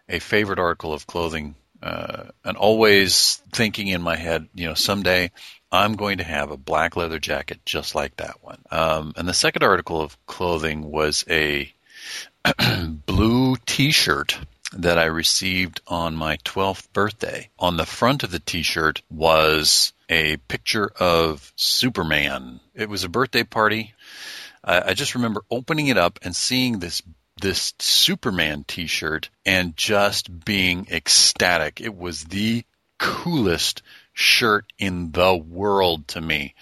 a 0.07 0.19
favorite 0.19 0.59
article 0.59 0.93
of 0.93 1.07
clothing, 1.07 1.55
uh, 1.81 2.25
and 2.45 2.55
always 2.55 3.41
thinking 3.51 3.87
in 3.87 4.01
my 4.01 4.15
head, 4.15 4.47
you 4.53 4.67
know, 4.67 4.73
someday 4.73 5.31
I'm 5.73 5.95
going 5.95 6.19
to 6.19 6.23
have 6.23 6.51
a 6.51 6.57
black 6.57 6.95
leather 6.95 7.17
jacket 7.17 7.59
just 7.65 7.95
like 7.95 8.15
that 8.17 8.43
one. 8.43 8.59
Um, 8.69 9.13
and 9.17 9.27
the 9.27 9.33
second 9.33 9.63
article 9.63 10.01
of 10.01 10.23
clothing 10.27 10.91
was 10.91 11.25
a 11.27 11.73
blue 13.07 13.55
T-shirt 13.65 14.37
that 14.73 14.99
I 14.99 15.05
received 15.05 15.81
on 15.87 16.15
my 16.15 16.37
12th 16.37 16.93
birthday. 16.93 17.49
On 17.57 17.75
the 17.75 17.87
front 17.87 18.21
of 18.21 18.29
the 18.29 18.39
T-shirt 18.39 19.01
was 19.09 19.93
a 20.09 20.37
picture 20.37 20.91
of 20.99 21.51
Superman. 21.55 22.59
It 22.75 22.87
was 22.87 23.03
a 23.03 23.09
birthday 23.09 23.43
party. 23.43 23.95
I, 24.63 24.89
I 24.89 24.93
just 24.93 25.15
remember 25.15 25.41
opening 25.49 25.87
it 25.87 25.97
up 25.97 26.19
and 26.21 26.35
seeing 26.35 26.79
this 26.79 27.01
this 27.41 27.73
Superman 27.79 28.63
T-shirt 28.67 29.31
and 29.43 29.75
just 29.75 30.45
being 30.45 30.87
ecstatic. 30.91 31.81
It 31.81 31.97
was 31.97 32.23
the 32.25 32.63
coolest 32.99 33.81
shirt 34.13 34.71
in 34.77 35.11
the 35.11 35.35
world 35.35 36.07
to 36.09 36.21
me. 36.21 36.55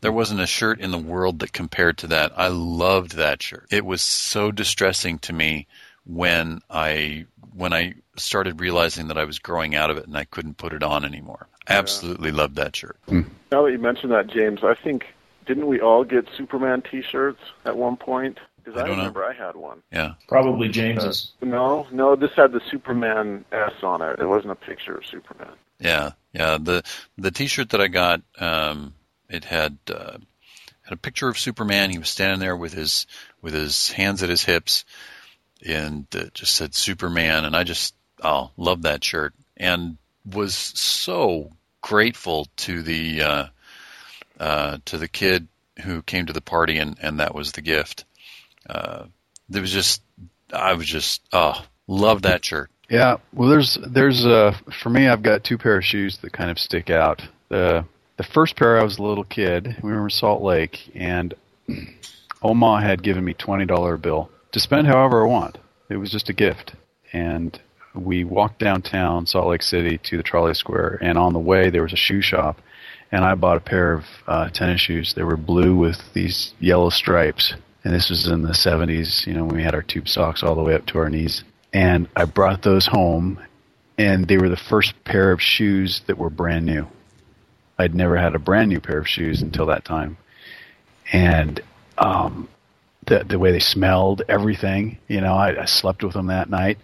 There 0.00 0.12
wasn't 0.12 0.40
a 0.40 0.46
shirt 0.46 0.80
in 0.80 0.90
the 0.92 0.98
world 0.98 1.40
that 1.40 1.52
compared 1.52 1.98
to 1.98 2.06
that. 2.08 2.32
I 2.36 2.48
loved 2.48 3.16
that 3.16 3.42
shirt. 3.42 3.66
It 3.70 3.84
was 3.84 4.00
so 4.00 4.50
distressing 4.50 5.18
to 5.20 5.32
me 5.32 5.66
when 6.06 6.60
I 6.70 7.26
when 7.54 7.72
I 7.72 7.94
started 8.16 8.60
realizing 8.60 9.08
that 9.08 9.18
I 9.18 9.24
was 9.24 9.38
growing 9.38 9.74
out 9.74 9.90
of 9.90 9.98
it 9.98 10.06
and 10.06 10.16
I 10.16 10.24
couldn't 10.24 10.56
put 10.56 10.72
it 10.72 10.82
on 10.82 11.04
anymore. 11.04 11.48
Absolutely 11.68 12.30
loved 12.30 12.56
that 12.56 12.76
shirt. 12.76 12.96
Hmm. 13.08 13.22
Now 13.52 13.64
that 13.64 13.72
you 13.72 13.78
mention 13.78 14.10
that, 14.10 14.26
James, 14.28 14.60
I 14.62 14.74
think 14.74 15.06
didn't 15.46 15.66
we 15.66 15.80
all 15.80 16.04
get 16.04 16.26
Superman 16.36 16.82
T-shirts 16.82 17.40
at 17.64 17.76
one 17.76 17.96
point? 17.96 18.38
Because 18.62 18.78
I 18.78 18.84
I, 18.84 18.86
don't 18.86 18.96
know. 18.96 19.02
remember 19.02 19.24
I 19.24 19.32
had 19.32 19.56
one. 19.56 19.82
Yeah. 19.92 20.14
Probably 20.28 20.68
James's. 20.68 21.32
No, 21.40 21.86
no, 21.90 22.14
this 22.16 22.32
had 22.36 22.52
the 22.52 22.60
Superman 22.70 23.44
S 23.52 23.72
on 23.82 24.02
it. 24.02 24.18
It 24.18 24.26
wasn't 24.26 24.52
a 24.52 24.56
picture 24.56 24.94
of 24.96 25.04
Superman. 25.06 25.52
Yeah, 25.80 26.12
yeah. 26.32 26.58
The 26.58 26.84
the 27.16 27.30
T-shirt 27.30 27.70
that 27.70 27.80
I 27.80 27.88
got, 27.88 28.22
um, 28.38 28.94
it 29.28 29.44
had 29.44 29.78
uh, 29.88 30.18
had 30.82 30.92
a 30.92 30.96
picture 30.96 31.28
of 31.28 31.38
Superman. 31.38 31.90
He 31.90 31.98
was 31.98 32.10
standing 32.10 32.40
there 32.40 32.56
with 32.56 32.72
his 32.72 33.06
with 33.40 33.54
his 33.54 33.90
hands 33.90 34.22
at 34.22 34.28
his 34.28 34.44
hips, 34.44 34.84
and 35.66 36.06
it 36.14 36.34
just 36.34 36.54
said 36.54 36.74
Superman. 36.74 37.44
And 37.44 37.56
I 37.56 37.64
just 37.64 37.94
oh 38.22 38.50
loved 38.56 38.82
that 38.82 39.02
shirt, 39.02 39.34
and 39.56 39.96
was 40.24 40.54
so 40.54 41.52
grateful 41.80 42.46
to 42.56 42.82
the 42.82 43.22
uh, 43.22 43.46
uh, 44.38 44.78
to 44.86 44.98
the 44.98 45.08
kid 45.08 45.48
who 45.82 46.02
came 46.02 46.26
to 46.26 46.32
the 46.32 46.40
party, 46.40 46.78
and 46.78 46.98
and 47.00 47.20
that 47.20 47.34
was 47.34 47.52
the 47.52 47.62
gift. 47.62 48.04
Uh, 48.68 49.04
there 49.48 49.62
was 49.62 49.72
just 49.72 50.02
I 50.52 50.74
was 50.74 50.86
just 50.86 51.22
oh 51.32 51.64
loved 51.86 52.24
that 52.24 52.44
shirt. 52.44 52.70
Yeah, 52.90 53.18
well, 53.32 53.48
there's 53.48 53.78
there's 53.88 54.26
uh 54.26 54.52
for 54.82 54.90
me, 54.90 55.06
I've 55.06 55.22
got 55.22 55.44
two 55.44 55.56
pair 55.56 55.76
of 55.76 55.84
shoes 55.84 56.18
that 56.22 56.32
kind 56.32 56.50
of 56.50 56.58
stick 56.58 56.90
out. 56.90 57.22
The 57.48 57.84
the 58.16 58.24
first 58.24 58.56
pair, 58.56 58.78
I 58.78 58.82
was 58.82 58.98
a 58.98 59.02
little 59.02 59.24
kid. 59.24 59.76
We 59.80 59.92
were 59.92 60.02
in 60.02 60.10
Salt 60.10 60.42
Lake, 60.42 60.90
and 60.94 61.32
Oma 62.42 62.82
had 62.82 63.04
given 63.04 63.24
me 63.24 63.32
twenty 63.32 63.64
dollar 63.64 63.96
bill 63.96 64.28
to 64.50 64.58
spend 64.58 64.88
however 64.88 65.24
I 65.24 65.28
want. 65.28 65.58
It 65.88 65.98
was 65.98 66.10
just 66.10 66.28
a 66.30 66.32
gift, 66.32 66.74
and 67.12 67.58
we 67.94 68.24
walked 68.24 68.58
downtown 68.58 69.24
Salt 69.24 69.46
Lake 69.46 69.62
City 69.62 69.98
to 69.98 70.16
the 70.16 70.24
trolley 70.24 70.54
square, 70.54 70.98
and 71.00 71.16
on 71.16 71.32
the 71.32 71.38
way 71.38 71.70
there 71.70 71.82
was 71.82 71.92
a 71.92 71.96
shoe 71.96 72.20
shop, 72.20 72.60
and 73.12 73.24
I 73.24 73.36
bought 73.36 73.56
a 73.56 73.60
pair 73.60 73.92
of 73.92 74.04
uh, 74.26 74.48
tennis 74.48 74.80
shoes. 74.80 75.14
They 75.14 75.22
were 75.22 75.36
blue 75.36 75.76
with 75.76 76.12
these 76.12 76.54
yellow 76.58 76.90
stripes, 76.90 77.54
and 77.84 77.94
this 77.94 78.10
was 78.10 78.26
in 78.26 78.42
the 78.42 78.48
'70s. 78.48 79.28
You 79.28 79.34
know, 79.34 79.44
when 79.44 79.54
we 79.54 79.62
had 79.62 79.76
our 79.76 79.82
tube 79.82 80.08
socks 80.08 80.42
all 80.42 80.56
the 80.56 80.62
way 80.62 80.74
up 80.74 80.86
to 80.86 80.98
our 80.98 81.08
knees 81.08 81.44
and 81.72 82.08
I 82.16 82.24
brought 82.24 82.62
those 82.62 82.86
home, 82.86 83.38
and 83.98 84.26
they 84.26 84.38
were 84.38 84.48
the 84.48 84.56
first 84.56 85.04
pair 85.04 85.32
of 85.32 85.40
shoes 85.40 86.02
that 86.06 86.18
were 86.18 86.30
brand 86.30 86.66
new. 86.66 86.86
I'd 87.78 87.94
never 87.94 88.16
had 88.16 88.34
a 88.34 88.38
brand 88.38 88.68
new 88.68 88.80
pair 88.80 88.98
of 88.98 89.08
shoes 89.08 89.42
until 89.42 89.66
that 89.66 89.84
time, 89.84 90.16
and 91.12 91.60
um, 91.96 92.48
the 93.06 93.24
the 93.24 93.38
way 93.38 93.52
they 93.52 93.60
smelled, 93.60 94.22
everything. 94.28 94.98
You 95.08 95.20
know, 95.20 95.34
I, 95.34 95.62
I 95.62 95.64
slept 95.64 96.02
with 96.02 96.12
them 96.14 96.26
that 96.26 96.50
night. 96.50 96.78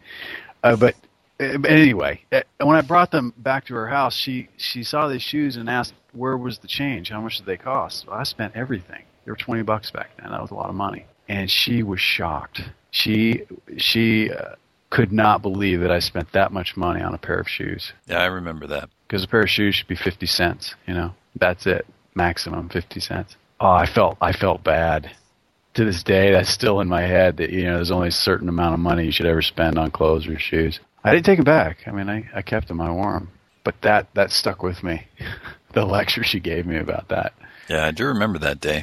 Uh, 0.62 0.76
but, 0.76 0.95
uh, 1.39 1.61
anyway, 1.68 2.22
uh, 2.32 2.41
when 2.61 2.76
I 2.76 2.80
brought 2.80 3.11
them 3.11 3.32
back 3.37 3.66
to 3.66 3.74
her 3.74 3.89
house, 3.89 4.14
she 4.16 4.49
she 4.57 4.82
saw 4.82 5.09
these 5.09 5.22
shoes 5.22 5.57
and 5.57 5.68
asked 5.68 5.95
where 6.12 6.37
was 6.37 6.59
the 6.59 6.68
change? 6.68 7.11
How 7.11 7.20
much 7.20 7.37
did 7.37 7.47
they 7.47 7.59
cost? 7.59 8.07
Well, 8.07 8.16
I 8.16 8.22
spent 8.22 8.57
everything. 8.57 9.03
They 9.24 9.30
were 9.30 9.37
twenty 9.37 9.62
bucks 9.62 9.91
back 9.91 10.11
then. 10.18 10.30
That 10.30 10.41
was 10.41 10.51
a 10.51 10.55
lot 10.55 10.70
of 10.70 10.74
money, 10.74 11.07
and 11.28 11.51
she 11.51 11.82
was 11.82 12.01
shocked. 12.01 12.62
She 12.91 13.43
she. 13.76 14.30
Uh, 14.30 14.55
could 14.97 15.12
not 15.12 15.42
believe 15.42 15.80
that 15.80 15.90
I 15.90 15.99
spent 15.99 16.32
that 16.32 16.53
much 16.53 16.74
money 16.74 17.03
on 17.03 17.12
a 17.12 17.18
pair 17.18 17.38
of 17.38 17.47
shoes 17.47 17.92
Yeah, 18.07 18.22
I 18.22 18.26
remember 18.26 18.66
that. 18.68 18.88
because 19.07 19.22
a 19.24 19.28
pair 19.28 19.42
of 19.42 19.51
shoes 19.51 19.74
should 19.74 19.88
be 19.88 19.94
50 19.94 20.24
cents, 20.24 20.74
you 20.86 20.94
know. 20.94 21.14
That's 21.38 21.66
it, 21.66 21.84
maximum 22.14 22.70
50 22.70 23.01
cents. 23.01 23.36
Oh, 23.61 23.68
I 23.68 23.84
felt 23.84 24.16
I 24.22 24.32
felt 24.32 24.64
bad. 24.64 25.11
To 25.74 25.84
this 25.84 26.03
day, 26.03 26.32
that's 26.32 26.49
still 26.49 26.80
in 26.80 26.88
my 26.88 27.03
head 27.03 27.36
that 27.36 27.51
you 27.51 27.64
know 27.64 27.74
there's 27.74 27.90
only 27.90 28.09
a 28.09 28.12
certain 28.12 28.49
amount 28.49 28.72
of 28.72 28.80
money 28.80 29.05
you 29.05 29.12
should 29.12 29.26
ever 29.26 29.42
spend 29.42 29.78
on 29.78 29.90
clothes 29.90 30.26
or 30.26 30.38
shoes. 30.38 30.80
I 31.05 31.12
didn't 31.12 31.26
take 31.26 31.36
them 31.36 31.44
back. 31.44 31.86
I 31.86 31.90
mean, 31.90 32.09
I, 32.09 32.24
I 32.34 32.40
kept 32.40 32.68
them. 32.68 32.80
I 32.80 32.90
wore 32.90 33.12
them. 33.12 33.28
But 33.64 33.74
that 33.82 34.09
that 34.14 34.30
stuck 34.32 34.62
with 34.62 34.82
me. 34.82 35.07
the 35.74 35.84
lecture 35.84 36.24
she 36.24 36.40
gave 36.40 36.64
me 36.64 36.78
about 36.78 37.09
that. 37.09 37.34
Yeah, 37.68 37.84
I 37.84 37.90
do 37.90 38.07
remember 38.07 38.38
that 38.38 38.61
day. 38.61 38.82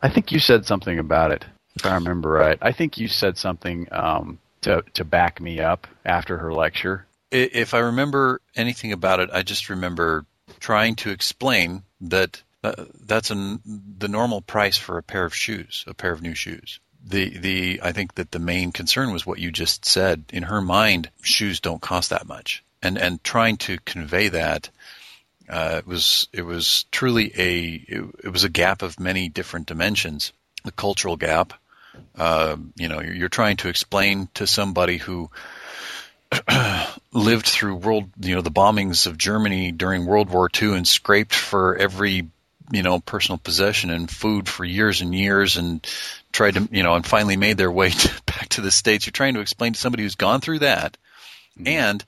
I 0.00 0.08
think 0.08 0.30
you 0.30 0.38
said 0.38 0.64
something 0.64 1.00
about 1.00 1.32
it, 1.32 1.44
if 1.74 1.84
I 1.84 1.94
remember 1.94 2.30
right. 2.30 2.58
I 2.62 2.70
think 2.70 2.98
you 2.98 3.08
said 3.08 3.36
something 3.36 3.88
um, 3.90 4.38
to 4.62 4.82
to 4.94 5.04
back 5.04 5.40
me 5.40 5.60
up 5.60 5.86
after 6.04 6.38
her 6.38 6.52
lecture. 6.52 7.06
If 7.30 7.74
I 7.74 7.78
remember 7.78 8.40
anything 8.56 8.92
about 8.92 9.20
it, 9.20 9.30
I 9.32 9.42
just 9.42 9.70
remember 9.70 10.24
trying 10.58 10.96
to 10.96 11.10
explain 11.10 11.84
that 12.02 12.42
uh, 12.62 12.84
that's 13.06 13.30
an, 13.30 13.60
the 13.98 14.08
normal 14.08 14.40
price 14.40 14.76
for 14.76 14.98
a 14.98 15.02
pair 15.02 15.24
of 15.24 15.34
shoes, 15.34 15.84
a 15.86 15.94
pair 15.94 16.12
of 16.12 16.22
new 16.22 16.34
shoes. 16.34 16.80
The 17.06 17.38
the 17.38 17.80
I 17.82 17.92
think 17.92 18.16
that 18.16 18.30
the 18.30 18.38
main 18.38 18.72
concern 18.72 19.12
was 19.12 19.24
what 19.24 19.38
you 19.38 19.50
just 19.50 19.84
said. 19.84 20.24
In 20.32 20.42
her 20.42 20.60
mind, 20.60 21.10
shoes 21.22 21.60
don't 21.60 21.80
cost 21.80 22.10
that 22.10 22.26
much, 22.26 22.62
and 22.82 22.98
and 22.98 23.22
trying 23.24 23.56
to 23.58 23.78
convey 23.84 24.28
that 24.28 24.68
uh, 25.48 25.76
it 25.78 25.86
was 25.86 26.28
it 26.32 26.42
was 26.42 26.84
truly 26.92 27.32
a 27.36 27.74
it, 27.88 28.04
it 28.24 28.28
was 28.28 28.44
a 28.44 28.50
gap 28.50 28.82
of 28.82 29.00
many 29.00 29.28
different 29.28 29.66
dimensions. 29.66 30.32
The 30.64 30.72
cultural 30.72 31.16
gap. 31.16 31.54
Uh, 32.16 32.56
you 32.76 32.88
know, 32.88 33.00
you're, 33.00 33.14
you're 33.14 33.28
trying 33.28 33.56
to 33.58 33.68
explain 33.68 34.28
to 34.34 34.46
somebody 34.46 34.96
who 34.98 35.30
lived 37.12 37.46
through 37.46 37.76
world, 37.76 38.10
you 38.20 38.34
know, 38.34 38.42
the 38.42 38.50
bombings 38.50 39.06
of 39.06 39.18
Germany 39.18 39.72
during 39.72 40.06
World 40.06 40.30
War 40.30 40.48
II 40.60 40.76
and 40.76 40.86
scraped 40.86 41.34
for 41.34 41.76
every, 41.76 42.28
you 42.70 42.82
know, 42.82 43.00
personal 43.00 43.38
possession 43.38 43.90
and 43.90 44.10
food 44.10 44.48
for 44.48 44.64
years 44.64 45.00
and 45.00 45.14
years 45.14 45.56
and 45.56 45.84
tried 46.32 46.54
to, 46.54 46.68
you 46.70 46.82
know, 46.82 46.94
and 46.94 47.06
finally 47.06 47.36
made 47.36 47.56
their 47.56 47.70
way 47.70 47.90
to, 47.90 48.22
back 48.26 48.48
to 48.50 48.60
the 48.60 48.70
States. 48.70 49.06
You're 49.06 49.12
trying 49.12 49.34
to 49.34 49.40
explain 49.40 49.72
to 49.72 49.80
somebody 49.80 50.04
who's 50.04 50.14
gone 50.14 50.40
through 50.40 50.60
that 50.60 50.96
and 51.64 52.04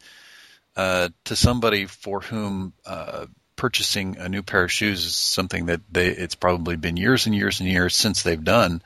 uh, 0.76 1.08
to 1.24 1.36
somebody 1.36 1.86
for 1.86 2.20
whom 2.20 2.72
uh, 2.86 3.26
purchasing 3.56 4.16
a 4.18 4.28
new 4.28 4.42
pair 4.42 4.64
of 4.64 4.72
shoes 4.72 5.04
is 5.04 5.14
something 5.14 5.66
that 5.66 5.80
they 5.90 6.08
it's 6.08 6.34
probably 6.34 6.76
been 6.76 6.96
years 6.96 7.26
and 7.26 7.34
years 7.34 7.60
and 7.60 7.68
years 7.68 7.94
since 7.94 8.22
they've 8.22 8.42
done 8.42 8.82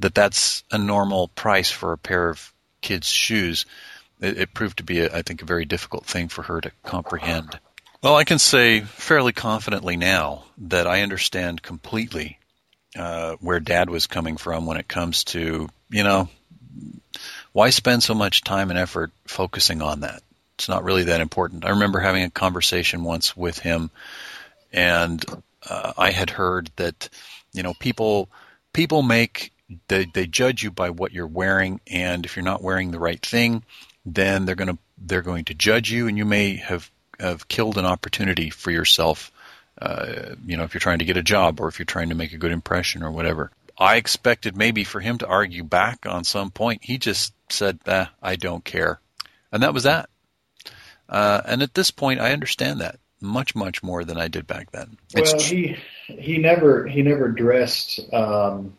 that 0.00 0.14
that's 0.14 0.64
a 0.70 0.78
normal 0.78 1.28
price 1.28 1.70
for 1.70 1.92
a 1.92 1.98
pair 1.98 2.28
of 2.28 2.52
kids 2.80 3.08
shoes. 3.08 3.66
It, 4.20 4.38
it 4.38 4.54
proved 4.54 4.78
to 4.78 4.84
be 4.84 5.00
a, 5.00 5.14
I 5.14 5.22
think 5.22 5.42
a 5.42 5.46
very 5.46 5.64
difficult 5.64 6.06
thing 6.06 6.28
for 6.28 6.42
her 6.42 6.60
to 6.60 6.70
comprehend. 6.84 7.58
Well 8.02 8.16
I 8.16 8.24
can 8.24 8.38
say 8.38 8.80
fairly 8.80 9.32
confidently 9.32 9.96
now 9.96 10.44
that 10.58 10.86
I 10.86 11.02
understand 11.02 11.62
completely 11.62 12.38
uh, 12.96 13.36
where 13.40 13.60
dad 13.60 13.88
was 13.88 14.06
coming 14.06 14.36
from 14.36 14.66
when 14.66 14.78
it 14.78 14.88
comes 14.88 15.24
to 15.24 15.68
you 15.90 16.04
know 16.04 16.28
why 17.52 17.70
spend 17.70 18.02
so 18.02 18.14
much 18.14 18.42
time 18.42 18.70
and 18.70 18.78
effort 18.78 19.10
focusing 19.26 19.82
on 19.82 20.00
that? 20.00 20.22
It's 20.54 20.68
not 20.68 20.84
really 20.84 21.04
that 21.04 21.20
important. 21.20 21.64
I 21.64 21.70
remember 21.70 21.98
having 22.00 22.22
a 22.22 22.30
conversation 22.30 23.02
once 23.02 23.36
with 23.36 23.58
him, 23.58 23.90
and 24.72 25.24
uh, 25.68 25.92
I 25.96 26.10
had 26.10 26.30
heard 26.30 26.70
that 26.76 27.08
you 27.52 27.62
know 27.62 27.74
people 27.74 28.28
people 28.72 29.02
make 29.02 29.52
they 29.88 30.04
they 30.06 30.26
judge 30.26 30.62
you 30.62 30.70
by 30.70 30.90
what 30.90 31.12
you're 31.12 31.26
wearing, 31.26 31.80
and 31.86 32.24
if 32.24 32.36
you're 32.36 32.44
not 32.44 32.62
wearing 32.62 32.90
the 32.90 32.98
right 32.98 33.24
thing, 33.24 33.62
then 34.04 34.44
they're 34.44 34.54
gonna 34.54 34.78
they're 34.98 35.22
going 35.22 35.44
to 35.46 35.54
judge 35.54 35.90
you, 35.90 36.08
and 36.08 36.18
you 36.18 36.24
may 36.24 36.56
have 36.56 36.90
have 37.18 37.48
killed 37.48 37.78
an 37.78 37.86
opportunity 37.86 38.50
for 38.50 38.70
yourself. 38.70 39.30
Uh, 39.80 40.34
you 40.46 40.56
know, 40.56 40.64
if 40.64 40.74
you're 40.74 40.80
trying 40.80 40.98
to 40.98 41.04
get 41.04 41.16
a 41.16 41.22
job 41.22 41.60
or 41.60 41.68
if 41.68 41.78
you're 41.78 41.86
trying 41.86 42.10
to 42.10 42.14
make 42.14 42.32
a 42.32 42.38
good 42.38 42.52
impression 42.52 43.02
or 43.02 43.10
whatever. 43.10 43.50
I 43.78 43.96
expected 43.96 44.58
maybe 44.58 44.84
for 44.84 45.00
him 45.00 45.16
to 45.18 45.26
argue 45.26 45.64
back 45.64 46.04
on 46.04 46.22
some 46.24 46.50
point. 46.50 46.84
He 46.84 46.98
just 46.98 47.32
said, 47.48 47.78
eh, 47.86 48.06
"I 48.22 48.36
don't 48.36 48.64
care," 48.64 49.00
and 49.52 49.62
that 49.62 49.72
was 49.72 49.84
that. 49.84 50.10
Uh, 51.08 51.40
and 51.46 51.62
at 51.62 51.74
this 51.74 51.90
point, 51.90 52.20
I 52.20 52.32
understand 52.32 52.80
that 52.80 52.98
much, 53.20 53.54
much 53.54 53.82
more 53.82 54.04
than 54.04 54.18
I 54.18 54.28
did 54.28 54.46
back 54.46 54.70
then. 54.70 54.96
It's 55.14 55.32
well, 55.32 55.42
he 55.42 55.76
he 56.08 56.38
never 56.38 56.86
he 56.86 57.02
never 57.02 57.28
dressed 57.28 58.00
um, 58.12 58.74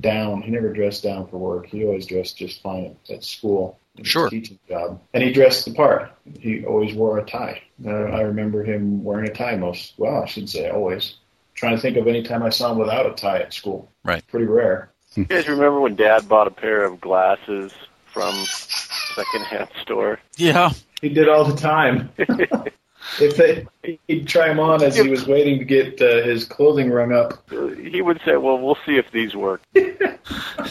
down. 0.00 0.42
He 0.42 0.50
never 0.50 0.72
dressed 0.72 1.02
down 1.02 1.26
for 1.28 1.38
work. 1.38 1.66
He 1.66 1.84
always 1.84 2.06
dressed 2.06 2.36
just 2.36 2.62
fine 2.62 2.96
at, 3.08 3.16
at 3.16 3.24
school. 3.24 3.78
Sure. 4.02 4.28
teaching 4.28 4.58
job, 4.68 5.00
and 5.12 5.22
he 5.22 5.32
dressed 5.32 5.66
the 5.66 5.72
part. 5.72 6.10
He 6.40 6.64
always 6.64 6.92
wore 6.94 7.18
a 7.18 7.24
tie. 7.24 7.62
Uh, 7.86 7.90
I 7.90 8.22
remember 8.22 8.64
him 8.64 9.04
wearing 9.04 9.30
a 9.30 9.32
tie 9.32 9.54
most. 9.54 9.94
Well, 9.96 10.22
I 10.22 10.26
should 10.26 10.50
say 10.50 10.68
always. 10.68 11.14
I'm 11.14 11.54
trying 11.54 11.76
to 11.76 11.80
think 11.80 11.96
of 11.96 12.08
any 12.08 12.24
time 12.24 12.42
I 12.42 12.48
saw 12.48 12.72
him 12.72 12.78
without 12.78 13.06
a 13.06 13.14
tie 13.14 13.38
at 13.38 13.54
school. 13.54 13.92
Right. 14.02 14.26
Pretty 14.26 14.46
rare. 14.46 14.90
You 15.14 15.26
guys 15.26 15.46
remember 15.46 15.80
when 15.80 15.94
Dad 15.94 16.28
bought 16.28 16.48
a 16.48 16.50
pair 16.50 16.84
of 16.84 17.00
glasses 17.00 17.72
from 18.12 18.34
secondhand 19.14 19.68
store? 19.82 20.18
Yeah. 20.36 20.72
He 21.00 21.08
did 21.08 21.28
all 21.28 21.44
the 21.44 21.56
time. 21.56 22.10
if 23.20 23.36
they, 23.36 23.98
he'd 24.08 24.26
try 24.26 24.48
them 24.48 24.60
on 24.60 24.82
as 24.82 24.96
he 24.96 25.08
was 25.08 25.26
waiting 25.26 25.58
to 25.58 25.64
get 25.64 26.00
uh, 26.00 26.22
his 26.22 26.44
clothing 26.44 26.90
rung 26.90 27.12
up. 27.12 27.48
He 27.50 28.02
would 28.02 28.20
say, 28.24 28.36
"Well, 28.36 28.58
we'll 28.58 28.78
see 28.86 28.96
if 28.96 29.10
these 29.10 29.34
work." 29.34 29.62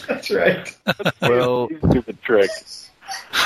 That's 0.08 0.32
right. 0.32 0.76
Well, 1.22 1.68
do 1.92 2.02
the 2.02 2.14
trick. 2.24 2.50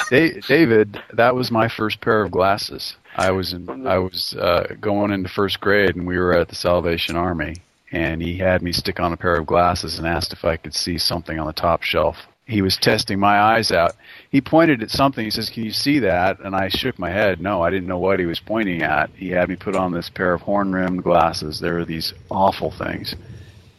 David, 0.10 1.02
that 1.14 1.36
was 1.36 1.52
my 1.52 1.68
first 1.68 2.00
pair 2.02 2.22
of 2.22 2.32
glasses. 2.32 2.96
I 3.16 3.32
was 3.32 3.54
in, 3.54 3.88
I 3.88 3.98
was 3.98 4.36
uh, 4.36 4.76
going 4.80 5.12
into 5.12 5.30
first 5.30 5.60
grade, 5.60 5.96
and 5.96 6.08
we 6.08 6.18
were 6.18 6.38
at 6.38 6.48
the 6.48 6.56
Salvation 6.56 7.16
Army, 7.18 7.56
and 7.92 8.22
he 8.22 8.38
had 8.38 8.62
me 8.62 8.72
stick 8.72 9.00
on 9.00 9.12
a 9.12 9.18
pair 9.18 9.36
of 9.36 9.46
glasses 9.46 9.98
and 9.98 10.08
asked 10.08 10.34
if 10.34 10.46
I 10.46 10.58
could 10.58 10.74
see 10.74 10.98
something 10.98 11.38
on 11.40 11.48
the 11.48 11.54
top 11.54 11.84
shelf 11.84 12.28
he 12.48 12.62
was 12.62 12.78
testing 12.78 13.20
my 13.20 13.40
eyes 13.40 13.72
out. 13.72 13.94
He 14.32 14.42
pointed 14.42 14.82
at 14.82 14.90
something. 14.90 15.24
He 15.24 15.32
says, 15.32 15.50
"Can 15.50 15.64
you 15.64 15.72
see 15.72 16.00
that?" 16.00 16.40
And 16.40 16.56
I 16.56 16.70
shook 16.70 16.98
my 16.98 17.12
head. 17.12 17.42
No, 17.42 17.62
I 17.62 17.70
didn't 17.70 17.88
know 17.88 18.00
what 18.00 18.20
he 18.20 18.26
was 18.26 18.40
pointing 18.40 18.82
at. 18.82 19.10
He 19.16 19.30
had 19.30 19.50
me 19.50 19.56
put 19.56 19.76
on 19.76 19.92
this 19.92 20.10
pair 20.10 20.34
of 20.34 20.42
horn-rimmed 20.42 21.04
glasses. 21.04 21.60
There 21.60 21.76
were 21.76 21.86
these 21.86 22.14
awful 22.32 22.72
things. 22.72 23.16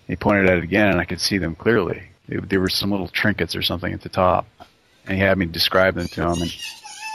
He 0.06 0.16
pointed 0.16 0.48
at 0.48 0.58
it 0.58 0.64
again, 0.64 0.88
and 0.88 1.00
I 1.00 1.04
could 1.04 1.20
see 1.20 1.38
them 1.38 1.54
clearly. 1.54 2.02
There 2.28 2.60
were 2.60 2.68
some 2.68 2.90
little 2.90 3.08
trinkets 3.08 3.56
or 3.56 3.62
something 3.62 3.92
at 3.92 4.02
the 4.02 4.10
top, 4.10 4.46
and 5.06 5.16
he 5.16 5.22
had 5.22 5.38
me 5.38 5.46
describe 5.46 5.94
them 5.94 6.08
to 6.08 6.22
him. 6.22 6.42
And 6.42 6.54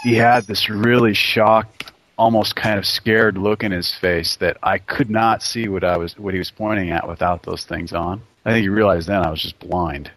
he 0.04 0.16
had 0.16 0.46
this 0.46 0.70
really 0.70 1.14
shocked, 1.14 1.92
almost 2.18 2.56
kind 2.56 2.80
of 2.80 2.86
scared 2.86 3.38
look 3.38 3.64
in 3.64 3.72
his 3.72 3.94
face 3.94 4.36
that 4.38 4.58
I 4.64 4.80
could 4.80 5.10
not 5.10 5.44
see 5.44 5.68
what 5.68 5.84
I 5.84 5.98
was 5.98 6.18
what 6.18 6.34
he 6.34 6.40
was 6.40 6.52
pointing 6.52 6.90
at 6.92 7.08
without 7.08 7.44
those 7.44 7.64
things 7.64 7.94
on. 7.94 8.22
I 8.46 8.52
think 8.52 8.64
he 8.64 8.70
realized 8.70 9.08
then 9.08 9.24
I 9.24 9.30
was 9.30 9.42
just 9.42 9.60
blind. 9.60 10.12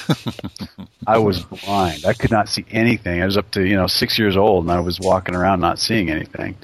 I 1.06 1.18
was 1.18 1.42
blind. 1.44 2.04
I 2.06 2.12
could 2.12 2.30
not 2.30 2.48
see 2.48 2.64
anything. 2.70 3.22
I 3.22 3.26
was 3.26 3.36
up 3.36 3.50
to 3.52 3.66
you 3.66 3.76
know 3.76 3.86
six 3.86 4.18
years 4.18 4.36
old, 4.36 4.64
and 4.64 4.72
I 4.72 4.80
was 4.80 5.00
walking 5.00 5.34
around 5.34 5.60
not 5.60 5.78
seeing 5.78 6.10
anything. 6.10 6.56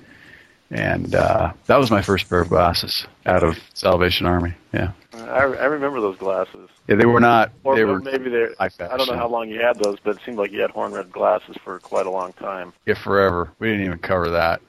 And 0.70 1.14
uh, 1.14 1.54
that 1.66 1.78
was 1.78 1.90
my 1.90 2.02
first 2.02 2.28
pair 2.28 2.40
of 2.40 2.50
glasses 2.50 3.06
out 3.24 3.42
of 3.42 3.58
Salvation 3.72 4.26
Army. 4.26 4.54
Yeah, 4.72 4.92
I, 5.14 5.44
I 5.44 5.64
remember 5.64 6.00
those 6.00 6.18
glasses. 6.18 6.68
Yeah, 6.88 6.96
they 6.96 7.06
were 7.06 7.20
not. 7.20 7.52
Or 7.64 7.74
they 7.74 7.84
were 7.84 8.00
maybe 8.00 8.30
they're. 8.30 8.54
I 8.60 8.68
don't 8.68 9.08
know 9.08 9.16
how 9.16 9.28
long 9.28 9.48
you 9.48 9.60
had 9.60 9.78
those, 9.78 9.98
but 10.02 10.16
it 10.16 10.22
seemed 10.24 10.38
like 10.38 10.52
you 10.52 10.60
had 10.60 10.70
horn 10.70 10.92
red 10.92 11.10
glasses 11.10 11.56
for 11.64 11.78
quite 11.80 12.06
a 12.06 12.10
long 12.10 12.32
time. 12.34 12.72
Yeah, 12.86 12.94
forever. 12.94 13.50
We 13.58 13.68
didn't 13.68 13.86
even 13.86 13.98
cover 13.98 14.30
that. 14.30 14.60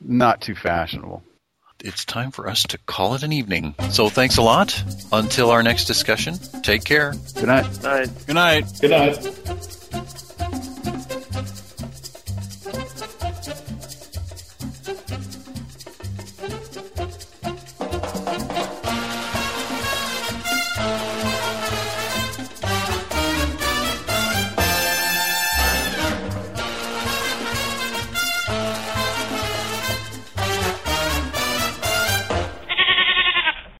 Not 0.00 0.40
too 0.40 0.54
fashionable 0.54 1.22
it's 1.84 2.04
time 2.04 2.30
for 2.30 2.48
us 2.48 2.62
to 2.64 2.78
call 2.78 3.14
it 3.14 3.22
an 3.22 3.32
evening. 3.32 3.74
So 3.90 4.08
thanks 4.08 4.38
a 4.38 4.42
lot. 4.42 4.82
Until 5.12 5.50
our 5.50 5.62
next 5.62 5.84
discussion, 5.84 6.38
take 6.62 6.84
care. 6.84 7.12
Good 7.34 7.46
night. 7.46 7.66
Good 7.74 7.82
night. 7.84 8.10
Good 8.26 8.34
night. 8.34 8.80
Good 8.80 8.90
night. 8.90 10.23